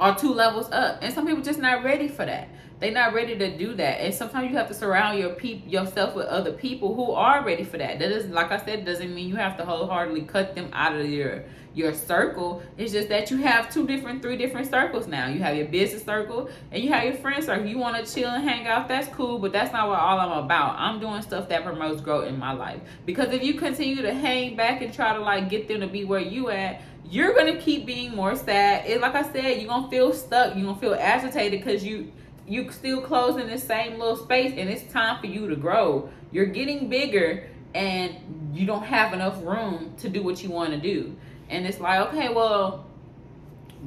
or 0.00 0.14
two 0.14 0.32
levels 0.32 0.70
up 0.70 0.98
and 1.02 1.12
some 1.14 1.26
people 1.26 1.42
just 1.42 1.58
not 1.58 1.84
ready 1.84 2.08
for 2.08 2.24
that 2.24 2.48
they're 2.80 2.92
not 2.92 3.14
ready 3.14 3.38
to 3.38 3.56
do 3.56 3.74
that 3.74 4.00
and 4.00 4.12
sometimes 4.12 4.50
you 4.50 4.56
have 4.56 4.68
to 4.68 4.74
surround 4.74 5.18
your 5.18 5.30
peop- 5.30 5.70
yourself 5.70 6.14
with 6.14 6.26
other 6.26 6.52
people 6.52 6.94
who 6.94 7.12
are 7.12 7.44
ready 7.44 7.64
for 7.64 7.78
that 7.78 7.98
that 7.98 8.10
is 8.10 8.26
like 8.26 8.50
i 8.50 8.64
said 8.64 8.84
doesn't 8.84 9.14
mean 9.14 9.28
you 9.28 9.36
have 9.36 9.56
to 9.56 9.64
wholeheartedly 9.64 10.22
cut 10.22 10.54
them 10.54 10.68
out 10.72 10.94
of 10.94 11.08
your 11.08 11.44
your 11.74 11.92
circle. 11.92 12.62
It's 12.78 12.92
just 12.92 13.08
that 13.08 13.30
you 13.30 13.38
have 13.38 13.72
two 13.72 13.86
different, 13.86 14.22
three 14.22 14.36
different 14.36 14.70
circles 14.70 15.06
now. 15.06 15.26
You 15.26 15.40
have 15.40 15.56
your 15.56 15.66
business 15.66 16.04
circle 16.04 16.48
and 16.70 16.82
you 16.82 16.90
have 16.90 17.04
your 17.04 17.14
friend 17.14 17.42
circle. 17.44 17.66
You 17.66 17.78
want 17.78 18.04
to 18.04 18.14
chill 18.14 18.30
and 18.30 18.48
hang 18.48 18.66
out, 18.66 18.88
that's 18.88 19.08
cool, 19.08 19.38
but 19.38 19.52
that's 19.52 19.72
not 19.72 19.88
what 19.88 19.98
all 19.98 20.18
I'm 20.18 20.44
about. 20.44 20.76
I'm 20.78 21.00
doing 21.00 21.20
stuff 21.22 21.48
that 21.48 21.64
promotes 21.64 22.00
growth 22.00 22.28
in 22.28 22.38
my 22.38 22.52
life. 22.52 22.80
Because 23.04 23.32
if 23.32 23.42
you 23.42 23.54
continue 23.54 24.02
to 24.02 24.14
hang 24.14 24.56
back 24.56 24.82
and 24.82 24.94
try 24.94 25.12
to 25.14 25.20
like 25.20 25.50
get 25.50 25.68
them 25.68 25.80
to 25.80 25.88
be 25.88 26.04
where 26.04 26.20
you 26.20 26.50
at, 26.50 26.80
you're 27.08 27.34
gonna 27.34 27.56
keep 27.60 27.86
being 27.86 28.14
more 28.14 28.34
sad. 28.34 28.86
It 28.86 29.00
like 29.00 29.14
I 29.14 29.22
said, 29.32 29.60
you're 29.60 29.68
gonna 29.68 29.90
feel 29.90 30.12
stuck, 30.12 30.56
you're 30.56 30.64
gonna 30.64 30.80
feel 30.80 30.94
agitated 30.94 31.60
because 31.60 31.84
you 31.84 32.10
you 32.46 32.70
still 32.70 33.00
close 33.00 33.40
in 33.40 33.48
the 33.48 33.58
same 33.58 33.98
little 33.98 34.16
space 34.16 34.52
and 34.56 34.68
it's 34.68 34.90
time 34.92 35.20
for 35.20 35.26
you 35.26 35.48
to 35.48 35.56
grow. 35.56 36.08
You're 36.30 36.46
getting 36.46 36.88
bigger 36.88 37.48
and 37.74 38.50
you 38.52 38.66
don't 38.66 38.84
have 38.84 39.12
enough 39.12 39.42
room 39.42 39.94
to 39.98 40.08
do 40.08 40.22
what 40.22 40.42
you 40.42 40.50
want 40.50 40.70
to 40.70 40.78
do. 40.78 41.16
And 41.48 41.66
it's 41.66 41.80
like, 41.80 42.00
okay, 42.08 42.32
well, 42.32 42.86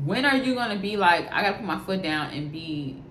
when 0.06 0.26
are 0.26 0.38
you 0.38 0.56
gonna 0.56 0.80
be 0.80 0.98
like, 0.98 1.32
I 1.32 1.42
gotta 1.42 1.58
put 1.58 1.66
my 1.66 1.80
foot 1.80 2.02
down 2.02 2.32
and 2.32 2.52
be 2.52 3.02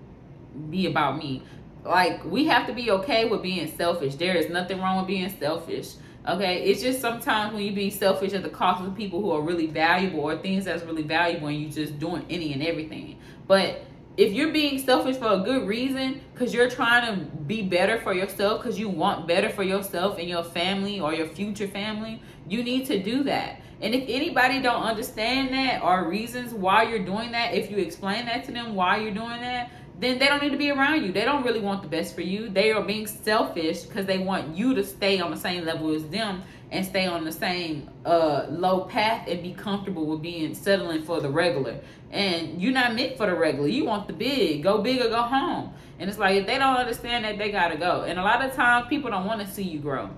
be 0.69 0.87
about 0.87 1.17
me? 1.17 1.43
Like 1.83 2.23
we 2.25 2.45
have 2.45 2.67
to 2.67 2.73
be 2.73 2.91
okay 2.91 3.25
with 3.25 3.41
being 3.41 3.67
selfish. 3.75 4.15
There 4.15 4.35
is 4.35 4.49
nothing 4.49 4.79
wrong 4.79 4.97
with 4.97 5.07
being 5.07 5.29
selfish. 5.37 5.93
Okay, 6.27 6.63
it's 6.63 6.81
just 6.81 6.99
sometimes 6.99 7.53
when 7.53 7.63
you 7.63 7.71
be 7.71 7.89
selfish 7.89 8.33
at 8.33 8.43
the 8.43 8.49
cost 8.49 8.83
of 8.83 8.93
people 8.97 9.21
who 9.21 9.31
are 9.31 9.41
really 9.41 9.67
valuable 9.67 10.19
or 10.19 10.37
things 10.37 10.65
that's 10.65 10.83
really 10.83 11.03
valuable 11.03 11.47
and 11.47 11.61
you 11.61 11.69
just 11.69 11.99
doing 11.99 12.25
any 12.29 12.51
and 12.51 12.61
everything. 12.61 13.17
But 13.47 13.85
if 14.17 14.33
you're 14.33 14.51
being 14.51 14.77
selfish 14.77 15.15
for 15.15 15.27
a 15.27 15.37
good 15.37 15.65
reason, 15.65 16.19
because 16.33 16.53
you're 16.53 16.69
trying 16.69 17.15
to 17.15 17.25
be 17.25 17.61
better 17.61 17.97
for 17.99 18.13
yourself, 18.13 18.61
because 18.61 18.77
you 18.77 18.89
want 18.89 19.25
better 19.25 19.49
for 19.49 19.63
yourself 19.63 20.17
and 20.19 20.27
your 20.27 20.43
family 20.43 20.99
or 20.99 21.13
your 21.13 21.27
future 21.27 21.67
family, 21.67 22.21
you 22.49 22.61
need 22.61 22.87
to 22.87 23.01
do 23.01 23.23
that. 23.23 23.61
And 23.79 23.93
if 23.93 24.03
anybody 24.09 24.59
don't 24.61 24.83
understand 24.83 25.53
that 25.53 25.83
or 25.83 26.09
reasons 26.09 26.51
why 26.51 26.89
you're 26.89 27.05
doing 27.05 27.31
that, 27.31 27.53
if 27.53 27.71
you 27.71 27.77
explain 27.77 28.25
that 28.25 28.43
to 28.45 28.51
them 28.51 28.75
why 28.75 28.97
you're 28.97 29.13
doing 29.13 29.39
that, 29.41 29.71
then 29.99 30.19
they 30.19 30.27
don't 30.27 30.41
need 30.41 30.51
to 30.51 30.57
be 30.57 30.69
around 30.69 31.03
you. 31.03 31.11
They 31.11 31.25
don't 31.25 31.43
really 31.43 31.59
want 31.59 31.81
the 31.81 31.87
best 31.87 32.13
for 32.13 32.21
you. 32.21 32.49
They 32.49 32.71
are 32.71 32.83
being 32.83 33.07
selfish 33.07 33.83
because 33.83 34.05
they 34.05 34.19
want 34.19 34.55
you 34.55 34.75
to 34.75 34.83
stay 34.83 35.19
on 35.19 35.31
the 35.31 35.37
same 35.37 35.65
level 35.65 35.93
as 35.93 36.05
them 36.07 36.43
and 36.69 36.85
stay 36.85 37.07
on 37.07 37.23
the 37.23 37.31
same 37.31 37.89
uh, 38.05 38.45
low 38.49 38.81
path 38.81 39.27
and 39.27 39.41
be 39.41 39.53
comfortable 39.53 40.05
with 40.05 40.21
being 40.21 40.53
settling 40.53 41.03
for 41.03 41.19
the 41.19 41.29
regular. 41.29 41.79
And 42.11 42.61
you're 42.61 42.73
not 42.73 42.93
meant 42.93 43.17
for 43.17 43.25
the 43.25 43.35
regular. 43.35 43.67
You 43.67 43.85
want 43.85 44.07
the 44.07 44.13
big. 44.13 44.63
Go 44.63 44.81
big 44.81 45.01
or 45.01 45.09
go 45.09 45.23
home. 45.23 45.73
And 45.99 46.09
it's 46.09 46.19
like 46.19 46.35
if 46.35 46.45
they 46.45 46.59
don't 46.59 46.77
understand 46.77 47.25
that, 47.25 47.37
they 47.37 47.51
gotta 47.51 47.77
go. 47.77 48.03
And 48.03 48.19
a 48.19 48.23
lot 48.23 48.45
of 48.45 48.53
times 48.53 48.87
people 48.89 49.09
don't 49.09 49.25
want 49.25 49.41
to 49.41 49.47
see 49.47 49.63
you 49.63 49.79
grow 49.79 50.09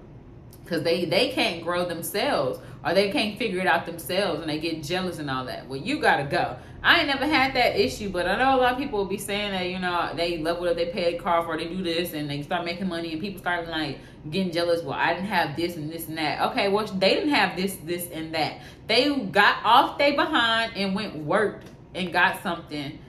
because 0.70 0.84
they 0.84 1.06
they 1.06 1.30
can't 1.30 1.64
grow 1.64 1.86
themselves 1.86 2.60
or 2.86 2.94
they 2.94 3.12
can't 3.12 3.38
figure 3.38 3.60
it 3.60 3.68
out 3.68 3.86
themselves 3.86 4.42
and 4.42 4.50
they 4.50 4.60
get 4.60 4.84
jealous 4.84 5.18
and 5.18 5.30
all 5.30 5.46
that. 5.46 5.68
Well 5.68 5.80
you 5.80 6.00
gotta 6.00 6.26
go. 6.26 6.58
I 6.84 7.00
ain't 7.00 7.08
never 7.08 7.26
had 7.26 7.56
that 7.56 7.78
issue 7.78 8.10
but 8.10 8.28
i 8.28 8.38
know 8.38 8.56
a 8.56 8.60
lot 8.62 8.74
of 8.74 8.78
people 8.78 9.00
will 9.00 9.06
be 9.06 9.18
saying 9.18 9.52
that 9.52 9.68
you 9.68 9.80
know 9.80 10.12
they 10.16 10.38
level 10.38 10.70
up 10.70 10.78
they 10.78 10.86
pay 10.86 11.16
a 11.16 11.20
car 11.20 11.44
for 11.44 11.58
they 11.58 11.66
do 11.66 11.84
this 11.84 12.14
and 12.14 12.30
they 12.30 12.42
start 12.42 12.64
making 12.64 12.88
money 12.88 13.12
and 13.12 13.20
people 13.20 13.40
start 13.40 13.68
like 13.68 13.98
getting 14.30 14.52
jealous. 14.52 14.84
Well 14.84 14.98
i 14.98 15.14
didn't 15.14 15.28
have 15.28 15.56
this 15.56 15.76
and 15.76 15.92
this 15.92 16.08
and 16.08 16.18
that. 16.18 16.52
Okay 16.52 16.70
well 16.70 16.86
they 16.86 17.16
didn't 17.16 17.32
have 17.32 17.56
this 17.56 17.76
this 17.78 18.08
and 18.12 18.34
that. 18.36 18.62
They 18.88 19.14
got 19.16 19.58
off 19.66 19.98
they 19.98 20.16
behind 20.16 20.74
and 20.76 20.96
went 20.96 21.16
worked 21.16 21.68
and 21.96 22.14
got 22.14 22.44
something 22.44 23.00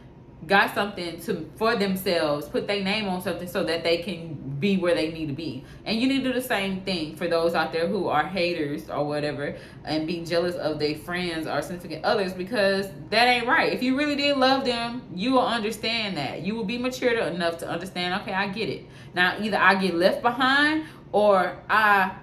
got 0.47 0.75
something 0.75 1.21
to 1.21 1.51
for 1.57 1.77
themselves, 1.77 2.49
put 2.49 2.67
their 2.67 2.83
name 2.83 3.07
on 3.09 3.21
something 3.21 3.47
so 3.47 3.63
that 3.65 3.85
they 3.85 3.99
can 3.99 4.50
be 4.61 4.77
where 4.77 4.95
they 4.95 5.11
need 5.11 5.27
to 5.27 5.33
be. 5.33 5.65
And 5.85 6.01
you 6.01 6.07
need 6.07 6.23
to 6.23 6.25
do 6.25 6.33
the 6.33 6.47
same 6.47 6.83
thing 6.83 7.17
for 7.17 7.27
those 7.27 7.55
out 7.55 7.73
there 7.73 7.89
who 7.89 8.09
are 8.09 8.25
haters 8.25 8.89
or 8.89 9.05
whatever 9.05 9.57
and 9.85 10.07
be 10.07 10.25
jealous 10.25 10.55
of 10.55 10.79
their 10.79 10.95
friends 10.95 11.47
or 11.47 11.61
significant 11.63 12.05
others 12.05 12.33
because 12.33 12.89
that 13.09 13.27
ain't 13.27 13.47
right. 13.47 13.73
If 13.73 13.83
you 13.83 13.97
really 13.97 14.17
did 14.17 14.37
love 14.37 14.65
them, 14.65 15.03
you 15.15 15.33
will 15.33 15.47
understand 15.47 16.17
that. 16.19 16.43
You 16.43 16.55
will 16.55 16.65
be 16.65 16.79
mature 16.79 17.19
enough 17.19 17.59
to 17.59 17.69
understand, 17.69 18.21
okay, 18.23 18.35
I 18.35 18.49
get 18.49 18.69
it. 18.69 18.87
Now 19.15 19.37
either 19.41 19.57
I 19.57 19.75
get 19.75 19.95
left 19.95 20.23
behind 20.23 20.85
or 21.13 21.57
I 21.69 22.15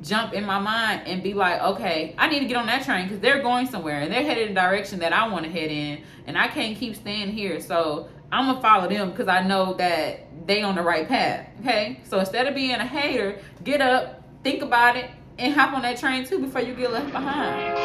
jump 0.00 0.32
in 0.32 0.44
my 0.46 0.58
mind 0.58 1.02
and 1.06 1.22
be 1.22 1.34
like, 1.34 1.60
okay, 1.60 2.14
I 2.16 2.28
need 2.28 2.40
to 2.40 2.46
get 2.46 2.56
on 2.56 2.66
that 2.66 2.84
train 2.84 3.06
because 3.06 3.20
they're 3.20 3.42
going 3.42 3.66
somewhere 3.66 4.00
and 4.00 4.10
they're 4.12 4.24
headed 4.24 4.48
in 4.48 4.54
the 4.54 4.60
direction 4.60 5.00
that 5.00 5.12
I 5.12 5.28
want 5.28 5.44
to 5.44 5.50
head 5.50 5.70
in, 5.70 6.02
and 6.26 6.38
I 6.38 6.48
can't 6.48 6.76
keep 6.78 6.96
staying 6.96 7.28
here. 7.28 7.60
So 7.60 8.08
I'm 8.32 8.46
gonna 8.46 8.62
follow 8.62 8.88
them 8.88 9.10
because 9.10 9.28
I 9.28 9.42
know 9.46 9.74
that 9.74 10.46
they 10.46 10.62
on 10.62 10.74
the 10.74 10.82
right 10.82 11.06
path. 11.06 11.46
Okay, 11.60 12.00
so 12.04 12.18
instead 12.18 12.48
of 12.48 12.54
being 12.54 12.72
a 12.72 12.86
hater, 12.86 13.38
get 13.62 13.82
up, 13.82 14.22
think 14.42 14.62
about 14.62 14.96
it, 14.96 15.10
and 15.38 15.52
hop 15.54 15.74
on 15.74 15.82
that 15.82 15.98
train 15.98 16.24
too 16.24 16.38
before 16.38 16.62
you 16.62 16.74
get 16.74 16.90
left 16.90 17.12
behind. 17.12 17.78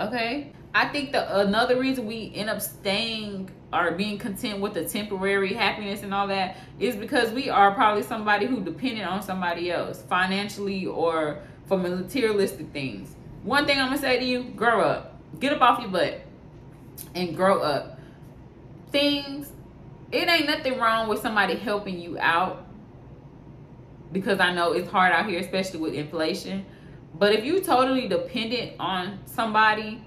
Okay. 0.00 0.52
I 0.74 0.88
think 0.88 1.12
the 1.12 1.40
another 1.40 1.78
reason 1.78 2.06
we 2.06 2.32
end 2.34 2.48
up 2.48 2.62
staying 2.62 3.50
or 3.74 3.90
being 3.90 4.18
content 4.18 4.60
with 4.60 4.72
the 4.72 4.86
temporary 4.86 5.52
happiness 5.52 6.02
and 6.02 6.14
all 6.14 6.26
that 6.28 6.56
is 6.80 6.96
because 6.96 7.30
we 7.30 7.50
are 7.50 7.74
probably 7.74 8.02
somebody 8.02 8.46
who 8.46 8.62
depended 8.62 9.04
on 9.04 9.22
somebody 9.22 9.70
else 9.70 10.02
financially 10.08 10.86
or 10.86 11.42
for 11.66 11.76
materialistic 11.76 12.72
things. 12.72 13.14
One 13.42 13.66
thing 13.66 13.78
I'm 13.78 13.88
gonna 13.88 13.98
say 13.98 14.18
to 14.18 14.24
you: 14.24 14.44
grow 14.44 14.80
up, 14.80 15.20
get 15.40 15.52
up 15.52 15.60
off 15.60 15.80
your 15.80 15.90
butt, 15.90 16.22
and 17.14 17.36
grow 17.36 17.60
up. 17.60 17.98
Things, 18.92 19.50
it 20.12 20.28
ain't 20.28 20.46
nothing 20.46 20.78
wrong 20.78 21.08
with 21.08 21.20
somebody 21.20 21.56
helping 21.56 21.98
you 21.98 22.18
out 22.18 22.66
because 24.12 24.38
I 24.38 24.52
know 24.52 24.72
it's 24.72 24.90
hard 24.90 25.12
out 25.12 25.28
here, 25.28 25.40
especially 25.40 25.80
with 25.80 25.94
inflation. 25.94 26.66
But 27.14 27.32
if 27.32 27.44
you 27.44 27.60
totally 27.60 28.08
dependent 28.08 28.72
on 28.78 29.20
somebody, 29.24 30.06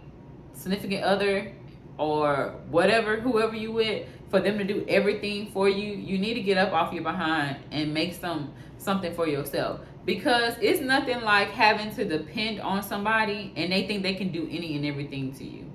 significant 0.53 1.03
other, 1.03 1.51
or 1.97 2.55
whatever, 2.69 3.19
whoever 3.19 3.55
you 3.55 3.71
with, 3.71 4.07
for 4.29 4.39
them 4.39 4.57
to 4.57 4.63
do 4.63 4.85
everything 4.87 5.51
for 5.51 5.69
you, 5.69 5.93
you 5.93 6.17
need 6.17 6.35
to 6.35 6.41
get 6.41 6.57
up 6.57 6.73
off 6.73 6.93
your 6.93 7.03
behind 7.03 7.57
and 7.71 7.93
make 7.93 8.13
some 8.13 8.53
something 8.77 9.13
for 9.13 9.27
yourself. 9.27 9.79
Because 10.03 10.55
it's 10.61 10.81
nothing 10.81 11.21
like 11.21 11.49
having 11.49 11.95
to 11.95 12.05
depend 12.05 12.59
on 12.59 12.83
somebody 12.83 13.51
and 13.55 13.71
they 13.71 13.87
think 13.87 14.03
they 14.03 14.13
can 14.13 14.31
do 14.31 14.47
any 14.51 14.75
and 14.75 14.85
everything 14.85 15.33
to 15.33 15.43
you 15.43 15.71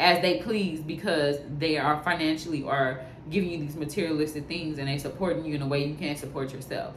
as 0.00 0.20
they 0.22 0.38
please 0.38 0.80
because 0.80 1.38
they 1.58 1.78
are 1.78 2.02
financially 2.02 2.62
or 2.62 3.00
giving 3.30 3.50
you 3.50 3.58
these 3.58 3.76
materialistic 3.76 4.46
things 4.46 4.78
and 4.78 4.88
they 4.88 4.98
supporting 4.98 5.44
you 5.44 5.54
in 5.54 5.62
a 5.62 5.66
way 5.66 5.84
you 5.84 5.94
can't 5.94 6.18
support 6.18 6.52
yourself 6.52 6.94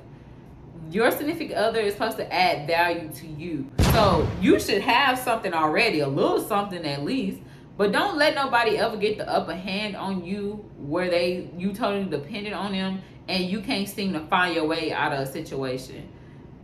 your 0.89 1.11
significant 1.11 1.53
other 1.57 1.79
is 1.79 1.93
supposed 1.93 2.17
to 2.17 2.33
add 2.33 2.67
value 2.67 3.09
to 3.15 3.27
you. 3.27 3.69
So 3.93 4.27
you 4.41 4.59
should 4.59 4.81
have 4.81 5.17
something 5.17 5.53
already, 5.53 5.99
a 5.99 6.07
little 6.07 6.41
something 6.41 6.85
at 6.85 7.03
least. 7.03 7.39
But 7.77 7.91
don't 7.91 8.17
let 8.17 8.35
nobody 8.35 8.77
ever 8.77 8.97
get 8.97 9.17
the 9.17 9.27
upper 9.27 9.55
hand 9.55 9.95
on 9.95 10.25
you 10.25 10.65
where 10.77 11.09
they 11.09 11.49
you 11.57 11.73
totally 11.73 12.05
dependent 12.05 12.55
on 12.55 12.73
them 12.73 13.01
and 13.27 13.45
you 13.45 13.61
can't 13.61 13.87
seem 13.87 14.13
to 14.13 14.19
find 14.27 14.55
your 14.55 14.65
way 14.65 14.91
out 14.91 15.13
of 15.13 15.19
a 15.19 15.31
situation. 15.31 16.09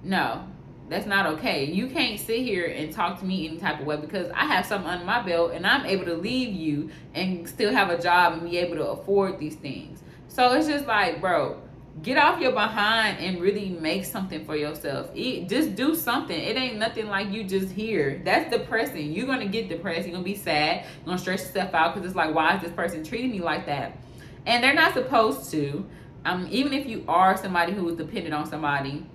No, 0.03 0.45
that's 0.89 1.05
not 1.05 1.25
okay. 1.25 1.65
You 1.65 1.87
can't 1.87 2.19
sit 2.19 2.43
here 2.43 2.65
and 2.65 2.93
talk 2.93 3.19
to 3.19 3.25
me 3.25 3.47
any 3.47 3.57
type 3.57 3.81
of 3.81 3.85
way 3.85 3.97
because 3.97 4.31
I 4.31 4.45
have 4.45 4.65
something 4.65 4.89
under 4.89 5.05
my 5.05 5.21
belt 5.21 5.51
and 5.51 5.67
I'm 5.67 5.85
able 5.85 6.05
to 6.05 6.15
leave 6.15 6.53
you 6.53 6.89
and 7.13 7.47
still 7.47 7.73
have 7.73 7.89
a 7.89 8.01
job 8.01 8.33
and 8.33 8.49
be 8.49 8.57
able 8.57 8.75
to 8.77 8.87
afford 8.87 9.37
these 9.37 9.55
things. 9.55 10.01
So 10.29 10.53
it's 10.53 10.67
just 10.67 10.85
like, 10.85 11.19
bro, 11.19 11.61
get 12.03 12.17
off 12.17 12.39
your 12.39 12.51
behind 12.53 13.17
and 13.19 13.41
really 13.41 13.69
make 13.69 14.05
something 14.05 14.45
for 14.45 14.55
yourself. 14.55 15.09
Eat, 15.13 15.49
just 15.49 15.75
do 15.75 15.93
something. 15.95 16.39
It 16.39 16.55
ain't 16.55 16.77
nothing 16.77 17.07
like 17.07 17.31
you 17.31 17.43
just 17.43 17.71
here. 17.71 18.21
That's 18.23 18.49
depressing. 18.49 19.11
You're 19.11 19.27
gonna 19.27 19.47
get 19.47 19.67
depressed. 19.67 20.07
You're 20.07 20.13
gonna 20.13 20.23
be 20.23 20.35
sad. 20.35 20.85
You're 20.85 21.05
gonna 21.05 21.17
stress 21.17 21.45
yourself 21.45 21.73
out 21.73 21.93
because 21.95 22.07
it's 22.07 22.15
like, 22.15 22.33
why 22.33 22.55
is 22.55 22.61
this 22.61 22.71
person 22.71 23.03
treating 23.03 23.31
me 23.31 23.39
like 23.39 23.65
that? 23.65 23.97
And 24.45 24.63
they're 24.63 24.73
not 24.73 24.93
supposed 24.93 25.51
to. 25.51 25.85
Um, 26.23 26.47
even 26.49 26.73
if 26.73 26.85
you 26.85 27.03
are 27.07 27.35
somebody 27.37 27.73
who 27.73 27.87
is 27.89 27.95
dependent 27.95 28.33
on 28.33 28.45
somebody, 28.45 29.05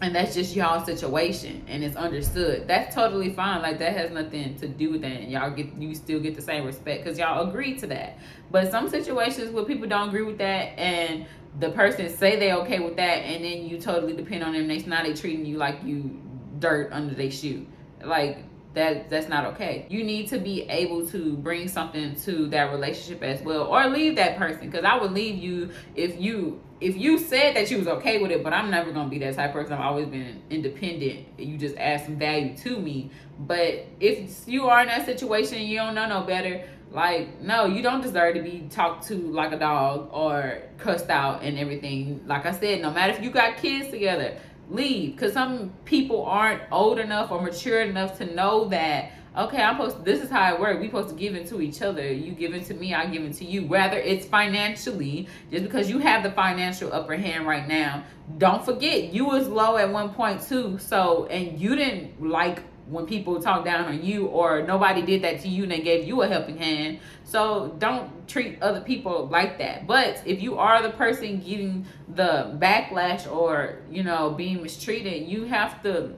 and 0.00 0.14
that's 0.14 0.34
just 0.34 0.54
y'all 0.54 0.84
situation 0.84 1.64
and 1.68 1.84
it's 1.84 1.96
understood. 1.96 2.66
That's 2.66 2.94
totally 2.94 3.30
fine. 3.30 3.62
Like 3.62 3.78
that 3.78 3.96
has 3.96 4.10
nothing 4.10 4.56
to 4.56 4.68
do 4.68 4.90
with 4.90 5.02
that 5.02 5.12
and 5.12 5.30
y'all 5.30 5.50
get 5.50 5.72
you 5.74 5.94
still 5.94 6.20
get 6.20 6.34
the 6.34 6.42
same 6.42 6.64
respect 6.64 7.04
because 7.04 7.18
y'all 7.18 7.48
agree 7.48 7.78
to 7.78 7.86
that. 7.88 8.18
But 8.50 8.70
some 8.70 8.88
situations 8.88 9.50
where 9.50 9.64
people 9.64 9.88
don't 9.88 10.08
agree 10.08 10.22
with 10.22 10.38
that 10.38 10.78
and 10.78 11.26
the 11.58 11.70
person 11.70 12.08
say 12.08 12.38
they 12.38 12.52
okay 12.52 12.78
with 12.78 12.96
that 12.96 13.18
and 13.18 13.44
then 13.44 13.66
you 13.66 13.80
totally 13.80 14.12
depend 14.12 14.44
on 14.44 14.52
them 14.52 14.68
they 14.68 14.78
now 14.80 15.02
they 15.02 15.14
treating 15.14 15.44
you 15.44 15.56
like 15.56 15.82
you 15.84 16.20
dirt 16.58 16.92
under 16.92 17.14
their 17.14 17.30
shoe. 17.30 17.66
Like 18.04 18.44
that 18.74 19.10
that's 19.10 19.28
not 19.28 19.46
okay. 19.46 19.86
You 19.90 20.04
need 20.04 20.28
to 20.28 20.38
be 20.38 20.62
able 20.68 21.06
to 21.08 21.36
bring 21.36 21.68
something 21.68 22.14
to 22.22 22.46
that 22.48 22.70
relationship 22.70 23.22
as 23.22 23.42
well 23.42 23.64
or 23.64 23.88
leave 23.88 24.16
that 24.16 24.36
person 24.36 24.70
because 24.70 24.84
i 24.84 24.96
would 24.96 25.12
leave 25.12 25.36
you 25.36 25.70
if 25.96 26.20
you 26.20 26.60
if 26.80 26.96
you 26.96 27.18
said 27.18 27.54
that 27.54 27.70
you 27.70 27.78
was 27.78 27.86
okay 27.86 28.20
with 28.20 28.30
it 28.30 28.42
but 28.42 28.52
i'm 28.52 28.70
never 28.70 28.90
gonna 28.92 29.08
be 29.08 29.18
that 29.18 29.34
type 29.34 29.50
of 29.50 29.54
person 29.54 29.72
i've 29.74 29.80
always 29.80 30.06
been 30.06 30.42
independent 30.50 31.26
you 31.38 31.56
just 31.58 31.76
add 31.76 32.04
some 32.04 32.16
value 32.16 32.56
to 32.56 32.78
me 32.78 33.10
but 33.38 33.86
if 34.00 34.46
you 34.46 34.68
are 34.68 34.80
in 34.82 34.88
that 34.88 35.04
situation 35.04 35.62
you 35.62 35.76
don't 35.76 35.94
know 35.94 36.08
no 36.08 36.22
better 36.22 36.64
like, 36.92 37.40
no, 37.40 37.66
you 37.66 37.82
don't 37.82 38.00
deserve 38.00 38.34
to 38.34 38.42
be 38.42 38.66
talked 38.68 39.06
to 39.08 39.14
like 39.14 39.52
a 39.52 39.58
dog 39.58 40.10
or 40.12 40.62
cussed 40.78 41.08
out 41.08 41.42
and 41.42 41.58
everything. 41.58 42.22
Like 42.26 42.46
I 42.46 42.52
said, 42.52 42.82
no 42.82 42.90
matter 42.90 43.12
if 43.12 43.22
you 43.22 43.30
got 43.30 43.58
kids 43.58 43.90
together, 43.90 44.36
leave. 44.68 45.12
Because 45.12 45.32
some 45.32 45.72
people 45.84 46.24
aren't 46.24 46.62
old 46.72 46.98
enough 46.98 47.30
or 47.30 47.40
mature 47.40 47.80
enough 47.82 48.18
to 48.18 48.34
know 48.34 48.68
that, 48.68 49.12
okay, 49.36 49.62
I'm 49.62 49.76
supposed 49.76 50.04
this 50.04 50.22
is 50.22 50.30
how 50.30 50.54
it 50.54 50.60
works. 50.60 50.80
we 50.80 50.86
supposed 50.86 51.10
to 51.10 51.14
give 51.14 51.34
it 51.34 51.48
to 51.48 51.60
each 51.60 51.82
other. 51.82 52.12
You 52.12 52.32
give 52.32 52.54
it 52.54 52.66
to 52.66 52.74
me, 52.74 52.94
I 52.94 53.06
give 53.06 53.22
it 53.22 53.34
to 53.34 53.44
you. 53.44 53.66
Whether 53.66 53.98
it's 53.98 54.26
financially, 54.26 55.28
just 55.50 55.64
because 55.64 55.88
you 55.88 55.98
have 55.98 56.22
the 56.22 56.30
financial 56.32 56.92
upper 56.92 57.16
hand 57.16 57.46
right 57.46 57.66
now, 57.66 58.04
don't 58.38 58.64
forget 58.64 59.12
you 59.12 59.26
was 59.26 59.48
low 59.48 59.76
at 59.76 59.90
one 59.90 60.10
point 60.10 60.42
too. 60.42 60.78
So, 60.78 61.26
and 61.26 61.58
you 61.60 61.76
didn't 61.76 62.22
like 62.22 62.62
when 62.90 63.06
people 63.06 63.40
talk 63.40 63.64
down 63.64 63.84
on 63.84 64.02
you 64.02 64.26
or 64.26 64.62
nobody 64.62 65.00
did 65.02 65.22
that 65.22 65.40
to 65.40 65.48
you 65.48 65.62
and 65.62 65.72
they 65.72 65.80
gave 65.80 66.06
you 66.06 66.22
a 66.22 66.28
helping 66.28 66.58
hand. 66.58 66.98
So 67.24 67.74
don't 67.78 68.26
treat 68.28 68.60
other 68.60 68.80
people 68.80 69.28
like 69.28 69.58
that. 69.58 69.86
But 69.86 70.22
if 70.26 70.42
you 70.42 70.58
are 70.58 70.82
the 70.82 70.90
person 70.90 71.40
getting 71.40 71.86
the 72.08 72.56
backlash 72.58 73.30
or, 73.30 73.76
you 73.90 74.02
know, 74.02 74.30
being 74.30 74.62
mistreated, 74.62 75.28
you 75.28 75.44
have 75.44 75.82
to 75.84 76.14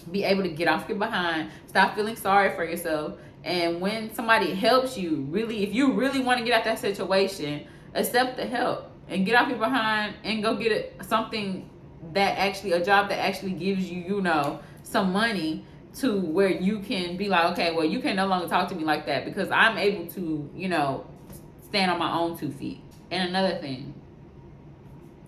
be 0.00 0.24
able 0.24 0.42
to 0.42 0.48
get 0.48 0.68
off 0.68 0.88
your 0.88 0.98
behind, 0.98 1.50
stop 1.66 1.94
feeling 1.94 2.16
sorry 2.16 2.54
for 2.54 2.64
yourself. 2.64 3.14
And 3.44 3.80
when 3.80 4.12
somebody 4.14 4.54
helps 4.54 4.98
you, 4.98 5.26
really, 5.30 5.62
if 5.62 5.72
you 5.72 5.92
really 5.92 6.20
want 6.20 6.38
to 6.40 6.44
get 6.44 6.58
out 6.58 6.64
that 6.64 6.78
situation, 6.78 7.66
accept 7.94 8.36
the 8.36 8.46
help 8.46 8.90
and 9.08 9.24
get 9.24 9.36
off 9.36 9.48
your 9.48 9.58
behind 9.58 10.14
and 10.24 10.42
go 10.42 10.56
get 10.56 10.72
it, 10.72 10.96
something 11.08 11.70
that 12.12 12.38
actually, 12.38 12.72
a 12.72 12.84
job 12.84 13.08
that 13.08 13.18
actually 13.18 13.52
gives 13.52 13.88
you, 13.88 14.02
you 14.02 14.20
know, 14.20 14.60
some 14.82 15.12
money 15.12 15.64
to 15.94 16.20
where 16.20 16.50
you 16.50 16.80
can 16.80 17.16
be 17.16 17.28
like, 17.28 17.52
okay, 17.52 17.74
well, 17.74 17.84
you 17.84 18.00
can 18.00 18.16
no 18.16 18.26
longer 18.26 18.48
talk 18.48 18.68
to 18.68 18.74
me 18.74 18.84
like 18.84 19.06
that 19.06 19.24
because 19.24 19.50
I'm 19.50 19.78
able 19.78 20.06
to, 20.12 20.50
you 20.54 20.68
know, 20.68 21.06
stand 21.64 21.90
on 21.90 21.98
my 21.98 22.12
own 22.12 22.36
two 22.36 22.50
feet. 22.50 22.80
And 23.10 23.28
another 23.28 23.58
thing, 23.58 23.94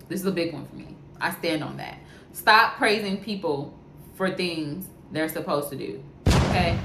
this 0.08 0.20
is 0.20 0.26
a 0.26 0.32
big 0.32 0.52
one 0.52 0.66
for 0.66 0.76
me. 0.76 0.96
I 1.20 1.32
stand 1.32 1.62
on 1.62 1.76
that. 1.78 1.98
Stop 2.32 2.76
praising 2.76 3.18
people 3.18 3.77
for 4.18 4.30
things 4.30 4.86
they're 5.10 5.30
supposed 5.30 5.70
to 5.70 5.76
do. 5.76 6.02
Okay? 6.26 6.78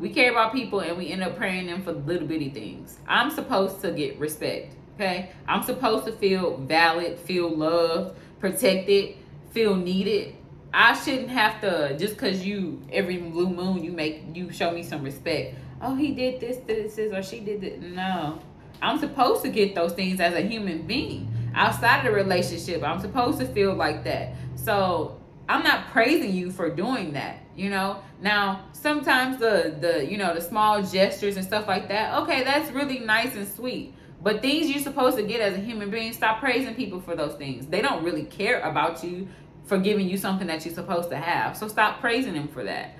We 0.00 0.10
care 0.10 0.32
about 0.32 0.52
people 0.52 0.80
and 0.80 0.98
we 0.98 1.12
end 1.12 1.22
up 1.22 1.36
praying 1.36 1.66
them 1.66 1.84
for 1.84 1.92
little 1.92 2.26
bitty 2.26 2.50
things. 2.50 2.98
I'm 3.06 3.30
supposed 3.30 3.80
to 3.82 3.92
get 3.92 4.18
respect. 4.18 4.74
Okay? 4.96 5.30
I'm 5.46 5.62
supposed 5.62 6.06
to 6.06 6.12
feel 6.12 6.56
valid, 6.56 7.20
feel 7.20 7.48
loved, 7.48 8.18
protected, 8.40 9.14
feel 9.52 9.76
needed 9.76 10.34
I 10.72 10.94
shouldn't 10.94 11.30
have 11.30 11.60
to 11.62 11.96
just 11.98 12.14
because 12.14 12.44
you 12.44 12.80
every 12.92 13.16
blue 13.18 13.50
moon 13.50 13.82
you 13.82 13.92
make 13.92 14.22
you 14.34 14.52
show 14.52 14.70
me 14.70 14.82
some 14.82 15.02
respect. 15.02 15.56
Oh, 15.82 15.96
he 15.96 16.12
did 16.12 16.40
this, 16.40 16.58
this, 16.66 16.94
this, 16.94 17.12
or 17.12 17.22
she 17.22 17.40
did 17.40 17.64
it. 17.64 17.82
No, 17.82 18.38
I'm 18.80 18.98
supposed 18.98 19.42
to 19.42 19.48
get 19.48 19.74
those 19.74 19.92
things 19.92 20.20
as 20.20 20.34
a 20.34 20.40
human 20.40 20.82
being 20.86 21.32
outside 21.54 21.98
of 21.98 22.04
the 22.04 22.12
relationship. 22.12 22.84
I'm 22.84 23.00
supposed 23.00 23.40
to 23.40 23.46
feel 23.46 23.74
like 23.74 24.04
that. 24.04 24.34
So 24.54 25.19
I'm 25.50 25.64
not 25.64 25.88
praising 25.88 26.32
you 26.32 26.50
for 26.50 26.70
doing 26.70 27.12
that. 27.14 27.40
You 27.56 27.70
know. 27.70 28.02
Now 28.22 28.66
sometimes 28.72 29.38
the 29.38 29.76
the 29.80 30.06
you 30.06 30.16
know 30.16 30.34
the 30.34 30.40
small 30.40 30.82
gestures 30.82 31.36
and 31.36 31.44
stuff 31.44 31.66
like 31.66 31.88
that. 31.88 32.22
Okay, 32.22 32.44
that's 32.44 32.70
really 32.70 33.00
nice 33.00 33.34
and 33.34 33.48
sweet. 33.48 33.94
But 34.22 34.42
things 34.42 34.70
you're 34.70 34.82
supposed 34.82 35.16
to 35.16 35.22
get 35.22 35.40
as 35.40 35.54
a 35.54 35.60
human 35.60 35.90
being, 35.90 36.12
stop 36.12 36.40
praising 36.40 36.74
people 36.74 37.00
for 37.00 37.16
those 37.16 37.34
things. 37.34 37.66
They 37.66 37.80
don't 37.80 38.04
really 38.04 38.24
care 38.24 38.60
about 38.60 39.02
you 39.02 39.28
for 39.64 39.78
giving 39.78 40.08
you 40.08 40.18
something 40.18 40.46
that 40.48 40.64
you're 40.64 40.74
supposed 40.74 41.08
to 41.10 41.16
have. 41.16 41.56
So 41.56 41.68
stop 41.68 42.00
praising 42.00 42.34
them 42.34 42.48
for 42.48 42.64
that. 42.64 42.96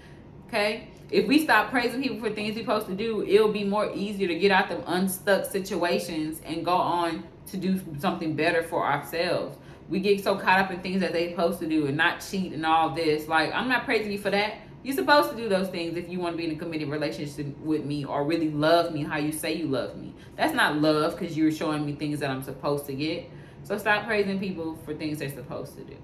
Okay? 0.49 0.89
If 1.11 1.27
we 1.27 1.45
stop 1.45 1.71
praising 1.71 2.01
people 2.03 2.21
for 2.21 2.31
things 2.31 2.55
we're 2.55 2.63
supposed 2.63 2.87
to 2.87 2.95
do, 2.95 3.27
it'll 3.27 3.53
be 3.53 3.65
more 3.65 3.93
easier 3.95 4.29
to 4.29 4.39
get 4.39 4.51
out 4.51 4.69
them 4.69 4.83
unstuck 4.87 5.45
situations 5.45 6.41
and 6.47 6.65
go 6.65 6.73
on 6.73 7.25
to 7.49 7.57
do 7.57 7.81
something 7.99 8.35
better 8.35 8.63
for 8.63 8.87
ourselves. 8.87 9.59
We 9.91 10.01
get 10.01 10.23
so 10.23 10.37
caught 10.37 10.61
up 10.61 10.71
in 10.71 10.81
things 10.81 11.01
that 11.01 11.13
they're 11.13 11.31
supposed 11.31 11.59
to 11.61 11.67
do 11.67 11.87
and 11.87 11.97
not 11.97 12.25
cheat 12.27 12.53
and 12.53 12.65
all 12.65 12.95
this. 12.95 13.29
Like, 13.29 13.53
I'm 13.53 13.69
not 13.69 13.85
praising 13.85 14.13
you 14.13 14.19
for 14.19 14.31
that. 14.31 14.55
You're 14.83 14.97
supposed 14.97 15.31
to 15.31 15.37
do 15.37 15.49
those 15.49 15.69
things 15.69 15.99
if 15.99 16.09
you 16.09 16.21
want 16.21 16.35
to 16.35 16.37
be 16.39 16.47
in 16.49 16.53
a 16.53 16.59
committed 16.59 16.89
relationship 16.89 17.59
with 17.59 17.85
me 17.85 18.07
or 18.07 18.25
really 18.25 18.51
love 18.51 18.95
me 18.95 19.03
how 19.03 19.19
you 19.19 19.33
say 19.33 19.53
you 19.53 19.67
love 19.67 19.97
me. 19.97 20.15
That's 20.37 20.55
not 20.55 20.81
love 20.81 21.19
because 21.19 21.37
you're 21.37 21.53
showing 21.53 21.85
me 21.85 21.93
things 21.93 22.21
that 22.21 22.31
I'm 22.31 22.43
supposed 22.43 22.87
to 22.87 22.95
get. 22.95 23.29
So 23.71 23.79
stop 23.79 24.05
praising 24.05 24.39
people 24.39 24.77
for 24.85 24.95
things 24.95 25.21
they're 25.21 25.31
supposed 25.31 25.77
to 25.77 25.85
do 25.85 25.97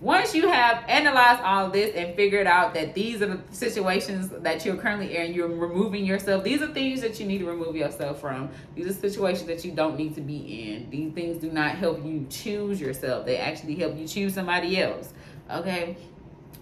once 0.00 0.34
you 0.34 0.48
have 0.48 0.82
analyzed 0.88 1.42
all 1.42 1.68
this 1.68 1.94
and 1.94 2.16
figured 2.16 2.46
out 2.46 2.72
that 2.72 2.94
these 2.94 3.20
are 3.20 3.26
the 3.26 3.40
situations 3.50 4.30
that 4.30 4.64
you're 4.64 4.76
currently 4.76 5.16
in, 5.16 5.34
you're 5.34 5.48
removing 5.48 6.06
yourself. 6.06 6.42
These 6.42 6.62
are 6.62 6.68
things 6.68 7.02
that 7.02 7.20
you 7.20 7.26
need 7.26 7.38
to 7.38 7.46
remove 7.46 7.76
yourself 7.76 8.20
from. 8.20 8.48
These 8.74 8.86
are 8.86 8.92
situations 8.94 9.46
that 9.48 9.62
you 9.62 9.72
don't 9.72 9.98
need 9.98 10.14
to 10.14 10.22
be 10.22 10.72
in. 10.72 10.88
These 10.88 11.12
things 11.12 11.40
do 11.40 11.50
not 11.50 11.72
help 11.72 12.04
you 12.04 12.26
choose 12.30 12.80
yourself. 12.80 13.26
They 13.26 13.36
actually 13.36 13.76
help 13.76 13.96
you 13.96 14.08
choose 14.08 14.34
somebody 14.34 14.80
else. 14.80 15.12
Okay? 15.50 15.96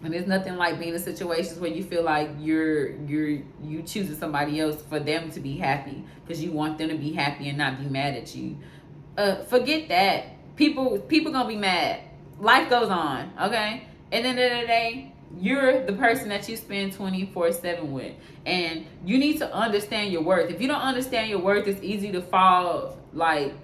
and 0.01 0.15
there's 0.15 0.29
nothing 0.29 0.55
like 0.55 0.79
being 0.79 0.95
in 0.95 1.01
situations 1.01 1.59
where 1.59 1.73
you 1.73 1.83
feel 1.83 2.05
like 2.05 2.31
you're 2.39 2.91
you're 3.07 3.43
you 3.65 3.83
choosing 3.85 4.15
somebody 4.15 4.61
else 4.61 4.81
for 4.83 5.01
them 5.01 5.29
to 5.29 5.41
be 5.41 5.57
happy 5.57 6.05
because 6.25 6.41
you 6.41 6.53
want 6.53 6.79
them 6.79 6.89
to 6.89 6.97
be 6.97 7.13
happy 7.13 7.49
and 7.49 7.59
not 7.59 7.81
be 7.81 7.87
mad 7.87 8.15
at 8.15 8.33
you 8.33 8.57
uh 9.17 9.43
forget 9.47 9.89
that 9.89 10.38
people 10.59 10.99
people 10.99 11.31
gonna 11.33 11.49
be 11.49 11.57
mad 11.57 12.01
life 12.41 12.69
goes 12.69 12.89
on 12.89 13.33
okay 13.41 13.87
and 14.11 14.25
then 14.25 14.37
the 14.37 14.43
end 14.43 14.55
of 14.55 14.61
the 14.63 14.67
day 14.67 15.13
you're 15.41 15.85
the 15.87 15.93
person 15.93 16.29
that 16.29 16.49
you 16.49 16.57
spend 16.57 16.93
24 16.93 17.53
7 17.53 17.93
with 17.93 18.13
and 18.45 18.85
you 19.05 19.19
need 19.19 19.39
to 19.39 19.55
understand 19.55 20.13
your 20.13 20.23
worth 20.23 20.51
if 20.51 20.61
you 20.61 20.67
don't 20.67 20.81
understand 20.81 21.31
your 21.31 21.39
worth 21.39 21.67
it's 21.69 21.83
easy 21.83 22.11
to 22.11 22.21
fall 22.21 22.99
like 23.13 23.55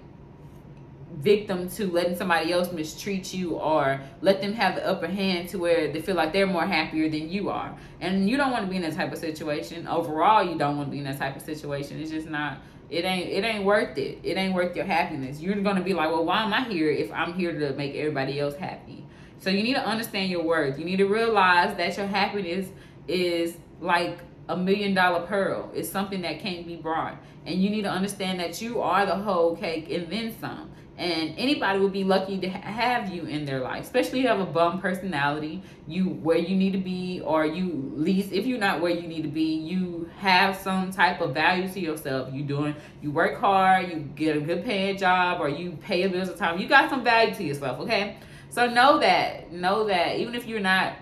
victim 1.17 1.69
to 1.69 1.91
letting 1.91 2.15
somebody 2.15 2.51
else 2.51 2.71
mistreat 2.71 3.33
you 3.33 3.55
or 3.55 3.99
let 4.21 4.41
them 4.41 4.53
have 4.53 4.75
the 4.75 4.85
upper 4.85 5.07
hand 5.07 5.49
to 5.49 5.57
where 5.57 5.91
they 5.91 6.01
feel 6.01 6.15
like 6.15 6.33
they're 6.33 6.47
more 6.47 6.65
happier 6.65 7.09
than 7.09 7.29
you 7.29 7.49
are. 7.49 7.75
And 8.01 8.29
you 8.29 8.37
don't 8.37 8.51
want 8.51 8.65
to 8.65 8.69
be 8.69 8.75
in 8.75 8.81
that 8.81 8.95
type 8.95 9.11
of 9.13 9.17
situation. 9.17 9.87
Overall, 9.87 10.43
you 10.43 10.57
don't 10.57 10.77
want 10.77 10.89
to 10.89 10.91
be 10.91 10.97
in 10.97 11.05
that 11.05 11.17
type 11.17 11.35
of 11.35 11.41
situation. 11.41 11.99
It's 11.99 12.11
just 12.11 12.27
not 12.27 12.57
it 12.89 13.05
ain't 13.05 13.29
it 13.29 13.43
ain't 13.43 13.63
worth 13.63 13.97
it. 13.97 14.19
It 14.23 14.37
ain't 14.37 14.53
worth 14.53 14.75
your 14.75 14.85
happiness. 14.85 15.39
You're 15.39 15.55
gonna 15.55 15.81
be 15.81 15.93
like, 15.93 16.09
well, 16.09 16.25
why 16.25 16.43
am 16.43 16.53
I 16.53 16.63
here 16.63 16.89
if 16.89 17.11
I'm 17.11 17.33
here 17.33 17.57
to 17.59 17.73
make 17.73 17.95
everybody 17.95 18.39
else 18.39 18.55
happy? 18.55 19.05
So 19.39 19.49
you 19.49 19.63
need 19.63 19.75
to 19.75 19.85
understand 19.85 20.29
your 20.29 20.43
worth. 20.43 20.79
You 20.79 20.85
need 20.85 20.97
to 20.97 21.05
realize 21.05 21.75
that 21.77 21.97
your 21.97 22.07
happiness 22.07 22.67
is 23.07 23.57
like 23.79 24.19
a 24.49 24.57
million 24.57 24.93
dollar 24.93 25.25
pearl. 25.25 25.71
It's 25.73 25.89
something 25.89 26.21
that 26.21 26.39
can't 26.39 26.65
be 26.65 26.75
brought. 26.75 27.17
And 27.45 27.61
you 27.61 27.69
need 27.69 27.83
to 27.83 27.91
understand 27.91 28.39
that 28.39 28.61
you 28.61 28.81
are 28.81 29.05
the 29.05 29.15
whole 29.15 29.55
cake 29.55 29.89
and 29.91 30.09
then 30.11 30.35
some 30.39 30.71
and 30.97 31.33
anybody 31.37 31.79
would 31.79 31.91
be 31.91 32.05
lucky 32.05 32.37
to 32.39 32.47
have 32.47 33.13
you 33.13 33.23
in 33.23 33.43
their 33.43 33.59
life 33.59 33.83
especially 33.83 34.21
you 34.21 34.27
have 34.27 34.39
a 34.39 34.45
bum 34.45 34.79
personality. 34.79 35.61
You 35.87 36.05
where 36.05 36.37
you 36.37 36.55
need 36.55 36.71
to 36.71 36.79
be 36.79 37.21
or 37.23 37.45
you 37.45 37.91
least 37.95 38.31
if 38.31 38.45
you're 38.45 38.59
not 38.59 38.81
where 38.81 38.91
you 38.91 39.07
need 39.07 39.21
to 39.23 39.29
be 39.29 39.55
you 39.55 40.09
have 40.17 40.55
some 40.55 40.91
type 40.91 41.21
of 41.21 41.33
value 41.33 41.67
to 41.69 41.79
yourself. 41.79 42.33
You 42.33 42.43
doing 42.43 42.75
you 43.01 43.11
work 43.11 43.39
hard 43.39 43.89
you 43.89 43.99
get 44.15 44.37
a 44.37 44.41
good 44.41 44.63
paying 44.63 44.97
job 44.97 45.39
or 45.39 45.49
you 45.49 45.73
pay 45.73 46.01
your 46.01 46.09
bills 46.09 46.29
on 46.29 46.37
time. 46.37 46.59
You 46.59 46.67
got 46.67 46.89
some 46.89 47.03
value 47.03 47.35
to 47.35 47.43
yourself 47.43 47.79
okay? 47.81 48.17
So 48.49 48.67
know 48.67 48.99
that 48.99 49.51
know 49.51 49.85
that 49.87 50.17
even 50.17 50.33
if 50.35 50.47
you're 50.47 50.59
not 50.59 50.93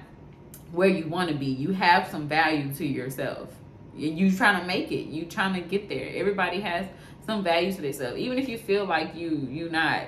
where 0.71 0.89
you 0.89 1.07
want 1.07 1.29
to 1.29 1.35
be 1.35 1.45
you 1.45 1.71
have 1.71 2.09
some 2.09 2.27
value 2.27 2.73
to 2.73 2.85
yourself. 2.85 3.49
And 3.95 4.17
you 4.17 4.35
trying 4.35 4.59
to 4.59 4.65
make 4.65 4.91
it. 4.91 5.05
You 5.05 5.25
trying 5.25 5.53
to 5.53 5.61
get 5.61 5.87
there. 5.87 6.09
Everybody 6.15 6.61
has 6.61 6.87
some 7.25 7.43
value 7.43 7.71
to 7.71 7.81
themselves. 7.81 8.17
Even 8.17 8.37
if 8.37 8.49
you 8.49 8.57
feel 8.57 8.85
like 8.85 9.15
you 9.15 9.47
you 9.49 9.69
not 9.69 10.07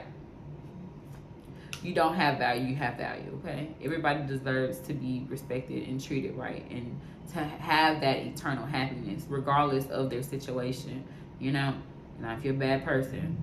you 1.84 1.93
don't 1.93 2.16
have 2.16 2.39
value, 2.39 2.66
you 2.66 2.76
have 2.76 2.97
value, 2.97 3.39
okay? 3.43 3.70
Everybody 3.84 4.26
deserves 4.26 4.80
to 4.80 4.93
be 4.93 5.26
respected 5.30 5.88
and 5.88 6.03
treated 6.03 6.36
right 6.36 6.66
and 6.72 6.99
to 7.34 7.39
have 7.39 8.01
that 8.01 8.18
eternal 8.18 8.66
happiness 8.66 9.26
regardless 9.30 9.88
of 9.88 10.09
their 10.09 10.24
situation, 10.24 11.03
you 11.39 11.51
know? 11.51 11.76
Now 12.20 12.36
if 12.36 12.43
you're 12.43 12.55
a 12.55 12.57
bad 12.57 12.84
person, 12.84 13.38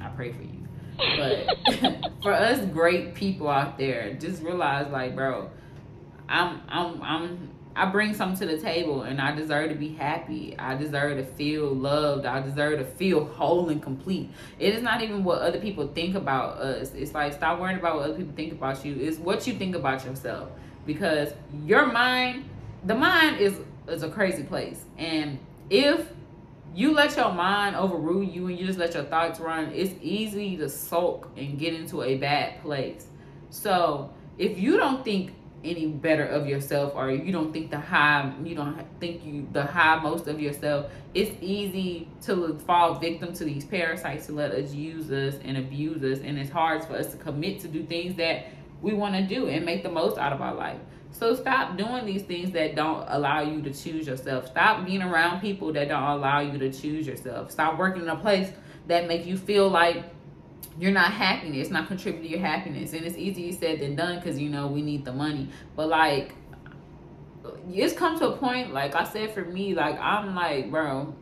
I 0.00 0.08
pray 0.08 0.32
for 0.32 0.42
you. 0.42 0.62
But 0.96 2.12
for 2.22 2.32
us 2.32 2.64
great 2.66 3.14
people 3.14 3.48
out 3.48 3.78
there, 3.78 4.14
just 4.14 4.42
realize 4.42 4.90
like, 4.90 5.14
bro, 5.14 5.50
I'm 6.28 6.62
I'm 6.68 7.02
I'm 7.02 7.50
I 7.74 7.86
bring 7.86 8.14
something 8.14 8.46
to 8.46 8.56
the 8.56 8.60
table 8.60 9.02
and 9.02 9.20
I 9.20 9.34
deserve 9.34 9.70
to 9.70 9.74
be 9.74 9.94
happy. 9.94 10.54
I 10.58 10.76
deserve 10.76 11.16
to 11.16 11.24
feel 11.24 11.74
loved. 11.74 12.26
I 12.26 12.40
deserve 12.40 12.78
to 12.78 12.84
feel 12.84 13.24
whole 13.24 13.70
and 13.70 13.82
complete. 13.82 14.30
It 14.58 14.74
is 14.74 14.82
not 14.82 15.02
even 15.02 15.24
what 15.24 15.40
other 15.40 15.58
people 15.58 15.88
think 15.88 16.14
about 16.14 16.58
us. 16.58 16.92
It's 16.94 17.14
like 17.14 17.32
stop 17.32 17.58
worrying 17.58 17.78
about 17.78 17.96
what 17.96 18.04
other 18.04 18.18
people 18.18 18.34
think 18.34 18.52
about 18.52 18.84
you. 18.84 18.96
It's 18.96 19.18
what 19.18 19.46
you 19.46 19.54
think 19.54 19.74
about 19.74 20.04
yourself. 20.04 20.50
Because 20.84 21.32
your 21.64 21.86
mind, 21.86 22.44
the 22.84 22.94
mind 22.94 23.38
is 23.38 23.58
is 23.88 24.02
a 24.02 24.08
crazy 24.08 24.42
place. 24.42 24.84
And 24.98 25.38
if 25.70 26.06
you 26.74 26.92
let 26.92 27.16
your 27.16 27.32
mind 27.32 27.76
overrule 27.76 28.22
you 28.22 28.48
and 28.48 28.58
you 28.58 28.66
just 28.66 28.78
let 28.78 28.94
your 28.94 29.04
thoughts 29.04 29.40
run, 29.40 29.72
it's 29.74 29.94
easy 30.00 30.56
to 30.56 30.68
sulk 30.68 31.28
and 31.36 31.58
get 31.58 31.74
into 31.74 32.02
a 32.02 32.16
bad 32.16 32.62
place. 32.62 33.06
So 33.50 34.10
if 34.38 34.58
you 34.58 34.76
don't 34.76 35.04
think 35.04 35.32
any 35.64 35.86
better 35.86 36.24
of 36.24 36.46
yourself 36.46 36.92
or 36.96 37.10
you 37.10 37.30
don't 37.30 37.52
think 37.52 37.70
the 37.70 37.78
high 37.78 38.32
you 38.44 38.54
don't 38.54 38.84
think 38.98 39.24
you 39.24 39.46
the 39.52 39.64
high 39.64 40.00
most 40.00 40.26
of 40.26 40.40
yourself 40.40 40.90
it's 41.14 41.30
easy 41.40 42.08
to 42.20 42.58
fall 42.66 42.94
victim 42.94 43.32
to 43.32 43.44
these 43.44 43.64
parasites 43.64 44.26
to 44.26 44.32
let 44.32 44.50
us 44.50 44.72
use 44.72 45.10
us 45.12 45.34
and 45.44 45.56
abuse 45.56 46.02
us 46.02 46.24
and 46.24 46.38
it's 46.38 46.50
hard 46.50 46.84
for 46.84 46.94
us 46.94 47.12
to 47.12 47.16
commit 47.16 47.60
to 47.60 47.68
do 47.68 47.84
things 47.84 48.16
that 48.16 48.46
we 48.82 48.92
want 48.92 49.14
to 49.14 49.22
do 49.22 49.48
and 49.48 49.64
make 49.64 49.82
the 49.82 49.90
most 49.90 50.18
out 50.18 50.32
of 50.32 50.42
our 50.42 50.54
life. 50.54 50.78
So 51.12 51.34
stop 51.34 51.76
doing 51.76 52.04
these 52.04 52.22
things 52.22 52.50
that 52.52 52.74
don't 52.74 53.06
allow 53.08 53.40
you 53.40 53.62
to 53.62 53.72
choose 53.72 54.06
yourself. 54.06 54.48
Stop 54.48 54.84
being 54.84 55.02
around 55.02 55.40
people 55.40 55.72
that 55.74 55.88
don't 55.88 56.02
allow 56.02 56.40
you 56.40 56.58
to 56.58 56.72
choose 56.72 57.06
yourself. 57.06 57.50
Stop 57.50 57.78
working 57.78 58.02
in 58.02 58.08
a 58.08 58.16
place 58.16 58.50
that 58.88 59.06
make 59.06 59.24
you 59.24 59.36
feel 59.36 59.68
like 59.68 60.04
you're 60.78 60.92
not 60.92 61.12
happiness 61.12 61.62
it's 61.62 61.70
not 61.70 61.88
contributing 61.88 62.30
to 62.30 62.36
your 62.36 62.46
happiness. 62.46 62.92
And 62.92 63.04
it's 63.04 63.16
easier 63.16 63.52
said 63.52 63.80
than 63.80 63.94
done 63.96 64.18
because 64.18 64.38
you 64.38 64.48
know 64.48 64.66
we 64.66 64.82
need 64.82 65.04
the 65.04 65.12
money. 65.12 65.48
But 65.76 65.88
like 65.88 66.34
it's 67.70 67.94
come 67.94 68.18
to 68.18 68.28
a 68.28 68.36
point 68.36 68.72
like 68.72 68.94
i 68.94 69.02
said 69.02 69.34
for 69.34 69.44
me 69.44 69.74
like 69.74 69.98
i'm 69.98 70.32
like 70.34 70.70
bro 70.70 71.12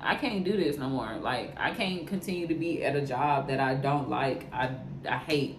i 0.00 0.14
can't 0.14 0.44
do 0.44 0.56
this 0.56 0.76
no 0.76 0.88
more. 0.88 1.16
Like 1.20 1.54
i 1.56 1.70
can't 1.72 2.06
continue 2.06 2.46
to 2.48 2.54
be 2.54 2.84
at 2.84 2.96
a 2.96 3.06
job 3.06 3.48
that 3.48 3.60
i 3.60 3.74
don't 3.74 4.10
like. 4.10 4.52
I 4.52 4.74
i 5.08 5.16
hate 5.18 5.58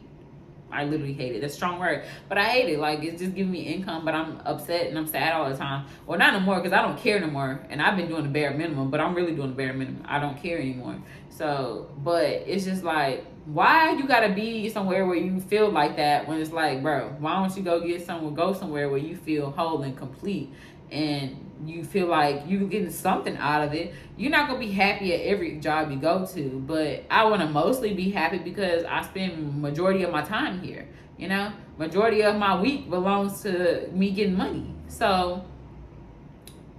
I 0.74 0.86
literally 0.86 1.14
hate 1.14 1.36
it. 1.36 1.42
That's 1.42 1.54
a 1.54 1.56
strong 1.56 1.80
word, 1.80 2.04
but 2.30 2.38
I 2.38 2.46
hate 2.46 2.70
it. 2.70 2.80
Like 2.80 3.04
it's 3.04 3.22
just 3.22 3.36
giving 3.36 3.52
me 3.52 3.62
income, 3.62 4.06
but 4.06 4.14
I'm 4.14 4.42
upset 4.46 4.88
and 4.88 4.98
I'm 4.98 5.08
sad 5.08 5.34
all 5.34 5.50
the 5.50 5.58
time. 5.58 5.86
Well, 6.06 6.18
not 6.18 6.34
anymore 6.34 6.58
because 6.58 6.74
I 6.74 6.82
don't 6.82 6.98
care 6.98 7.20
no 7.20 7.28
more, 7.28 7.66
and 7.70 7.82
I've 7.82 7.98
been 7.98 8.08
doing 8.08 8.24
the 8.24 8.30
bare 8.30 8.54
minimum. 8.54 8.90
But 8.90 9.00
I'm 9.00 9.14
really 9.14 9.36
doing 9.36 9.50
the 9.50 9.56
bare 9.56 9.74
minimum. 9.74 10.04
I 10.08 10.20
don't 10.20 10.42
care 10.42 10.60
anymore. 10.60 11.02
So, 11.30 11.90
but 12.04 12.26
it's 12.26 12.66
just 12.66 12.84
like 12.84 13.26
why 13.46 13.92
you 13.92 14.08
gotta 14.08 14.34
be 14.34 14.70
somewhere 14.70 15.06
where 15.06 15.18
you 15.18 15.40
feel 15.40 15.70
like 15.70 15.98
that 15.98 16.28
when 16.28 16.40
it's 16.40 16.52
like, 16.52 16.82
bro, 16.82 17.10
why 17.20 17.36
don't 17.36 17.56
you 17.58 17.64
go 17.64 17.86
get 17.86 18.06
somewhere, 18.06 18.32
go 18.32 18.54
somewhere 18.54 18.90
where 18.90 19.00
you 19.00 19.16
feel 19.16 19.52
whole 19.52 19.82
and 19.84 19.98
complete 19.98 20.52
and 20.92 21.43
you 21.68 21.84
feel 21.84 22.08
like 22.08 22.44
you're 22.48 22.68
getting 22.68 22.92
something 22.92 23.38
out 23.38 23.64
of 23.64 23.74
it. 23.74 23.94
You're 24.18 24.32
not 24.32 24.48
gonna 24.48 24.60
be 24.60 24.72
happy 24.72 25.14
at 25.14 25.22
every 25.22 25.60
job 25.60 25.92
you 25.92 25.98
go 25.98 26.26
to, 26.26 26.64
but 26.66 27.04
I 27.10 27.26
wanna 27.26 27.48
mostly 27.48 27.94
be 27.94 28.12
happy 28.12 28.40
because 28.40 28.84
I 28.86 29.02
spend 29.04 29.62
majority 29.62 30.04
of 30.04 30.12
my 30.12 30.22
time 30.24 30.62
here. 30.62 30.88
You 31.18 31.30
know, 31.30 31.52
majority 31.78 32.24
of 32.24 32.36
my 32.36 32.60
week 32.60 32.90
belongs 32.90 33.42
to 33.44 33.88
me 33.92 34.12
getting 34.12 34.36
money. 34.36 34.74
So 34.88 35.46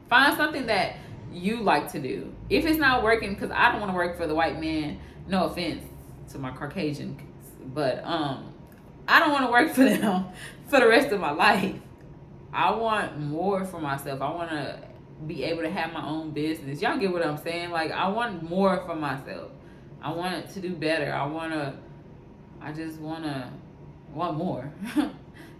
find 0.08 0.36
something 0.36 0.66
that 0.66 0.96
you 1.32 1.60
like 1.60 1.90
to 1.92 2.00
do. 2.00 2.32
If 2.48 2.64
it's 2.64 2.78
not 2.78 3.02
working, 3.02 3.34
because 3.34 3.50
I 3.50 3.72
don't 3.72 3.80
want 3.80 3.92
to 3.92 3.96
work 3.96 4.16
for 4.16 4.26
the 4.26 4.34
white 4.34 4.60
man. 4.60 4.98
No 5.26 5.46
offense 5.46 5.82
to 6.32 6.38
my 6.38 6.50
Caucasian, 6.50 7.18
but 7.72 8.04
um, 8.04 8.52
I 9.08 9.20
don't 9.20 9.32
want 9.32 9.46
to 9.46 9.50
work 9.50 9.72
for 9.72 9.84
them 9.84 10.26
for 10.68 10.80
the 10.80 10.88
rest 10.88 11.12
of 11.12 11.20
my 11.20 11.30
life. 11.30 11.74
I 12.54 12.70
want 12.70 13.18
more 13.18 13.64
for 13.64 13.80
myself. 13.80 14.22
I 14.22 14.30
want 14.30 14.50
to 14.50 14.78
be 15.26 15.42
able 15.44 15.62
to 15.62 15.70
have 15.70 15.92
my 15.92 16.06
own 16.06 16.30
business. 16.30 16.80
Y'all 16.80 16.96
get 16.98 17.12
what 17.12 17.26
I'm 17.26 17.36
saying? 17.36 17.70
Like 17.70 17.90
I 17.90 18.08
want 18.08 18.48
more 18.48 18.80
for 18.86 18.94
myself. 18.94 19.50
I 20.00 20.12
want 20.12 20.48
to 20.50 20.60
do 20.60 20.70
better. 20.70 21.12
I 21.12 21.26
want 21.26 21.52
to. 21.52 21.74
I 22.60 22.72
just 22.72 23.00
want 23.00 23.24
to 23.24 23.50
want 24.14 24.36
more. 24.36 24.72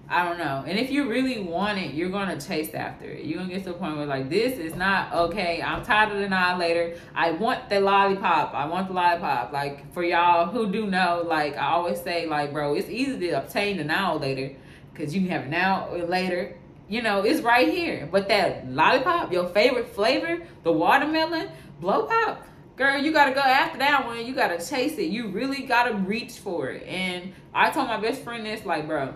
I 0.09 0.25
don't 0.25 0.39
know. 0.39 0.65
And 0.67 0.79
if 0.79 0.91
you 0.91 1.09
really 1.09 1.41
want 1.41 1.79
it, 1.79 1.95
you're 1.95 2.11
gonna 2.11 2.39
chase 2.39 2.75
after 2.75 3.07
it. 3.07 3.25
You're 3.25 3.39
gonna 3.39 3.53
get 3.53 3.65
to 3.65 3.71
a 3.71 3.75
point 3.75 3.97
where 3.97 4.07
like 4.07 4.29
this 4.29 4.59
is 4.59 4.77
not 4.77 5.13
okay. 5.13 5.63
I'm 5.63 5.85
tired 5.85 6.13
of 6.13 6.19
the 6.21 6.29
Now 6.29 6.51
and 6.51 6.59
Later. 6.61 6.97
I 7.15 7.33
want 7.33 7.71
the 7.71 7.81
lollipop. 7.81 8.55
I 8.55 8.67
want 8.67 8.89
the 8.89 8.95
lollipop. 8.95 9.53
Like 9.53 9.93
for 9.93 10.05
y'all 10.05 10.47
who 10.47 10.71
do 10.71 10.87
know, 10.87 11.25
like 11.27 11.57
I 11.57 11.73
always 11.73 12.01
say, 12.01 12.27
like 12.27 12.53
bro, 12.53 12.75
it's 12.75 12.89
easy 12.89 13.19
to 13.31 13.31
obtain 13.39 13.79
the 13.79 13.85
now 13.85 14.17
later 14.17 14.55
because 14.93 15.15
you 15.15 15.23
can 15.23 15.31
have 15.31 15.47
it 15.47 15.51
now 15.51 15.89
or 15.89 16.05
later. 16.05 16.57
You 16.89 17.03
know, 17.03 17.23
it's 17.23 17.41
right 17.41 17.69
here. 17.73 18.09
But 18.11 18.29
that 18.29 18.71
lollipop, 18.71 19.33
your 19.33 19.49
favorite 19.49 19.89
flavor, 19.95 20.43
the 20.63 20.73
watermelon, 20.73 21.49
blow 21.81 22.07
pop, 22.07 22.47
girl, 22.77 22.99
you 22.99 23.13
gotta 23.13 23.35
go 23.35 23.41
after 23.41 23.79
that 23.79 24.07
one. 24.07 24.25
You 24.25 24.35
gotta 24.35 24.65
chase 24.65 24.99
it. 24.99 25.11
You 25.11 25.29
really 25.29 25.63
gotta 25.63 25.95
reach 25.95 26.39
for 26.39 26.71
it. 26.71 26.87
And 26.87 27.33
I 27.55 27.71
told 27.71 27.89
my 27.89 28.01
best 28.01 28.23
friend 28.23 28.45
this, 28.45 28.65
like, 28.65 28.87
bro 28.87 29.15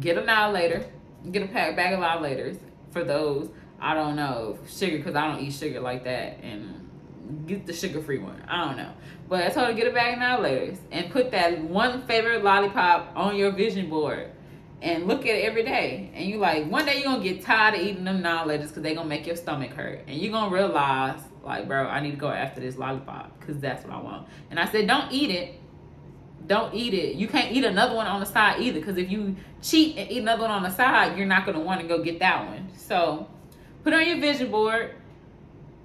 get 0.00 0.16
a 0.18 0.50
later, 0.50 0.84
get 1.30 1.42
a 1.42 1.46
pack 1.46 1.76
bag 1.76 1.94
of 1.94 2.00
laters 2.00 2.58
for 2.90 3.04
those. 3.04 3.48
I 3.80 3.94
don't 3.94 4.16
know 4.16 4.58
sugar 4.68 4.96
because 4.96 5.14
I 5.14 5.30
don't 5.30 5.40
eat 5.40 5.52
sugar 5.52 5.80
like 5.80 6.04
that, 6.04 6.38
and 6.42 6.88
get 7.46 7.66
the 7.66 7.72
sugar 7.72 8.00
free 8.00 8.18
one. 8.18 8.42
I 8.48 8.64
don't 8.64 8.76
know, 8.76 8.92
but 9.28 9.42
I 9.44 9.48
told 9.50 9.68
her 9.68 9.74
get 9.74 9.86
a 9.86 9.92
bag 9.92 10.14
of 10.14 10.44
laters 10.44 10.78
and 10.90 11.10
put 11.10 11.30
that 11.32 11.60
one 11.62 12.02
favorite 12.02 12.42
lollipop 12.42 13.12
on 13.14 13.36
your 13.36 13.52
vision 13.52 13.88
board 13.88 14.30
and 14.84 15.08
look 15.08 15.22
at 15.22 15.34
it 15.34 15.44
every 15.44 15.64
day. 15.64 16.10
And 16.14 16.26
you 16.26 16.38
like 16.38 16.66
one 16.66 16.86
day 16.86 16.96
you're 16.96 17.04
gonna 17.04 17.24
get 17.24 17.42
tired 17.42 17.74
of 17.74 17.80
eating 17.80 18.04
them 18.04 18.22
laters 18.22 18.68
because 18.68 18.82
they 18.82 18.94
gonna 18.94 19.08
make 19.08 19.26
your 19.26 19.36
stomach 19.36 19.72
hurt, 19.72 20.04
and 20.06 20.16
you're 20.16 20.32
gonna 20.32 20.54
realize 20.54 21.18
like, 21.42 21.66
bro, 21.66 21.86
I 21.86 22.00
need 22.00 22.12
to 22.12 22.16
go 22.16 22.28
after 22.28 22.60
this 22.60 22.76
lollipop 22.76 23.38
because 23.40 23.58
that's 23.58 23.84
what 23.84 23.92
I 23.92 24.00
want. 24.00 24.28
And 24.50 24.60
I 24.60 24.66
said, 24.70 24.86
don't 24.86 25.10
eat 25.12 25.30
it 25.30 25.60
don't 26.46 26.74
eat 26.74 26.94
it. 26.94 27.16
You 27.16 27.26
can't 27.26 27.52
eat 27.52 27.64
another 27.64 27.94
one 27.94 28.06
on 28.06 28.20
the 28.20 28.26
side 28.26 28.60
either, 28.60 28.78
because 28.78 28.98
if 28.98 29.10
you 29.10 29.36
cheat 29.62 29.96
and 29.96 30.10
eat 30.10 30.18
another 30.18 30.42
one 30.42 30.50
on 30.50 30.62
the 30.62 30.70
side, 30.70 31.16
you're 31.16 31.26
not 31.26 31.46
gonna 31.46 31.60
want 31.60 31.80
to 31.80 31.86
go 31.86 32.02
get 32.02 32.18
that 32.18 32.46
one. 32.46 32.68
So 32.76 33.26
put 33.82 33.92
on 33.92 34.06
your 34.06 34.18
vision 34.18 34.50
board 34.50 34.94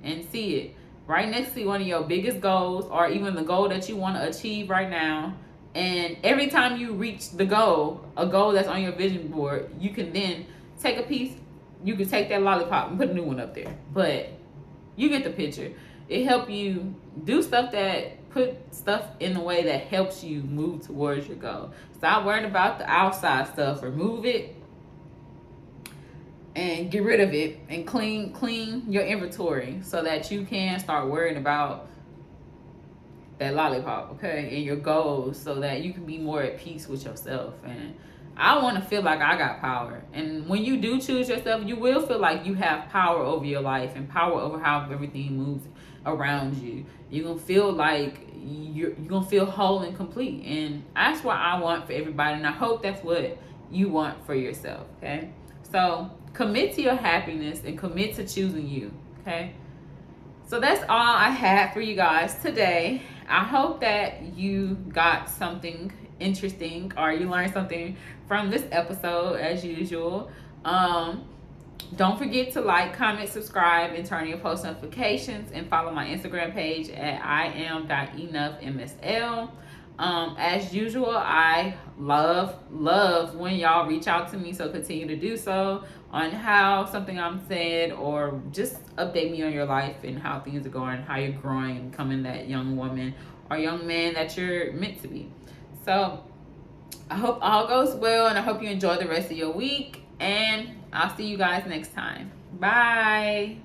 and 0.04 0.28
see 0.32 0.56
it 0.56 0.76
right 1.08 1.30
next 1.30 1.54
to 1.54 1.66
one 1.66 1.82
of 1.82 1.88
your 1.88 2.04
biggest 2.04 2.40
goals 2.40 2.86
or 2.86 3.10
even 3.10 3.36
the 3.36 3.42
goal 3.42 3.70
that 3.70 3.88
you 3.90 3.96
want 3.96 4.16
to 4.18 4.28
achieve 4.28 4.70
right 4.70 4.90
now. 4.90 5.36
And 5.76 6.18
every 6.24 6.48
time 6.48 6.78
you 6.78 6.94
reach 6.94 7.32
the 7.32 7.46
goal, 7.46 8.06
a 8.18 8.26
goal 8.26 8.54
that's 8.54 8.68
on 8.68 8.82
your 8.82 8.92
vision 8.92 9.28
board, 9.28 9.70
you 9.80 9.92
can 9.92 10.12
then 10.12 10.46
take 10.82 10.98
a 10.98 11.04
piece, 11.04 11.34
you 11.84 11.96
can 11.96 12.08
take 12.08 12.30
that 12.30 12.42
lollipop 12.42 12.90
and 12.90 12.98
put 12.98 13.10
a 13.10 13.14
new 13.14 13.24
one 13.24 13.40
up 13.40 13.54
there. 13.54 13.78
But 13.94 14.30
you 14.96 15.10
get 15.10 15.24
the 15.24 15.30
picture. 15.30 15.72
It 16.08 16.26
help 16.26 16.50
you 16.50 16.96
do 17.24 17.44
stuff 17.44 17.72
that 17.72 18.30
put 18.32 18.58
stuff 18.74 19.06
in 19.20 19.34
the 19.34 19.40
way 19.40 19.64
that 19.64 19.84
helps 19.84 20.24
you 20.24 20.42
move 20.42 20.86
towards 20.86 21.28
your 21.28 21.38
goal. 21.38 21.72
Stop 21.98 22.26
worrying 22.26 22.46
about 22.46 22.80
the 22.80 22.90
outside 22.90 23.48
stuff. 23.48 23.84
Remove 23.84 24.26
it 24.26 24.56
and 26.56 26.92
get 26.92 27.04
rid 27.04 27.20
of 27.20 27.34
it 27.34 27.60
and 27.70 27.86
clean 27.86 28.34
clean 28.34 28.92
your 28.92 29.04
inventory 29.04 29.80
so 29.84 30.04
that 30.04 30.32
you 30.32 30.46
can 30.46 30.80
start 30.80 31.08
worrying 31.08 31.38
about 31.38 31.88
that 33.40 33.56
lollipop, 33.56 34.12
okay, 34.12 34.50
and 34.54 34.64
your 34.64 34.76
goals 34.76 35.42
so 35.42 35.60
that 35.62 35.82
you 35.82 35.94
can 35.94 36.06
be 36.06 36.18
more 36.18 36.44
at 36.44 36.60
peace 36.60 36.88
with 36.88 37.06
yourself. 37.06 37.56
And 37.64 37.96
I 38.38 38.62
want 38.62 38.78
to 38.78 38.82
feel 38.82 39.02
like 39.02 39.22
I 39.22 39.38
got 39.38 39.60
power. 39.60 40.04
And 40.14 40.48
when 40.48 40.64
you 40.64 40.78
do 40.78 41.00
choose 41.00 41.28
yourself, 41.28 41.66
you 41.66 41.76
will 41.76 42.06
feel 42.06 42.20
like 42.20 42.46
you 42.46 42.54
have 42.56 42.90
power 42.90 43.22
over 43.22 43.46
your 43.46 43.62
life 43.62 43.96
and 43.96 44.10
power 44.10 44.40
over 44.40 44.60
how 44.60 44.88
everything 44.92 45.38
moves 45.38 45.68
around 46.06 46.58
you. 46.58 46.86
You're 47.10 47.26
going 47.26 47.40
to 47.40 47.44
feel 47.46 47.72
like 47.72 48.28
you're, 48.36 48.90
you're 48.92 49.08
going 49.08 49.24
to 49.24 49.30
feel 49.30 49.46
whole 49.46 49.82
and 49.82 49.96
complete. 49.96 50.46
And 50.46 50.84
that's 50.96 51.24
what 51.24 51.38
I 51.38 51.60
want 51.60 51.88
for 51.88 51.94
everybody. 51.94 52.36
And 52.36 52.48
I 52.48 52.52
hope 52.52 52.84
that's 52.84 53.04
what 53.04 53.38
you 53.72 53.90
want 53.90 54.26
for 54.26 54.36
yourself, 54.36 54.88
okay? 54.98 55.32
So 55.64 56.10
commit 56.34 56.76
to 56.76 56.82
your 56.82 56.96
happiness 56.96 57.62
and 57.66 57.78
commit 57.78 58.16
to 58.16 58.28
choosing 58.28 58.68
you, 58.68 58.92
okay? 59.22 59.54
So 60.48 60.60
that's 60.60 60.82
all 60.84 61.16
I 61.16 61.30
had 61.30 61.74
for 61.74 61.82
you 61.82 61.96
guys 61.96 62.42
today. 62.42 63.02
I 63.30 63.44
hope 63.44 63.82
that 63.82 64.36
you 64.36 64.76
got 64.90 65.30
something 65.30 65.94
interesting 66.20 66.92
or 66.98 67.12
you 67.12 67.30
learned 67.30 67.54
something 67.54 67.96
from 68.28 68.50
this 68.50 68.64
episode 68.72 69.36
as 69.36 69.64
usual. 69.64 70.32
Um, 70.66 71.28
don't 71.96 72.18
forget 72.18 72.52
to 72.54 72.62
like, 72.62 72.94
comment, 72.94 73.30
subscribe, 73.30 73.94
and 73.94 74.06
turn 74.06 74.28
your 74.28 74.38
post 74.38 74.64
notifications 74.64 75.52
and 75.52 75.68
follow 75.70 75.92
my 75.92 76.08
Instagram 76.08 76.54
page 76.54 76.90
at 76.90 77.24
I 77.24 77.48
am.enoughmsl. 77.48 79.52
Um, 79.98 80.36
as 80.38 80.74
usual, 80.74 81.18
I 81.18 81.76
love, 81.98 82.58
love 82.72 83.36
when 83.36 83.56
y'all 83.56 83.88
reach 83.88 84.08
out 84.08 84.32
to 84.32 84.38
me, 84.38 84.54
so 84.54 84.70
continue 84.70 85.08
to 85.08 85.18
do 85.18 85.36
so 85.36 85.84
on 86.12 86.32
how 86.32 86.86
something 86.86 87.20
I'm 87.20 87.46
said 87.48 87.92
or 87.92 88.42
just 88.52 88.84
update 88.96 89.32
me 89.32 89.44
on 89.44 89.54
your 89.54 89.66
life 89.66 89.98
and 90.04 90.18
how 90.18 90.40
things 90.40 90.66
are 90.66 90.70
going, 90.70 91.02
how 91.04 91.18
you're 91.18 91.34
growing 91.34 91.78
and 91.78 91.92
becoming 91.92 92.24
that 92.24 92.48
young 92.50 92.76
woman 92.76 93.14
or 93.50 93.58
young 93.58 93.86
man 93.86 94.14
that 94.16 94.36
you're 94.36 94.72
meant 94.74 95.02
to 95.02 95.08
be. 95.08 95.30
So 95.86 96.24
I 97.10 97.16
hope 97.16 97.40
all 97.42 97.68
goes 97.68 97.96
well 97.96 98.28
and 98.28 98.38
I 98.38 98.42
hope 98.42 98.62
you 98.62 98.70
enjoy 98.70 98.98
the 98.98 99.08
rest 99.08 99.32
of 99.32 99.38
your 99.38 99.52
week 99.52 100.04
and 100.20 100.70
I'll 100.92 101.16
see 101.16 101.28
you 101.28 101.38
guys 101.38 101.66
next 101.68 101.94
time. 101.94 102.32
Bye. 102.60 103.58